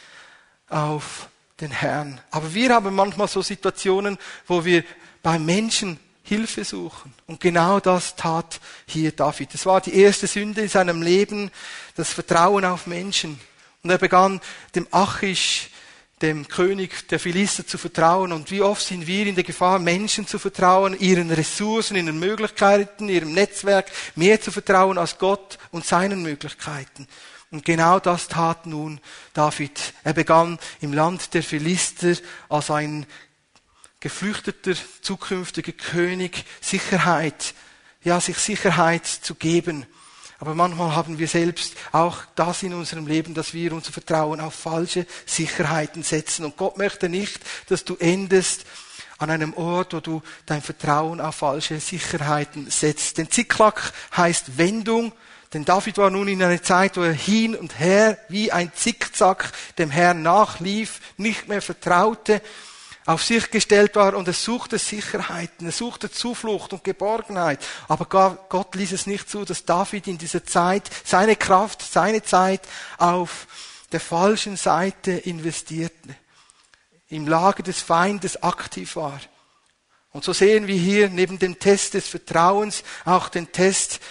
auf 0.67 1.29
den 1.61 1.71
Herrn. 1.71 2.19
Aber 2.31 2.53
wir 2.53 2.73
haben 2.73 2.93
manchmal 2.95 3.27
so 3.27 3.41
Situationen, 3.41 4.17
wo 4.47 4.65
wir 4.65 4.83
bei 5.21 5.37
Menschen 5.39 5.99
Hilfe 6.23 6.65
suchen. 6.65 7.13
Und 7.27 7.39
genau 7.39 7.79
das 7.79 8.15
tat 8.15 8.59
hier 8.85 9.11
David. 9.11 9.53
Das 9.53 9.65
war 9.65 9.79
die 9.79 9.95
erste 9.95 10.27
Sünde 10.27 10.61
in 10.61 10.69
seinem 10.69 11.01
Leben, 11.01 11.51
das 11.95 12.11
Vertrauen 12.11 12.65
auf 12.65 12.87
Menschen. 12.87 13.39
Und 13.83 13.91
er 13.91 13.97
begann 13.97 14.41
dem 14.75 14.87
Achish 14.91 15.69
dem 16.21 16.47
König 16.47 17.07
der 17.09 17.19
Philister 17.19 17.65
zu 17.65 17.77
vertrauen. 17.77 18.31
Und 18.31 18.49
wie 18.49 18.61
oft 18.61 18.81
sind 18.81 19.05
wir 19.05 19.27
in 19.27 19.35
der 19.35 19.43
Gefahr, 19.43 19.79
Menschen 19.79 20.25
zu 20.25 20.39
vertrauen, 20.39 20.99
ihren 20.99 21.29
Ressourcen, 21.29 21.95
ihren 21.95 22.19
Möglichkeiten, 22.19 23.09
ihrem 23.09 23.33
Netzwerk 23.33 23.91
mehr 24.15 24.41
zu 24.41 24.51
vertrauen 24.51 24.97
als 24.97 25.19
Gott 25.19 25.57
und 25.71 25.85
seinen 25.85 26.23
Möglichkeiten. 26.23 27.07
Und 27.51 27.63
genau 27.63 27.99
das 27.99 28.27
tat 28.27 28.65
nun 28.65 28.99
David. 29.33 29.93
Er 30.03 30.13
begann 30.13 30.59
im 30.81 30.91
Land 30.91 31.33
der 31.33 31.43
Philister 31.43 32.15
als 32.49 32.71
ein 32.71 33.05
geflüchteter 33.99 34.73
zukünftiger 35.01 35.71
König 35.71 36.45
Sicherheit, 36.61 37.53
ja, 38.03 38.19
sich 38.19 38.37
Sicherheit 38.37 39.05
zu 39.05 39.35
geben. 39.35 39.85
Aber 40.39 40.53
manchmal 40.53 40.95
haben 40.95 41.17
wir 41.17 41.27
selbst 41.27 41.73
auch 41.91 42.19
das 42.35 42.61
in 42.61 42.73
unserem 42.73 43.07
Leben, 43.07 43.33
dass 43.33 43.53
wir 43.53 43.73
unser 43.73 43.91
Vertrauen 43.91 44.39
auf 44.39 44.53
falsche 44.53 45.07
Sicherheiten 45.25 46.03
setzen. 46.03 46.45
Und 46.45 46.57
Gott 46.57 46.77
möchte 46.77 47.09
nicht, 47.09 47.41
dass 47.69 47.85
du 47.85 47.95
endest 47.95 48.65
an 49.17 49.31
einem 49.31 49.53
Ort, 49.55 49.93
wo 49.93 49.99
du 49.99 50.21
dein 50.45 50.61
Vertrauen 50.61 51.19
auf 51.21 51.35
falsche 51.35 51.79
Sicherheiten 51.79 52.69
setzt. 52.69 53.17
Denn 53.17 53.31
Ziklag 53.31 53.91
heißt 54.15 54.59
Wendung. 54.59 55.11
Denn 55.53 55.65
David 55.65 55.97
war 55.97 56.11
nun 56.11 56.27
in 56.27 56.43
einer 56.43 56.61
Zeit, 56.61 56.97
wo 56.97 57.01
er 57.01 57.13
hin 57.13 57.55
und 57.55 57.79
her 57.79 58.17
wie 58.29 58.51
ein 58.51 58.71
Zickzack 58.75 59.51
dem 59.77 59.89
Herrn 59.89 60.21
nachlief, 60.21 60.99
nicht 61.17 61.47
mehr 61.47 61.61
vertraute, 61.61 62.41
auf 63.07 63.23
sich 63.23 63.49
gestellt 63.49 63.95
war 63.95 64.15
und 64.15 64.27
er 64.27 64.33
suchte 64.33 64.77
Sicherheiten, 64.77 65.65
er 65.65 65.71
suchte 65.71 66.11
Zuflucht 66.11 66.73
und 66.73 66.83
Geborgenheit. 66.83 67.65
Aber 67.87 68.05
Gott 68.49 68.75
ließ 68.75 68.91
es 68.91 69.07
nicht 69.07 69.29
zu, 69.29 69.45
dass 69.45 69.63
David 69.63 70.07
in 70.07 70.17
dieser 70.17 70.45
Zeit 70.45 70.89
seine 71.05 71.37
Kraft, 71.37 71.81
seine 71.81 72.21
Zeit 72.21 72.61
auf 72.97 73.47
der 73.93 74.01
falschen 74.01 74.57
Seite 74.57 75.11
investierte, 75.11 76.15
im 77.07 77.25
Lager 77.25 77.63
des 77.63 77.79
Feindes 77.79 78.43
aktiv 78.43 78.97
war. 78.97 79.21
Und 80.11 80.25
so 80.25 80.33
sehen 80.33 80.67
wir 80.67 80.75
hier 80.75 81.09
neben 81.09 81.39
dem 81.39 81.57
Test 81.59 81.93
des 81.93 82.09
Vertrauens 82.09 82.83
auch 83.05 83.29
den 83.29 83.53
Test 83.53 84.01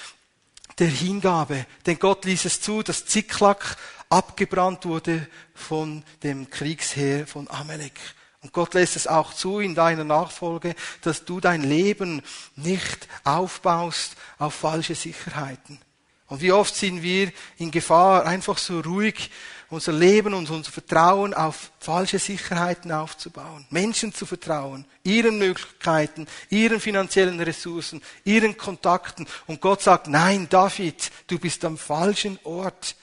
der 0.78 0.88
Hingabe. 0.88 1.66
Denn 1.84 1.98
Gott 1.98 2.24
ließ 2.24 2.46
es 2.46 2.62
zu, 2.62 2.82
dass 2.82 3.04
Ziklag 3.04 3.76
abgebrannt 4.08 4.86
wurde 4.86 5.26
von 5.54 6.02
dem 6.22 6.48
Kriegsheer 6.48 7.26
von 7.26 7.50
Amalek. 7.50 8.00
Und 8.46 8.52
Gott 8.52 8.74
lässt 8.74 8.94
es 8.94 9.08
auch 9.08 9.34
zu 9.34 9.58
in 9.58 9.74
deiner 9.74 10.04
Nachfolge, 10.04 10.76
dass 11.02 11.24
du 11.24 11.40
dein 11.40 11.64
Leben 11.64 12.22
nicht 12.54 13.08
aufbaust 13.24 14.14
auf 14.38 14.54
falsche 14.54 14.94
Sicherheiten. 14.94 15.80
Und 16.28 16.42
wie 16.42 16.52
oft 16.52 16.72
sind 16.76 17.02
wir 17.02 17.32
in 17.58 17.72
Gefahr, 17.72 18.24
einfach 18.24 18.58
so 18.58 18.78
ruhig 18.78 19.32
unser 19.68 19.90
Leben 19.90 20.32
und 20.32 20.48
unser 20.48 20.70
Vertrauen 20.70 21.34
auf 21.34 21.72
falsche 21.80 22.20
Sicherheiten 22.20 22.92
aufzubauen. 22.92 23.66
Menschen 23.70 24.14
zu 24.14 24.26
vertrauen, 24.26 24.84
ihren 25.02 25.38
Möglichkeiten, 25.38 26.28
ihren 26.48 26.78
finanziellen 26.78 27.40
Ressourcen, 27.40 28.00
ihren 28.22 28.56
Kontakten. 28.56 29.26
Und 29.48 29.60
Gott 29.60 29.82
sagt, 29.82 30.06
nein, 30.06 30.46
David, 30.48 31.10
du 31.26 31.40
bist 31.40 31.64
am 31.64 31.78
falschen 31.78 32.38
Ort. 32.44 32.94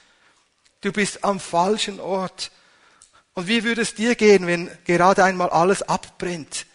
Du 0.80 0.90
bist 0.90 1.22
am 1.22 1.38
falschen 1.38 2.00
Ort. 2.00 2.50
Und 3.34 3.48
wie 3.48 3.64
würde 3.64 3.82
es 3.82 3.94
dir 3.94 4.14
gehen, 4.14 4.46
wenn 4.46 4.70
gerade 4.84 5.24
einmal 5.24 5.50
alles 5.50 5.82
abbrennt? 5.82 6.66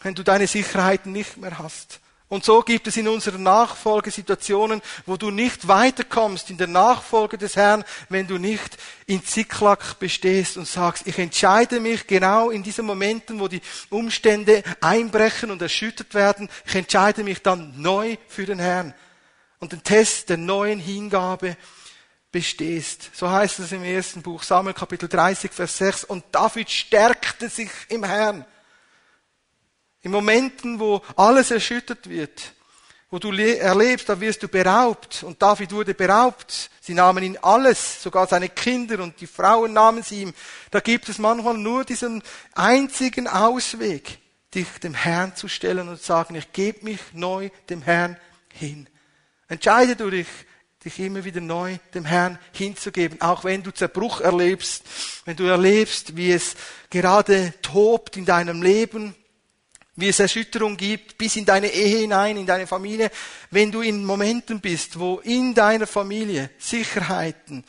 Wenn 0.00 0.14
du 0.14 0.22
deine 0.22 0.46
Sicherheiten 0.46 1.12
nicht 1.12 1.36
mehr 1.36 1.58
hast? 1.58 2.00
Und 2.30 2.44
so 2.44 2.62
gibt 2.62 2.86
es 2.86 2.96
in 2.96 3.08
unserer 3.08 3.38
Nachfolge 3.38 4.12
Situationen, 4.12 4.80
wo 5.04 5.16
du 5.16 5.32
nicht 5.32 5.66
weiterkommst 5.66 6.48
in 6.50 6.58
der 6.58 6.68
Nachfolge 6.68 7.36
des 7.36 7.56
Herrn, 7.56 7.84
wenn 8.08 8.28
du 8.28 8.38
nicht 8.38 8.78
in 9.06 9.24
Ziklag 9.24 9.98
bestehst 9.98 10.56
und 10.56 10.68
sagst, 10.68 11.08
ich 11.08 11.18
entscheide 11.18 11.80
mich 11.80 12.06
genau 12.06 12.50
in 12.50 12.62
diesen 12.62 12.86
Momenten, 12.86 13.40
wo 13.40 13.48
die 13.48 13.60
Umstände 13.88 14.62
einbrechen 14.80 15.50
und 15.50 15.60
erschüttert 15.60 16.14
werden, 16.14 16.48
ich 16.64 16.76
entscheide 16.76 17.24
mich 17.24 17.42
dann 17.42 17.74
neu 17.82 18.16
für 18.28 18.46
den 18.46 18.60
Herrn. 18.60 18.94
Und 19.58 19.72
den 19.72 19.82
Test 19.82 20.28
der 20.28 20.36
neuen 20.36 20.78
Hingabe 20.78 21.56
bestehst. 22.32 23.10
So 23.14 23.30
heißt 23.30 23.58
es 23.58 23.72
im 23.72 23.84
ersten 23.84 24.22
Buch 24.22 24.42
Samuel 24.42 24.74
Kapitel 24.74 25.08
30, 25.08 25.52
Vers 25.52 25.78
6. 25.78 26.04
Und 26.04 26.24
David 26.32 26.70
stärkte 26.70 27.48
sich 27.48 27.70
im 27.88 28.04
Herrn. 28.04 28.44
In 30.02 30.12
Momenten, 30.12 30.80
wo 30.80 31.02
alles 31.16 31.50
erschüttert 31.50 32.08
wird, 32.08 32.54
wo 33.10 33.18
du 33.18 33.32
erlebst, 33.32 34.08
da 34.08 34.20
wirst 34.20 34.42
du 34.42 34.48
beraubt. 34.48 35.24
Und 35.24 35.42
David 35.42 35.72
wurde 35.72 35.94
beraubt. 35.94 36.70
Sie 36.80 36.94
nahmen 36.94 37.24
ihn 37.24 37.38
alles, 37.42 38.02
sogar 38.02 38.26
seine 38.26 38.48
Kinder 38.48 39.00
und 39.00 39.20
die 39.20 39.26
Frauen 39.26 39.72
nahmen 39.72 40.02
sie 40.02 40.22
ihm. 40.22 40.34
Da 40.70 40.80
gibt 40.80 41.08
es 41.08 41.18
manchmal 41.18 41.58
nur 41.58 41.84
diesen 41.84 42.22
einzigen 42.54 43.26
Ausweg, 43.26 44.18
dich 44.54 44.68
dem 44.82 44.94
Herrn 44.94 45.34
zu 45.34 45.48
stellen 45.48 45.88
und 45.88 45.98
zu 45.98 46.04
sagen, 46.04 46.36
ich 46.36 46.52
gebe 46.52 46.84
mich 46.84 47.00
neu 47.12 47.50
dem 47.68 47.82
Herrn 47.82 48.16
hin. 48.52 48.88
Entscheide 49.48 49.96
du 49.96 50.08
dich 50.08 50.28
dich 50.84 50.98
immer 50.98 51.24
wieder 51.24 51.40
neu 51.40 51.76
dem 51.94 52.04
Herrn 52.04 52.38
hinzugeben, 52.52 53.20
auch 53.20 53.44
wenn 53.44 53.62
du 53.62 53.70
Zerbruch 53.70 54.20
erlebst, 54.20 54.82
wenn 55.26 55.36
du 55.36 55.44
erlebst, 55.44 56.16
wie 56.16 56.32
es 56.32 56.54
gerade 56.88 57.52
tobt 57.60 58.16
in 58.16 58.24
deinem 58.24 58.62
Leben, 58.62 59.14
wie 59.96 60.08
es 60.08 60.20
Erschütterung 60.20 60.76
gibt, 60.76 61.18
bis 61.18 61.36
in 61.36 61.44
deine 61.44 61.68
Ehe 61.68 61.98
hinein, 61.98 62.38
in 62.38 62.46
deine 62.46 62.66
Familie, 62.66 63.10
wenn 63.50 63.70
du 63.70 63.82
in 63.82 64.04
Momenten 64.04 64.60
bist, 64.60 64.98
wo 64.98 65.18
in 65.18 65.54
deiner 65.54 65.86
Familie 65.86 66.50
Sicherheiten, 66.58 67.64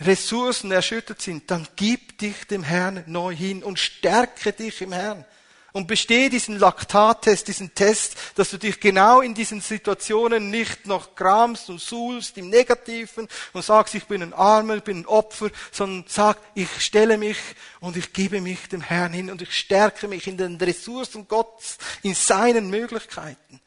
Ressourcen 0.00 0.72
erschüttert 0.72 1.22
sind, 1.22 1.48
dann 1.48 1.68
gib 1.76 2.18
dich 2.18 2.46
dem 2.48 2.64
Herrn 2.64 3.04
neu 3.06 3.32
hin 3.32 3.62
und 3.62 3.78
stärke 3.78 4.52
dich 4.52 4.82
im 4.82 4.92
Herrn 4.92 5.24
und 5.72 5.86
bestehe 5.86 6.28
diesen 6.28 6.58
Laktattest, 6.58 7.48
diesen 7.48 7.74
Test, 7.74 8.16
dass 8.34 8.50
du 8.50 8.58
dich 8.58 8.78
genau 8.78 9.20
in 9.20 9.34
diesen 9.34 9.60
Situationen 9.60 10.50
nicht 10.50 10.86
noch 10.86 11.14
kramst 11.14 11.70
und 11.70 11.80
suhlst 11.80 12.36
im 12.36 12.50
Negativen 12.50 13.26
und 13.52 13.64
sagst, 13.64 13.94
ich 13.94 14.04
bin 14.04 14.22
ein 14.22 14.34
Armer, 14.34 14.76
ich 14.76 14.82
bin 14.82 15.00
ein 15.00 15.06
Opfer, 15.06 15.50
sondern 15.70 16.04
sag, 16.08 16.38
ich 16.54 16.68
stelle 16.80 17.16
mich 17.16 17.38
und 17.80 17.96
ich 17.96 18.12
gebe 18.12 18.40
mich 18.40 18.68
dem 18.68 18.82
Herrn 18.82 19.12
hin 19.12 19.30
und 19.30 19.40
ich 19.40 19.56
stärke 19.56 20.08
mich 20.08 20.26
in 20.26 20.36
den 20.36 20.56
Ressourcen 20.56 21.26
Gottes, 21.26 21.78
in 22.02 22.14
seinen 22.14 22.68
Möglichkeiten. 22.68 23.60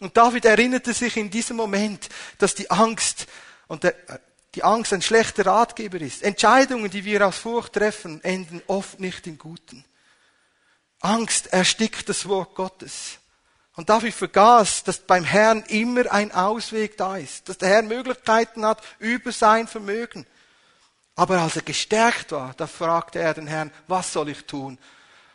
Und 0.00 0.16
David 0.16 0.46
erinnerte 0.46 0.94
sich 0.94 1.16
in 1.16 1.30
diesem 1.30 1.56
Moment, 1.56 2.08
dass 2.38 2.54
die 2.54 2.70
Angst 2.70 3.26
und 3.68 3.84
der, 3.84 3.94
die 4.54 4.64
Angst 4.64 4.92
ein 4.92 5.02
schlechter 5.02 5.46
Ratgeber 5.46 6.00
ist. 6.00 6.22
Entscheidungen, 6.22 6.90
die 6.90 7.04
wir 7.04 7.26
aus 7.26 7.38
Furcht 7.38 7.74
treffen, 7.74 8.22
enden 8.24 8.62
oft 8.66 8.98
nicht 8.98 9.26
im 9.26 9.38
Guten. 9.38 9.84
Angst 11.02 11.48
erstickt 11.48 12.08
das 12.08 12.28
Wort 12.28 12.54
Gottes. 12.54 13.18
Und 13.74 13.88
David 13.88 14.14
vergaß, 14.14 14.84
dass 14.84 14.98
beim 14.98 15.24
Herrn 15.24 15.62
immer 15.68 16.10
ein 16.12 16.30
Ausweg 16.32 16.96
da 16.96 17.16
ist, 17.16 17.48
dass 17.48 17.58
der 17.58 17.70
Herr 17.70 17.82
Möglichkeiten 17.82 18.64
hat 18.64 18.82
über 18.98 19.32
sein 19.32 19.66
Vermögen. 19.66 20.26
Aber 21.14 21.40
als 21.40 21.56
er 21.56 21.62
gestärkt 21.62 22.32
war, 22.32 22.54
da 22.54 22.66
fragte 22.66 23.18
er 23.18 23.34
den 23.34 23.46
Herrn, 23.46 23.72
was 23.88 24.12
soll 24.12 24.28
ich 24.28 24.44
tun? 24.44 24.78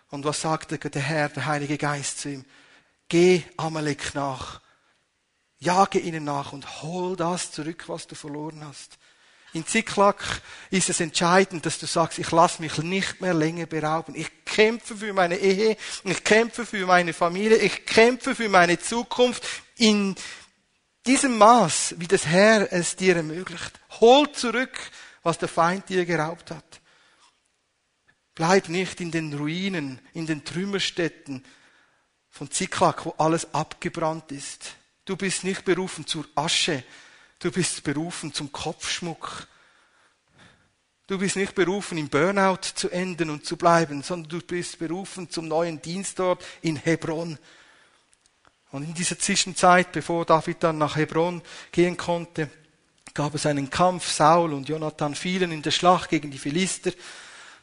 Und 0.09 0.23
was 0.23 0.41
sagte 0.41 0.77
der 0.77 1.01
Herr, 1.01 1.29
der 1.29 1.45
Heilige 1.45 1.77
Geist 1.77 2.19
zu 2.19 2.29
ihm? 2.29 2.45
Geh 3.09 3.43
Amalek 3.57 4.13
nach, 4.15 4.61
jage 5.59 5.99
ihnen 5.99 6.23
nach 6.23 6.53
und 6.53 6.81
hol 6.81 7.15
das 7.15 7.51
zurück, 7.51 7.85
was 7.87 8.07
du 8.07 8.15
verloren 8.15 8.65
hast. 8.65 8.97
In 9.53 9.65
Ziklag 9.65 10.41
ist 10.69 10.89
es 10.89 10.99
entscheidend, 10.99 11.65
dass 11.65 11.79
du 11.79 11.85
sagst, 11.85 12.19
ich 12.19 12.31
lasse 12.31 12.61
mich 12.61 12.77
nicht 12.79 13.21
mehr 13.21 13.33
länger 13.33 13.65
berauben. 13.65 14.13
Ich 14.15 14.45
kämpfe 14.45 14.95
für 14.95 15.13
meine 15.13 15.37
Ehe, 15.37 15.77
ich 16.03 16.23
kämpfe 16.23 16.65
für 16.65 16.85
meine 16.85 17.13
Familie, 17.13 17.57
ich 17.57 17.85
kämpfe 17.85 18.35
für 18.35 18.49
meine 18.49 18.77
Zukunft 18.77 19.43
in 19.77 20.15
diesem 21.05 21.37
Maß, 21.37 21.95
wie 21.97 22.07
das 22.07 22.25
Herr 22.25 22.71
es 22.71 22.95
dir 22.97 23.15
ermöglicht. 23.15 23.79
Hol 24.01 24.29
zurück, 24.33 24.77
was 25.23 25.37
der 25.37 25.47
Feind 25.47 25.87
dir 25.87 26.05
geraubt 26.05 26.51
hat. 26.51 26.81
Bleib 28.35 28.69
nicht 28.69 29.01
in 29.01 29.11
den 29.11 29.33
Ruinen, 29.33 29.99
in 30.13 30.27
den 30.27 30.43
Trümmerstätten 30.43 31.43
von 32.29 32.51
Ziklag, 32.51 33.05
wo 33.05 33.15
alles 33.17 33.53
abgebrannt 33.53 34.31
ist. 34.31 34.75
Du 35.05 35.15
bist 35.15 35.43
nicht 35.43 35.63
berufen 35.65 36.05
zur 36.05 36.27
Asche, 36.35 36.83
Du 37.39 37.51
bist 37.51 37.83
berufen 37.83 38.33
zum 38.33 38.51
Kopfschmuck. 38.51 39.47
Du 41.05 41.19
bist 41.19 41.35
nicht 41.35 41.53
berufen, 41.53 41.97
im 41.97 42.09
Burnout 42.09 42.61
zu 42.73 42.89
enden 42.89 43.29
und 43.29 43.45
zu 43.45 43.57
bleiben, 43.57 44.01
sondern 44.01 44.29
du 44.29 44.45
bist 44.45 44.79
berufen 44.79 45.29
zum 45.29 45.47
neuen 45.47 45.81
Dienst 45.81 46.17
dort 46.17 46.43
in 46.61 46.75
Hebron. 46.75 47.37
Und 48.71 48.83
in 48.83 48.93
dieser 48.93 49.19
Zwischenzeit, 49.19 49.91
bevor 49.91 50.25
David 50.25 50.63
dann 50.63 50.79
nach 50.79 50.95
Hebron 50.95 51.41
gehen 51.71 51.95
konnte, 51.95 52.49
gab 53.13 53.35
es 53.35 53.45
einen 53.45 53.69
Kampf. 53.69 54.09
Saul 54.09 54.51
und 54.53 54.67
Jonathan 54.67 55.15
fielen 55.15 55.51
in 55.51 55.61
der 55.61 55.71
Schlacht 55.71 56.09
gegen 56.09 56.31
die 56.31 56.39
Philister. 56.39 56.91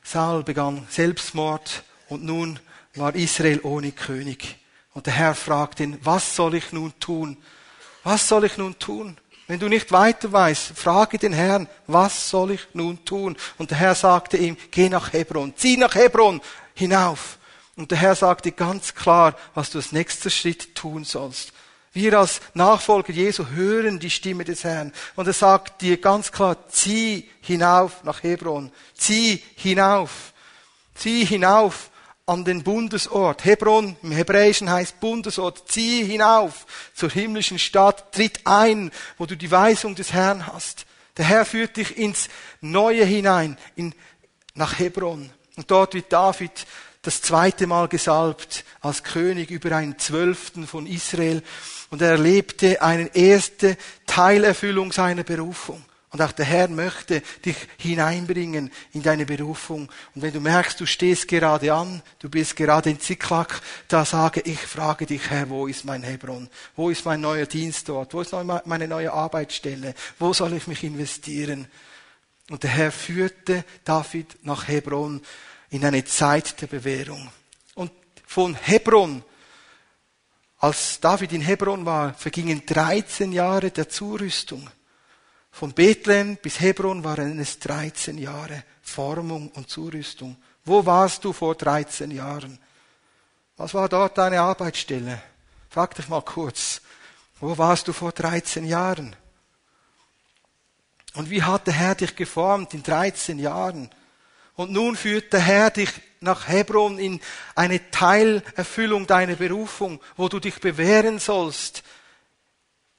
Saul 0.05 0.45
begann 0.45 0.87
Selbstmord 0.89 1.83
und 2.09 2.25
nun 2.25 2.61
war 2.95 3.15
Israel 3.15 3.61
ohne 3.65 3.91
König. 3.91 4.57
Und 4.93 5.07
der 5.07 5.15
Herr 5.15 5.35
fragte 5.35 5.83
ihn, 5.83 5.99
was 6.03 6.37
soll 6.37 6.55
ich 6.55 6.73
nun 6.73 6.99
tun? 7.01 7.37
Was 8.05 8.29
soll 8.29 8.45
ich 8.45 8.57
nun 8.57 8.79
tun? 8.79 9.19
Wenn 9.47 9.61
du 9.61 9.69
nicht 9.69 9.93
weiter 9.93 10.33
weißt, 10.33 10.73
frage 10.75 11.19
den 11.19 11.35
Herrn, 11.35 11.69
was 11.87 12.31
soll 12.31 12.53
ich 12.53 12.67
nun 12.73 13.05
tun? 13.05 13.37
Und 13.59 13.71
der 13.71 13.79
Herr 13.79 13.95
sagte 13.95 14.39
ihm, 14.39 14.57
geh 14.71 14.89
nach 14.89 15.13
Hebron, 15.13 15.53
zieh 15.57 15.77
nach 15.77 15.95
Hebron 15.95 16.41
hinauf. 16.75 17.39
Und 17.77 17.91
der 17.91 17.99
Herr 17.99 18.15
sagte 18.15 18.53
ganz 18.53 18.95
klar, 18.95 19.37
was 19.55 19.71
du 19.71 19.79
als 19.79 19.93
nächster 19.93 20.31
Schritt 20.31 20.75
tun 20.75 21.05
sollst. 21.05 21.53
Wir 21.93 22.19
als 22.19 22.41
Nachfolger 22.55 23.13
Jesu 23.13 23.47
hören 23.47 24.01
die 24.01 24.11
Stimme 24.11 24.45
des 24.45 24.65
Herrn. 24.65 24.93
Und 25.15 25.27
er 25.27 25.33
sagt 25.33 25.83
dir 25.83 26.01
ganz 26.01 26.33
klar, 26.33 26.57
zieh 26.69 27.29
hinauf 27.41 28.03
nach 28.03 28.23
Hebron. 28.23 28.73
Zieh 28.95 29.43
hinauf. 29.57 30.33
Zieh 30.95 31.25
hinauf 31.25 31.91
an 32.27 32.45
den 32.45 32.63
Bundesort. 32.63 33.45
Hebron 33.45 33.97
im 34.03 34.13
Hebräischen 34.13 34.71
heißt 34.71 35.01
Bundesort. 35.01 35.65
Zieh 35.71 36.05
hinauf 36.05 36.67
zur 36.95 37.11
himmlischen 37.11 37.59
Stadt. 37.59 38.13
Tritt 38.13 38.41
ein, 38.45 38.91
wo 39.19 39.27
du 39.27 39.37
die 39.37 39.51
Weisung 39.51 39.95
des 39.95 40.13
Herrn 40.13 40.47
hast. 40.47 40.87
Der 41.17 41.27
Herr 41.27 41.45
führt 41.45 41.77
dich 41.77 41.97
ins 41.97 42.29
Neue 42.61 43.05
hinein, 43.05 43.59
in, 43.77 43.95
nach 44.55 44.79
Hebron. 44.79 45.31
Und 45.57 45.71
dort 45.71 45.95
wird 45.95 46.13
David 46.13 46.67
das 47.03 47.21
zweite 47.21 47.67
Mal 47.67 47.89
gesalbt 47.89 48.65
als 48.81 49.05
König 49.05 49.51
über 49.51 49.77
einen 49.77 49.99
Zwölften 49.99 50.67
von 50.67 50.87
Israel. 50.87 51.43
Und 51.91 52.01
er 52.01 52.13
erlebte 52.13 52.81
eine 52.83 53.15
erste 53.15 53.77
Teilerfüllung 54.07 54.91
seiner 54.91 55.23
Berufung. 55.23 55.85
Und 56.15 56.23
auch 56.23 56.31
der 56.31 56.45
Herr 56.45 56.69
möchte 56.69 57.23
dich 57.45 57.57
hineinbringen 57.77 58.71
in 58.93 59.03
deine 59.03 59.27
Berufung. 59.27 59.91
Und 60.15 60.23
wenn 60.23 60.33
du 60.33 60.39
merkst, 60.39 60.79
du 60.79 60.87
stehst 60.87 61.27
gerade 61.27 61.75
an, 61.75 62.03
du 62.21 62.31
bist 62.31 62.55
gerade 62.55 62.89
in 62.89 63.01
Ziklag, 63.01 63.61
da 63.89 64.05
sage 64.05 64.41
ich, 64.43 64.61
frage 64.61 65.07
dich, 65.07 65.29
Herr, 65.31 65.51
wo 65.51 65.67
ist 65.67 65.85
mein 65.85 66.05
Hebron? 66.05 66.49
Wo 66.77 66.89
ist 66.89 67.05
mein 67.05 67.21
neuer 67.21 67.47
Dienst 67.47 67.89
dort? 67.89 68.15
Wo 68.15 68.21
ist 68.21 68.33
meine 68.33 68.87
neue 68.87 69.13
Arbeitsstelle? 69.13 69.93
Wo 70.21 70.33
soll 70.33 70.53
ich 70.53 70.69
mich 70.69 70.85
investieren? 70.85 71.67
Und 72.49 72.63
der 72.63 72.71
Herr 72.71 72.93
führte 72.93 73.65
David 73.85 74.37
nach 74.43 74.69
Hebron 74.69 75.21
in 75.71 75.85
eine 75.85 76.05
Zeit 76.05 76.63
der 76.63 76.69
Bewährung. 76.69 77.29
Und 77.75 77.91
von 78.25 78.55
Hebron, 78.55 79.25
als 80.59 81.01
David 81.01 81.33
in 81.33 81.41
Hebron 81.41 81.85
war, 81.85 82.15
vergingen 82.15 82.65
13 82.65 83.33
Jahre 83.33 83.73
der 83.73 83.89
Zurüstung. 83.89 84.71
Von 85.55 85.73
Bethlehem 85.73 86.37
bis 86.37 86.59
Hebron 86.59 87.05
waren 87.05 87.39
es 87.39 87.61
13 87.61 88.19
Jahre 88.19 88.65
Formung 88.83 89.53
und 89.53 89.71
Zurüstung. 89.71 90.37
Wo 90.65 90.85
warst 90.85 91.25
du 91.25 91.33
vor 91.33 91.55
13 91.55 92.11
Jahren? 92.11 92.59
Was 93.57 93.73
war 93.73 93.89
dort 93.89 94.19
deine 94.19 94.41
Arbeitsstelle? 94.41 95.23
Frag 95.71 95.95
dich 95.95 96.09
mal 96.09 96.23
kurz. 96.23 96.83
Wo 97.39 97.57
warst 97.57 97.87
du 97.87 97.93
vor 97.93 98.11
13 98.11 98.65
Jahren? 98.65 99.15
Und 101.15 101.31
wie 101.31 101.45
hat 101.45 101.69
der 101.69 101.75
Herr 101.75 101.95
dich 101.95 102.17
geformt 102.17 102.75
in 102.75 102.83
13 102.83 103.39
Jahren? 103.39 103.91
Und 104.57 104.73
nun 104.73 104.97
führt 104.97 105.33
der 105.33 105.41
Herr 105.41 105.71
dich 105.71 105.91
nach 106.19 106.49
Hebron 106.49 106.99
in 106.99 107.21
eine 107.55 107.93
Teilerfüllung 107.93 109.07
deiner 109.07 109.37
Berufung, 109.37 110.01
wo 110.17 110.29
du 110.29 110.41
dich 110.41 110.61
bewähren 110.61 111.21
sollst 111.21 111.85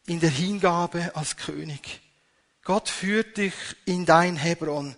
in 0.05 0.21
der 0.21 0.29
Hingabe 0.29 1.11
als 1.15 1.35
König. 1.35 2.04
Gott 2.65 2.89
führt 2.89 3.37
dich 3.37 3.53
in 3.85 4.07
dein 4.07 4.37
Hebron 4.37 4.95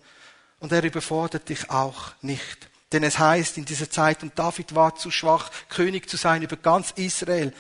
und 0.59 0.71
er 0.71 0.83
überfordert 0.83 1.49
dich 1.49 1.69
auch 1.69 2.13
nicht. 2.21 2.69
Denn 2.93 3.03
es 3.03 3.19
heißt 3.19 3.57
in 3.57 3.65
dieser 3.65 3.89
Zeit, 3.89 4.23
und 4.23 4.39
David 4.39 4.73
war 4.73 4.95
zu 4.95 5.11
schwach, 5.11 5.51
König 5.67 6.09
zu 6.09 6.15
sein 6.15 6.41
über 6.41 6.55
ganz 6.55 6.91
Israel. 6.91 7.53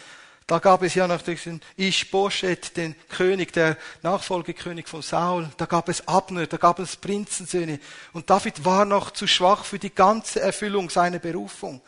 Da 0.47 0.59
gab 0.59 0.81
es 0.81 0.95
ja 0.95 1.09
noch 1.09 1.21
diesen 1.21 1.61
Ishbosheth, 1.75 2.77
den 2.77 2.95
König, 3.09 3.51
der 3.51 3.75
Nachfolgekönig 4.01 4.87
von 4.87 5.01
Saul. 5.01 5.49
Da 5.57 5.65
gab 5.65 5.89
es 5.89 6.07
Abner, 6.07 6.47
da 6.47 6.55
gab 6.55 6.79
es 6.79 6.95
Prinzensöhne. 6.95 7.81
Und 8.13 8.29
David 8.29 8.63
war 8.63 8.85
noch 8.85 9.11
zu 9.11 9.27
schwach 9.27 9.65
für 9.65 9.77
die 9.77 9.93
ganze 9.93 10.39
Erfüllung 10.39 10.89
seiner 10.89 11.19
Berufung. 11.19 11.81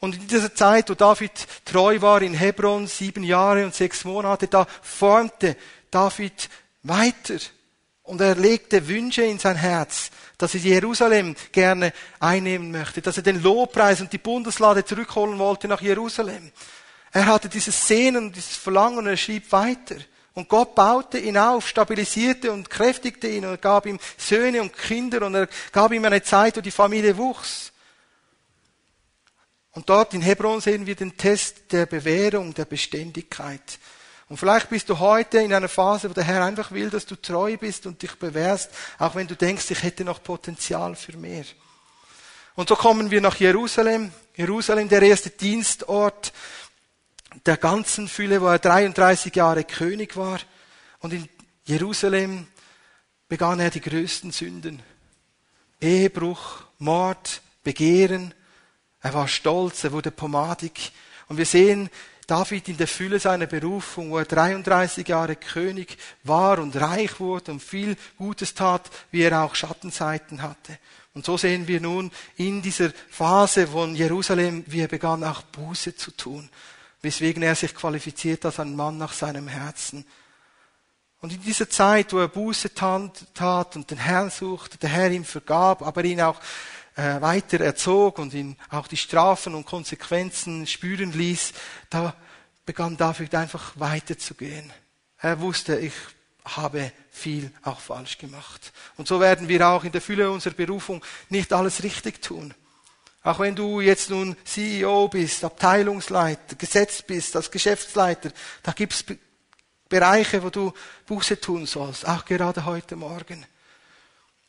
Und 0.00 0.16
in 0.16 0.28
dieser 0.28 0.54
Zeit, 0.54 0.90
wo 0.90 0.94
David 0.94 1.32
treu 1.64 1.98
war 2.02 2.20
in 2.20 2.34
Hebron, 2.34 2.86
sieben 2.86 3.24
Jahre 3.24 3.64
und 3.64 3.74
sechs 3.74 4.04
Monate, 4.04 4.48
da 4.48 4.66
formte 4.82 5.56
David 5.90 6.50
weiter. 6.88 7.38
Und 8.02 8.20
er 8.20 8.36
legte 8.36 8.86
Wünsche 8.86 9.22
in 9.22 9.38
sein 9.38 9.56
Herz, 9.56 10.10
dass 10.38 10.54
er 10.54 10.60
Jerusalem 10.60 11.34
gerne 11.50 11.92
einnehmen 12.20 12.70
möchte, 12.70 13.02
dass 13.02 13.16
er 13.16 13.22
den 13.22 13.42
Lobpreis 13.42 14.00
und 14.00 14.12
die 14.12 14.18
Bundeslade 14.18 14.84
zurückholen 14.84 15.38
wollte 15.38 15.66
nach 15.66 15.80
Jerusalem. 15.80 16.52
Er 17.12 17.26
hatte 17.26 17.48
dieses 17.48 17.88
Sehnen, 17.88 18.32
dieses 18.32 18.56
Verlangen 18.56 18.98
und 18.98 19.06
er 19.06 19.16
schrieb 19.16 19.50
weiter. 19.50 19.96
Und 20.34 20.48
Gott 20.50 20.74
baute 20.74 21.18
ihn 21.18 21.38
auf, 21.38 21.66
stabilisierte 21.66 22.52
und 22.52 22.68
kräftigte 22.68 23.26
ihn 23.26 23.46
und 23.46 23.62
gab 23.62 23.86
ihm 23.86 23.98
Söhne 24.18 24.60
und 24.60 24.76
Kinder 24.76 25.24
und 25.26 25.34
er 25.34 25.48
gab 25.72 25.92
ihm 25.92 26.04
eine 26.04 26.22
Zeit, 26.22 26.58
wo 26.58 26.60
die 26.60 26.70
Familie 26.70 27.16
wuchs. 27.16 27.72
Und 29.72 29.88
dort 29.88 30.14
in 30.14 30.20
Hebron 30.20 30.60
sehen 30.60 30.86
wir 30.86 30.94
den 30.94 31.16
Test 31.16 31.72
der 31.72 31.86
Bewährung, 31.86 32.54
der 32.54 32.66
Beständigkeit. 32.66 33.78
Und 34.28 34.38
vielleicht 34.38 34.70
bist 34.70 34.88
du 34.88 34.98
heute 34.98 35.38
in 35.38 35.54
einer 35.54 35.68
Phase, 35.68 36.10
wo 36.10 36.14
der 36.14 36.24
Herr 36.24 36.44
einfach 36.44 36.72
will, 36.72 36.90
dass 36.90 37.06
du 37.06 37.14
treu 37.14 37.56
bist 37.56 37.86
und 37.86 38.02
dich 38.02 38.14
bewährst, 38.16 38.70
auch 38.98 39.14
wenn 39.14 39.28
du 39.28 39.36
denkst, 39.36 39.70
ich 39.70 39.82
hätte 39.82 40.04
noch 40.04 40.22
Potenzial 40.22 40.96
für 40.96 41.16
mehr. 41.16 41.44
Und 42.56 42.68
so 42.68 42.74
kommen 42.74 43.10
wir 43.10 43.20
nach 43.20 43.36
Jerusalem. 43.36 44.10
Jerusalem, 44.34 44.88
der 44.88 45.02
erste 45.02 45.30
Dienstort 45.30 46.32
der 47.44 47.56
ganzen 47.56 48.08
Fülle, 48.08 48.40
wo 48.40 48.46
er 48.46 48.58
33 48.58 49.34
Jahre 49.34 49.64
König 49.64 50.16
war. 50.16 50.40
Und 51.00 51.12
in 51.12 51.28
Jerusalem 51.64 52.46
begann 53.28 53.60
er 53.60 53.70
die 53.70 53.80
größten 53.80 54.32
Sünden. 54.32 54.82
Ehebruch, 55.80 56.62
Mord, 56.78 57.42
Begehren. 57.62 58.34
Er 59.02 59.14
war 59.14 59.28
stolz, 59.28 59.84
er 59.84 59.92
wurde 59.92 60.10
pomadig. 60.10 60.92
Und 61.28 61.36
wir 61.36 61.46
sehen 61.46 61.90
David 62.26 62.68
in 62.68 62.76
der 62.76 62.88
Fülle 62.88 63.20
seiner 63.20 63.46
Berufung, 63.46 64.10
wo 64.10 64.18
er 64.18 64.24
33 64.24 65.06
Jahre 65.06 65.36
König 65.36 65.96
war 66.24 66.58
und 66.58 66.74
reich 66.74 67.20
wurde 67.20 67.52
und 67.52 67.62
viel 67.62 67.96
Gutes 68.18 68.54
tat, 68.54 68.90
wie 69.12 69.22
er 69.22 69.42
auch 69.42 69.54
Schattenseiten 69.54 70.42
hatte. 70.42 70.78
Und 71.14 71.24
so 71.24 71.36
sehen 71.36 71.66
wir 71.68 71.80
nun 71.80 72.10
in 72.36 72.60
dieser 72.60 72.90
Phase 73.10 73.68
von 73.68 73.94
Jerusalem, 73.94 74.64
wie 74.66 74.80
er 74.80 74.88
begann 74.88 75.24
auch 75.24 75.42
Buße 75.42 75.96
zu 75.96 76.10
tun, 76.10 76.50
weswegen 77.00 77.42
er 77.42 77.54
sich 77.54 77.74
qualifiziert 77.74 78.44
als 78.44 78.60
ein 78.60 78.76
Mann 78.76 78.98
nach 78.98 79.12
seinem 79.12 79.48
Herzen. 79.48 80.04
Und 81.20 81.32
in 81.32 81.40
dieser 81.40 81.70
Zeit, 81.70 82.12
wo 82.12 82.18
er 82.18 82.28
Buße 82.28 82.74
tat 82.74 83.76
und 83.76 83.90
den 83.90 83.98
Herrn 83.98 84.30
suchte, 84.30 84.78
der 84.78 84.90
Herr 84.90 85.10
ihm 85.10 85.24
vergab, 85.24 85.82
aber 85.82 86.04
ihn 86.04 86.20
auch 86.20 86.40
äh, 86.96 87.20
weiter 87.20 87.60
erzog 87.60 88.18
und 88.18 88.34
ihn 88.34 88.56
auch 88.70 88.88
die 88.88 88.96
Strafen 88.96 89.54
und 89.54 89.66
Konsequenzen 89.66 90.66
spüren 90.66 91.12
ließ, 91.12 91.52
da 91.90 92.14
begann 92.64 92.96
David 92.96 93.34
einfach 93.34 93.72
weiterzugehen. 93.76 94.72
Er 95.18 95.40
wusste, 95.40 95.78
ich 95.78 95.92
habe 96.44 96.92
viel 97.10 97.50
auch 97.62 97.80
falsch 97.80 98.18
gemacht. 98.18 98.72
Und 98.96 99.08
so 99.08 99.20
werden 99.20 99.48
wir 99.48 99.66
auch 99.68 99.84
in 99.84 99.92
der 99.92 100.00
Fülle 100.00 100.30
unserer 100.30 100.54
Berufung 100.54 101.04
nicht 101.28 101.52
alles 101.52 101.82
richtig 101.82 102.22
tun. 102.22 102.54
Auch 103.22 103.40
wenn 103.40 103.56
du 103.56 103.80
jetzt 103.80 104.10
nun 104.10 104.36
CEO 104.44 105.08
bist, 105.08 105.42
Abteilungsleiter, 105.42 106.54
gesetzt 106.56 107.06
bist 107.06 107.34
als 107.34 107.50
Geschäftsleiter, 107.50 108.30
da 108.62 108.72
gibt's 108.72 109.04
Bereiche, 109.88 110.42
wo 110.42 110.50
du 110.50 110.72
Buße 111.06 111.40
tun 111.40 111.66
sollst, 111.66 112.06
auch 112.06 112.24
gerade 112.24 112.64
heute 112.64 112.96
Morgen. 112.96 113.44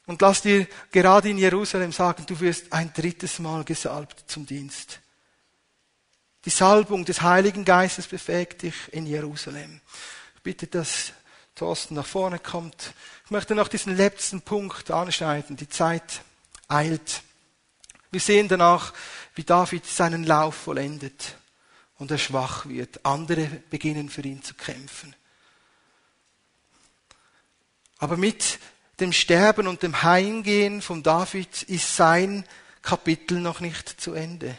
Und 0.07 0.21
lass 0.21 0.41
dir 0.41 0.67
gerade 0.91 1.29
in 1.29 1.37
Jerusalem 1.37 1.91
sagen, 1.91 2.25
du 2.25 2.39
wirst 2.39 2.71
ein 2.73 2.93
drittes 2.93 3.39
Mal 3.39 3.63
gesalbt 3.65 4.23
zum 4.27 4.45
Dienst. 4.45 4.99
Die 6.45 6.49
Salbung 6.49 7.03
des 7.03 7.21
Heiligen 7.21 7.65
Geistes 7.65 8.07
befähigt 8.07 8.61
dich 8.61 8.93
in 8.93 9.05
Jerusalem. 9.05 9.81
Ich 10.37 10.41
bitte, 10.41 10.67
dass 10.67 11.11
Thorsten 11.55 11.95
nach 11.95 12.05
vorne 12.05 12.39
kommt. 12.39 12.93
Ich 13.25 13.31
möchte 13.31 13.53
noch 13.53 13.67
diesen 13.67 13.97
letzten 13.97 14.41
Punkt 14.41 14.89
anschneiden. 14.89 15.57
Die 15.57 15.67
Zeit 15.67 16.21
eilt. 16.69 17.21
Wir 18.09 18.21
sehen 18.21 18.47
danach, 18.47 18.93
wie 19.35 19.43
David 19.43 19.85
seinen 19.85 20.23
Lauf 20.23 20.55
vollendet 20.55 21.35
und 21.97 22.11
er 22.11 22.17
schwach 22.17 22.65
wird. 22.67 23.05
Andere 23.05 23.47
beginnen 23.69 24.09
für 24.09 24.21
ihn 24.21 24.41
zu 24.41 24.53
kämpfen. 24.53 25.13
Aber 27.97 28.15
mit 28.15 28.59
dem 28.99 29.13
Sterben 29.13 29.67
und 29.67 29.83
dem 29.83 30.03
Heimgehen 30.03 30.81
von 30.81 31.03
David 31.03 31.63
ist 31.63 31.95
sein 31.95 32.45
Kapitel 32.81 33.39
noch 33.39 33.59
nicht 33.59 34.01
zu 34.01 34.13
Ende. 34.13 34.57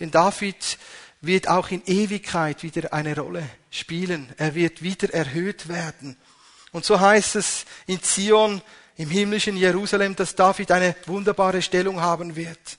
Denn 0.00 0.10
David 0.10 0.78
wird 1.20 1.48
auch 1.48 1.70
in 1.70 1.82
Ewigkeit 1.86 2.62
wieder 2.62 2.92
eine 2.92 3.16
Rolle 3.16 3.48
spielen. 3.70 4.32
Er 4.36 4.54
wird 4.54 4.82
wieder 4.82 5.12
erhöht 5.14 5.68
werden. 5.68 6.16
Und 6.72 6.84
so 6.84 6.98
heißt 6.98 7.36
es 7.36 7.64
in 7.86 8.02
Zion, 8.02 8.62
im 8.96 9.10
himmlischen 9.10 9.56
Jerusalem, 9.56 10.16
dass 10.16 10.34
David 10.34 10.70
eine 10.70 10.94
wunderbare 11.06 11.62
Stellung 11.62 12.00
haben 12.00 12.36
wird. 12.36 12.78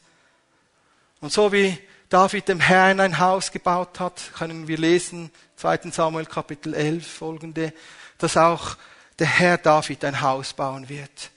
Und 1.21 1.31
so 1.31 1.51
wie 1.51 1.77
David 2.09 2.47
dem 2.47 2.59
Herrn 2.59 2.99
ein 2.99 3.17
Haus 3.17 3.51
gebaut 3.51 3.99
hat, 3.99 4.31
können 4.35 4.67
wir 4.67 4.77
lesen, 4.77 5.31
2. 5.55 5.91
Samuel 5.91 6.25
Kapitel 6.25 6.73
11 6.73 7.07
folgende, 7.07 7.73
dass 8.17 8.37
auch 8.37 8.75
der 9.19 9.27
Herr 9.27 9.57
David 9.57 10.03
ein 10.05 10.21
Haus 10.21 10.53
bauen 10.53 10.89
wird. 10.89 11.31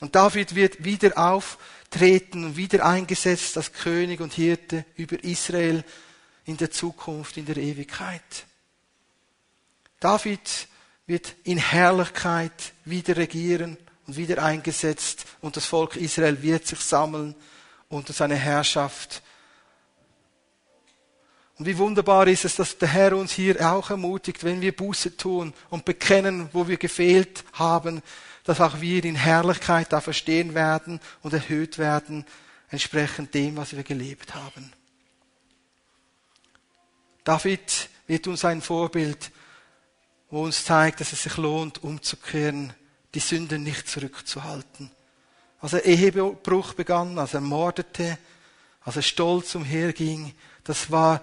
Und 0.00 0.14
David 0.14 0.54
wird 0.54 0.84
wieder 0.84 1.16
auftreten 1.16 2.44
und 2.44 2.56
wieder 2.56 2.84
eingesetzt 2.84 3.56
als 3.56 3.72
König 3.72 4.20
und 4.20 4.34
Hirte 4.34 4.84
über 4.96 5.22
Israel 5.24 5.84
in 6.44 6.56
der 6.56 6.70
Zukunft, 6.70 7.36
in 7.36 7.46
der 7.46 7.56
Ewigkeit. 7.56 8.46
David 10.00 10.68
wird 11.06 11.34
in 11.44 11.58
Herrlichkeit 11.58 12.72
wieder 12.84 13.16
regieren 13.16 13.78
und 14.06 14.16
wieder 14.16 14.42
eingesetzt 14.42 15.24
und 15.40 15.56
das 15.56 15.66
Volk 15.66 15.96
Israel 15.96 16.42
wird 16.42 16.66
sich 16.66 16.80
sammeln 16.80 17.34
unter 17.88 18.12
seine 18.12 18.36
Herrschaft. 18.36 19.22
Und 21.58 21.66
wie 21.66 21.78
wunderbar 21.78 22.26
ist 22.26 22.44
es, 22.44 22.56
dass 22.56 22.76
der 22.76 22.88
Herr 22.88 23.16
uns 23.16 23.32
hier 23.32 23.60
auch 23.72 23.90
ermutigt, 23.90 24.44
wenn 24.44 24.60
wir 24.60 24.76
Buße 24.76 25.16
tun 25.16 25.54
und 25.70 25.84
bekennen, 25.84 26.48
wo 26.52 26.68
wir 26.68 26.76
gefehlt 26.76 27.44
haben, 27.54 28.02
dass 28.44 28.60
auch 28.60 28.80
wir 28.80 29.04
in 29.04 29.16
Herrlichkeit 29.16 29.92
da 29.92 30.00
verstehen 30.00 30.54
werden 30.54 31.00
und 31.22 31.32
erhöht 31.32 31.78
werden, 31.78 32.26
entsprechend 32.68 33.32
dem, 33.34 33.56
was 33.56 33.74
wir 33.74 33.82
gelebt 33.82 34.34
haben. 34.34 34.72
David 37.24 37.88
wird 38.06 38.26
uns 38.26 38.44
ein 38.44 38.60
Vorbild 38.60 39.32
wo 40.30 40.42
uns 40.42 40.64
zeigt, 40.64 41.00
dass 41.00 41.12
es 41.12 41.22
sich 41.22 41.36
lohnt, 41.36 41.82
umzukehren, 41.82 42.72
die 43.14 43.20
Sünden 43.20 43.62
nicht 43.62 43.88
zurückzuhalten. 43.88 44.90
Als 45.60 45.72
er 45.72 45.84
Ehebruch 45.84 46.74
begann, 46.74 47.18
als 47.18 47.34
er 47.34 47.40
mordete, 47.40 48.18
als 48.82 48.96
er 48.96 49.02
stolz 49.02 49.54
umherging, 49.54 50.34
das 50.64 50.90
war 50.90 51.22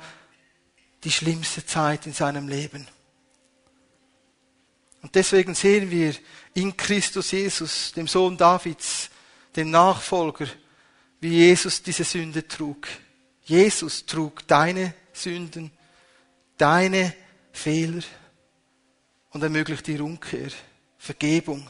die 1.03 1.11
schlimmste 1.11 1.65
Zeit 1.65 2.05
in 2.05 2.13
seinem 2.13 2.47
Leben. 2.47 2.87
Und 5.01 5.15
deswegen 5.15 5.53
sehen 5.53 5.91
wir 5.91 6.15
in 6.53 6.75
Christus 6.77 7.31
Jesus, 7.31 7.91
dem 7.91 8.07
Sohn 8.07 8.37
Davids, 8.37 9.09
dem 9.55 9.69
Nachfolger, 9.69 10.47
wie 11.19 11.29
Jesus 11.29 11.83
diese 11.83 12.05
Sünde 12.05 12.47
trug. 12.47 12.87
Jesus 13.43 14.05
trug 14.05 14.47
deine 14.47 14.93
Sünden, 15.11 15.71
deine 16.57 17.13
Fehler 17.51 18.03
und 19.31 19.43
ermöglicht 19.43 19.85
dir 19.87 20.03
Umkehr, 20.03 20.51
Vergebung, 20.97 21.69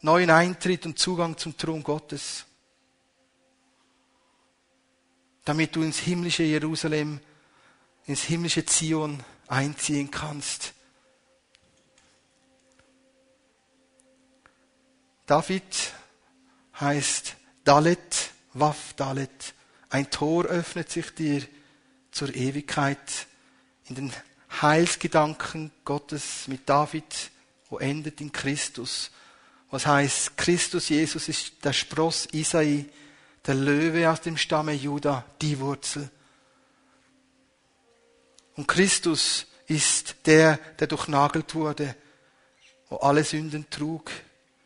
neuen 0.00 0.30
Eintritt 0.30 0.86
und 0.86 0.98
Zugang 0.98 1.36
zum 1.36 1.56
Thron 1.56 1.82
Gottes. 1.82 2.46
Damit 5.44 5.76
du 5.76 5.82
ins 5.82 5.98
himmlische 5.98 6.44
Jerusalem, 6.44 7.20
ins 8.08 8.22
himmlische 8.22 8.64
Zion 8.64 9.22
einziehen 9.46 10.10
kannst. 10.10 10.72
David 15.26 15.92
heißt 16.80 17.36
Dalet, 17.64 18.30
Waf 18.54 18.94
Dalet. 18.94 19.52
Ein 19.90 20.10
Tor 20.10 20.46
öffnet 20.46 20.90
sich 20.90 21.14
dir 21.14 21.46
zur 22.10 22.34
Ewigkeit 22.34 23.26
in 23.88 23.94
den 23.94 24.12
Heilsgedanken 24.62 25.70
Gottes 25.84 26.48
mit 26.48 26.66
David, 26.66 27.30
wo 27.68 27.76
endet 27.76 28.22
in 28.22 28.32
Christus. 28.32 29.10
Was 29.70 29.86
heißt, 29.86 30.38
Christus 30.38 30.88
Jesus 30.88 31.28
ist 31.28 31.62
der 31.62 31.74
Spross 31.74 32.26
Isai, 32.32 32.86
der 33.46 33.54
Löwe 33.54 34.10
aus 34.10 34.22
dem 34.22 34.38
Stamme 34.38 34.72
Juda, 34.72 35.26
die 35.42 35.60
Wurzel. 35.60 36.10
Und 38.58 38.66
Christus 38.66 39.46
ist 39.68 40.16
der, 40.26 40.56
der 40.80 40.88
durchnagelt 40.88 41.54
wurde, 41.54 41.94
wo 42.88 42.96
alle 42.96 43.22
Sünden 43.22 43.70
trug 43.70 44.10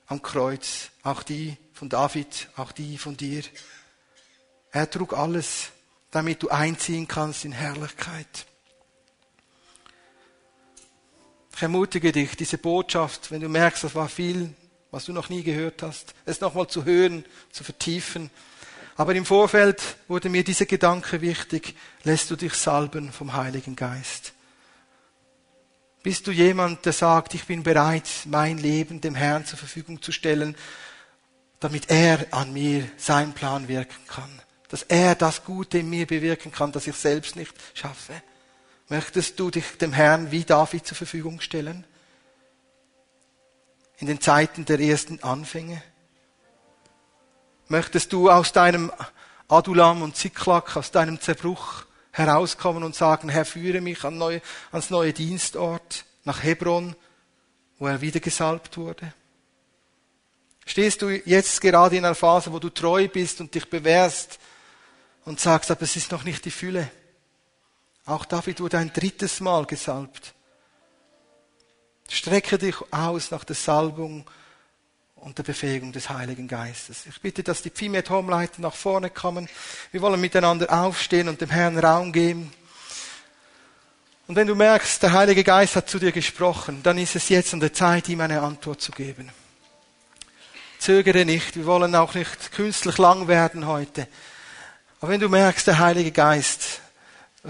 am 0.07 0.23
Kreuz, 0.23 0.89
auch 1.03 1.23
die 1.23 1.59
von 1.75 1.91
David, 1.91 2.49
auch 2.57 2.73
die 2.73 2.97
von 2.97 3.19
dir. 3.19 3.43
Er 4.71 4.91
trug 4.91 5.13
alles, 5.13 5.73
damit 6.11 6.43
du 6.43 6.49
einziehen 6.49 7.07
kannst 7.07 7.45
in 7.45 7.53
Herrlichkeit. 7.53 8.47
Ich 11.55 11.61
ermutige 11.61 12.13
dich, 12.13 12.35
diese 12.35 12.57
Botschaft, 12.57 13.31
wenn 13.31 13.43
du 13.43 13.51
merkst, 13.51 13.85
das 13.85 13.95
war 13.95 14.09
viel, 14.09 14.55
was 14.91 15.05
du 15.05 15.13
noch 15.13 15.29
nie 15.29 15.43
gehört 15.43 15.83
hast, 15.83 16.15
es 16.25 16.41
nochmal 16.41 16.67
zu 16.67 16.87
hören, 16.87 17.27
zu 17.51 17.63
vertiefen. 17.63 18.31
Aber 19.03 19.17
im 19.17 19.27
Vorfeld 19.27 19.83
wurde 20.07 20.29
mir 20.29 20.45
dieser 20.45 20.65
Gedanke 20.65 21.21
wichtig, 21.23 21.75
lässt 22.05 22.31
du 22.31 22.37
dich 22.37 22.55
salben 22.55 23.11
vom 23.11 23.33
Heiligen 23.33 23.75
Geist. 23.75 24.33
Bist 26.05 26.25
du 26.29 26.31
jemand, 26.31 26.87
der 26.87 26.93
sagt, 26.93 27.35
ich 27.35 27.45
bin 27.45 27.65
bereit, 27.65 28.09
mein 28.27 28.59
Leben 28.59 29.01
dem 29.01 29.17
Herrn 29.17 29.45
zur 29.45 29.59
Verfügung 29.59 30.01
zu 30.01 30.13
stellen, 30.13 30.55
damit 31.59 31.91
er 31.91 32.27
an 32.31 32.53
mir 32.53 32.89
seinen 32.97 33.33
Plan 33.33 33.67
wirken 33.67 34.07
kann, 34.07 34.41
dass 34.69 34.85
er 34.85 35.17
das 35.17 35.43
Gute 35.43 35.79
in 35.79 35.91
mir 35.91 36.07
bewirken 36.07 36.53
kann, 36.53 36.71
das 36.71 36.87
ich 36.87 36.95
selbst 36.95 37.35
nicht 37.35 37.55
schaffe? 37.75 38.15
Möchtest 38.89 39.41
du 39.41 39.51
dich 39.51 39.79
dem 39.79 39.93
Herrn 39.93 40.31
wie 40.31 40.45
David 40.45 40.87
zur 40.87 40.97
Verfügung 40.97 41.41
stellen? 41.41 41.85
In 43.99 44.07
den 44.07 44.21
Zeiten 44.21 44.65
der 44.65 44.79
ersten 44.79 45.21
Anfänge? 45.25 45.83
Möchtest 47.73 48.13
du 48.13 48.29
aus 48.29 48.53
deinem 48.53 48.93
Adulam 49.49 50.03
und 50.03 50.15
Ziklag, 50.15 50.77
aus 50.77 50.91
deinem 50.91 51.19
Zerbruch 51.19 51.87
herauskommen 52.11 52.83
und 52.83 52.95
sagen, 52.95 53.31
Herr, 53.31 53.47
führe 53.47 53.81
mich 53.81 54.05
an 54.05 54.19
neue, 54.19 54.43
ans 54.73 54.91
neue 54.91 55.15
Dienstort, 55.15 56.05
nach 56.25 56.43
Hebron, 56.43 56.95
wo 57.79 57.87
er 57.87 58.03
wieder 58.03 58.21
gesalbt 58.21 58.77
wurde? 58.77 59.15
Stehst 60.67 61.01
du 61.01 61.09
jetzt 61.09 61.63
gerade 61.63 61.97
in 61.97 62.05
einer 62.05 62.15
Phase, 62.15 62.53
wo 62.53 62.59
du 62.59 62.69
treu 62.69 63.09
bist 63.09 63.41
und 63.41 63.55
dich 63.55 63.65
bewährst 63.71 64.39
und 65.25 65.41
sagst, 65.41 65.71
aber 65.71 65.81
es 65.81 65.97
ist 65.97 66.13
noch 66.13 66.25
nicht 66.25 66.45
die 66.45 66.51
Fülle? 66.51 66.91
Auch 68.05 68.27
David 68.27 68.61
wurde 68.61 68.77
ein 68.77 68.93
drittes 68.93 69.41
Mal 69.41 69.65
gesalbt. 69.65 70.35
Strecke 72.07 72.59
dich 72.59 72.77
aus 72.91 73.31
nach 73.31 73.45
der 73.45 73.57
Salbung 73.57 74.27
und 75.23 75.39
der 75.39 75.45
Befähigung 75.45 75.93
des 75.93 76.11
Heiligen 76.11 76.49
Geistes. 76.49 77.07
Ich 77.07 77.21
bitte, 77.21 77.45
dass 77.45 77.63
die 77.63 77.71
Pfimet 77.71 78.11
Homeleiter 78.11 78.61
nach 78.61 78.75
vorne 78.75 79.09
kommen. 79.09 79.49
Wir 79.93 80.03
wollen 80.03 80.21
miteinander 80.21 80.73
aufstehen 80.73 81.29
und 81.29 81.41
dem 81.41 81.51
Herrn 81.51 81.79
Raum 81.79 82.13
geben. 82.13 82.53
Und 84.27 84.35
wenn 84.35 84.49
du 84.49 84.57
merkst, 84.57 85.01
der 85.01 85.13
Heilige 85.13 85.45
Geist 85.45 85.77
hat 85.77 85.89
zu 85.89 86.01
dir 86.01 86.11
gesprochen, 86.11 86.83
dann 86.83 86.99
ist 86.99 87.15
es 87.15 87.29
jetzt 87.29 87.55
an 87.55 87.61
der 87.61 87.73
Zeit, 87.73 88.09
ihm 88.09 88.21
eine 88.21 88.41
Antwort 88.41 88.81
zu 88.81 88.91
geben. 88.91 89.31
Zögere 90.81 91.25
nicht, 91.25 91.55
wir 91.55 91.67
wollen 91.67 91.95
auch 91.95 92.15
nicht 92.15 92.51
künstlich 92.51 92.99
lang 92.99 93.29
werden 93.29 93.67
heute. 93.69 94.09
Aber 95.01 95.13
wenn 95.13 95.21
du 95.21 95.29
merkst, 95.29 95.69
der 95.69 95.79
Heilige 95.79 96.11
Geist 96.11 96.81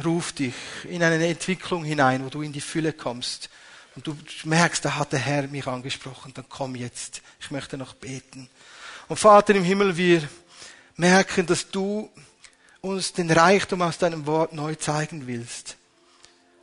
ruft 0.05 0.41
dich 0.41 0.55
in 0.85 1.03
eine 1.03 1.27
Entwicklung 1.27 1.85
hinein, 1.85 2.23
wo 2.23 2.29
du 2.29 2.43
in 2.43 2.53
die 2.53 2.61
Fülle 2.61 2.93
kommst, 2.93 3.49
und 3.95 4.07
du 4.07 4.17
merkst, 4.45 4.85
da 4.85 4.97
hat 4.97 5.13
der 5.13 5.19
Herr 5.19 5.47
mich 5.49 5.67
angesprochen, 5.67 6.33
dann 6.35 6.47
komm 6.49 6.75
jetzt. 6.75 7.23
Ich 7.41 7.51
möchte 7.51 7.77
noch 7.77 7.95
beten. 7.95 8.49
Und 9.09 9.19
Vater 9.19 9.55
im 9.55 9.65
Himmel, 9.65 9.97
wir 9.97 10.29
merken, 10.97 11.47
dass 11.47 11.71
du 11.71 12.09
uns 12.81 13.13
den 13.13 13.31
Reichtum 13.31 13.83
aus 13.83 13.99
deinem 13.99 14.27
Wort 14.27 14.53
neu 14.53 14.75
zeigen 14.75 15.27
willst, 15.27 15.77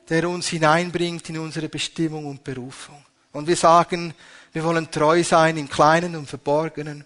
der 0.09 0.27
uns 0.27 0.47
hineinbringt 0.47 1.30
in 1.30 1.38
unsere 1.39 1.69
Bestimmung 1.69 2.25
und 2.25 2.43
Berufung. 2.43 3.05
Und 3.32 3.47
wir 3.47 3.55
sagen, 3.55 4.13
wir 4.51 4.63
wollen 4.63 4.89
treu 4.89 5.23
sein 5.23 5.57
im 5.57 5.69
Kleinen 5.69 6.15
und 6.15 6.27
Verborgenen. 6.27 7.05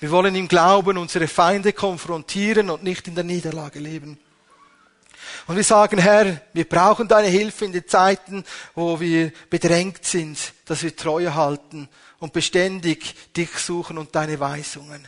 Wir 0.00 0.10
wollen 0.10 0.34
im 0.34 0.48
Glauben 0.48 0.98
unsere 0.98 1.28
Feinde 1.28 1.72
konfrontieren 1.72 2.70
und 2.70 2.82
nicht 2.82 3.06
in 3.08 3.14
der 3.14 3.24
Niederlage 3.24 3.78
leben. 3.78 4.18
Und 5.46 5.56
wir 5.56 5.64
sagen, 5.64 5.98
Herr, 5.98 6.40
wir 6.52 6.64
brauchen 6.64 7.06
deine 7.06 7.28
Hilfe 7.28 7.66
in 7.66 7.72
den 7.72 7.86
Zeiten, 7.86 8.44
wo 8.74 8.98
wir 8.98 9.32
bedrängt 9.50 10.04
sind, 10.04 10.38
dass 10.64 10.82
wir 10.82 10.96
Treue 10.96 11.34
halten 11.34 11.88
und 12.18 12.32
beständig 12.32 13.14
dich 13.36 13.50
suchen 13.58 13.98
und 13.98 14.14
deine 14.14 14.40
Weisungen. 14.40 15.06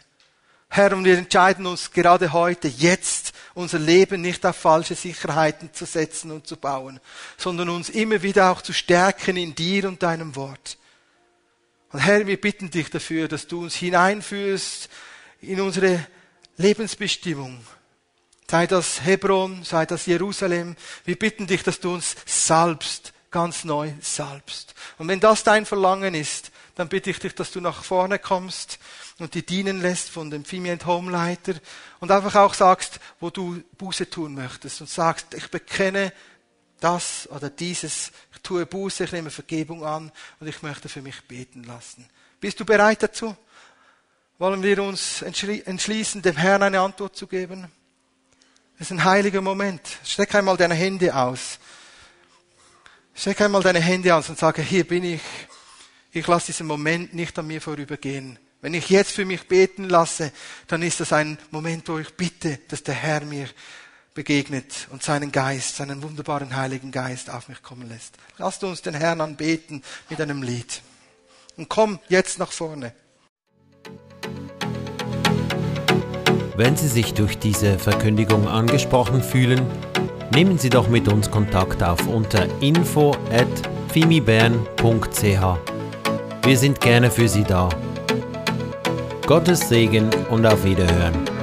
Herr, 0.68 0.92
und 0.92 1.04
wir 1.04 1.16
entscheiden 1.16 1.64
uns 1.66 1.90
gerade 1.90 2.32
heute, 2.32 2.68
jetzt, 2.68 3.32
unser 3.54 3.78
Leben 3.78 4.20
nicht 4.20 4.44
auf 4.44 4.56
falsche 4.56 4.94
Sicherheiten 4.94 5.72
zu 5.72 5.86
setzen 5.86 6.30
und 6.30 6.46
zu 6.46 6.56
bauen, 6.58 7.00
sondern 7.38 7.70
uns 7.70 7.88
immer 7.88 8.20
wieder 8.20 8.50
auch 8.50 8.60
zu 8.60 8.74
stärken 8.74 9.38
in 9.38 9.54
dir 9.54 9.88
und 9.88 10.02
deinem 10.02 10.36
Wort. 10.36 10.76
Und 11.92 12.00
Herr, 12.00 12.26
wir 12.26 12.38
bitten 12.38 12.70
dich 12.70 12.90
dafür, 12.90 13.28
dass 13.28 13.46
du 13.46 13.62
uns 13.62 13.74
hineinführst 13.74 14.90
in 15.40 15.62
unsere 15.62 16.06
Lebensbestimmung, 16.58 17.58
sei 18.48 18.66
das 18.66 19.04
Hebron, 19.04 19.64
sei 19.64 19.86
das 19.86 20.06
Jerusalem. 20.06 20.76
Wir 21.04 21.18
bitten 21.18 21.46
dich, 21.46 21.62
dass 21.62 21.80
du 21.80 21.94
uns 21.94 22.16
salbst, 22.24 23.12
ganz 23.30 23.64
neu 23.64 23.92
salbst. 24.00 24.74
Und 24.98 25.08
wenn 25.08 25.20
das 25.20 25.42
dein 25.42 25.66
Verlangen 25.66 26.14
ist, 26.14 26.52
dann 26.76 26.88
bitte 26.88 27.10
ich 27.10 27.18
dich, 27.18 27.34
dass 27.34 27.50
du 27.50 27.60
nach 27.60 27.82
vorne 27.82 28.18
kommst 28.18 28.78
und 29.18 29.34
dir 29.34 29.42
dienen 29.42 29.80
lässt 29.80 30.10
von 30.10 30.30
dem 30.30 30.44
Fimi 30.44 30.76
Home 30.84 31.10
Leiter 31.10 31.54
und 32.00 32.10
einfach 32.10 32.34
auch 32.36 32.54
sagst, 32.54 33.00
wo 33.18 33.30
du 33.30 33.62
Buße 33.78 34.10
tun 34.10 34.34
möchtest 34.34 34.80
und 34.80 34.90
sagst, 34.90 35.34
ich 35.34 35.50
bekenne 35.50 36.12
das 36.80 37.28
oder 37.30 37.48
dieses, 37.48 38.12
ich 38.34 38.42
tue 38.42 38.66
Buße, 38.66 39.04
ich 39.04 39.12
nehme 39.12 39.30
Vergebung 39.30 39.84
an 39.84 40.12
und 40.38 40.46
ich 40.46 40.62
möchte 40.62 40.90
für 40.90 41.00
mich 41.00 41.22
beten 41.22 41.64
lassen. 41.64 42.06
Bist 42.40 42.60
du 42.60 42.66
bereit 42.66 43.02
dazu? 43.02 43.34
Wollen 44.38 44.62
wir 44.62 44.82
uns 44.82 45.22
entschließen, 45.22 46.20
dem 46.20 46.36
Herrn 46.36 46.62
eine 46.62 46.80
Antwort 46.80 47.16
zu 47.16 47.26
geben? 47.26 47.72
Das 48.78 48.88
ist 48.88 48.92
ein 48.92 49.04
heiliger 49.04 49.40
Moment. 49.40 49.80
Streck 50.04 50.34
einmal 50.34 50.58
deine 50.58 50.74
Hände 50.74 51.14
aus. 51.14 51.58
Streck 53.14 53.40
einmal 53.40 53.62
deine 53.62 53.80
Hände 53.80 54.14
aus 54.14 54.28
und 54.28 54.38
sage, 54.38 54.60
hier 54.60 54.86
bin 54.86 55.02
ich. 55.02 55.22
Ich 56.12 56.26
lasse 56.26 56.46
diesen 56.46 56.66
Moment 56.66 57.14
nicht 57.14 57.38
an 57.38 57.46
mir 57.46 57.62
vorübergehen. 57.62 58.38
Wenn 58.60 58.74
ich 58.74 58.90
jetzt 58.90 59.12
für 59.12 59.24
mich 59.24 59.48
beten 59.48 59.84
lasse, 59.84 60.30
dann 60.66 60.82
ist 60.82 61.00
das 61.00 61.14
ein 61.14 61.38
Moment, 61.50 61.88
wo 61.88 61.98
ich 61.98 62.14
bitte, 62.14 62.58
dass 62.68 62.82
der 62.82 62.94
Herr 62.94 63.22
mir 63.22 63.48
begegnet 64.12 64.88
und 64.90 65.02
seinen 65.02 65.32
Geist, 65.32 65.76
seinen 65.76 66.02
wunderbaren 66.02 66.54
Heiligen 66.54 66.90
Geist 66.90 67.30
auf 67.30 67.48
mich 67.48 67.62
kommen 67.62 67.88
lässt. 67.88 68.16
Lasst 68.36 68.62
uns 68.64 68.82
den 68.82 68.94
Herrn 68.94 69.22
anbeten 69.22 69.82
mit 70.10 70.20
einem 70.20 70.42
Lied. 70.42 70.82
Und 71.56 71.70
komm 71.70 71.98
jetzt 72.08 72.38
nach 72.38 72.52
vorne. 72.52 72.92
Wenn 76.56 76.74
Sie 76.74 76.88
sich 76.88 77.12
durch 77.12 77.38
diese 77.38 77.78
Verkündigung 77.78 78.48
angesprochen 78.48 79.22
fühlen, 79.22 79.60
nehmen 80.34 80.56
Sie 80.56 80.70
doch 80.70 80.88
mit 80.88 81.06
uns 81.12 81.30
Kontakt 81.30 81.82
auf 81.82 82.08
unter 82.08 82.46
info 82.62 83.10
at 83.30 83.46
fimibern.ch. 83.92 85.22
Wir 86.44 86.56
sind 86.56 86.80
gerne 86.80 87.10
für 87.10 87.28
Sie 87.28 87.44
da. 87.44 87.68
Gottes 89.26 89.68
Segen 89.68 90.08
und 90.30 90.46
auf 90.46 90.64
Wiederhören. 90.64 91.35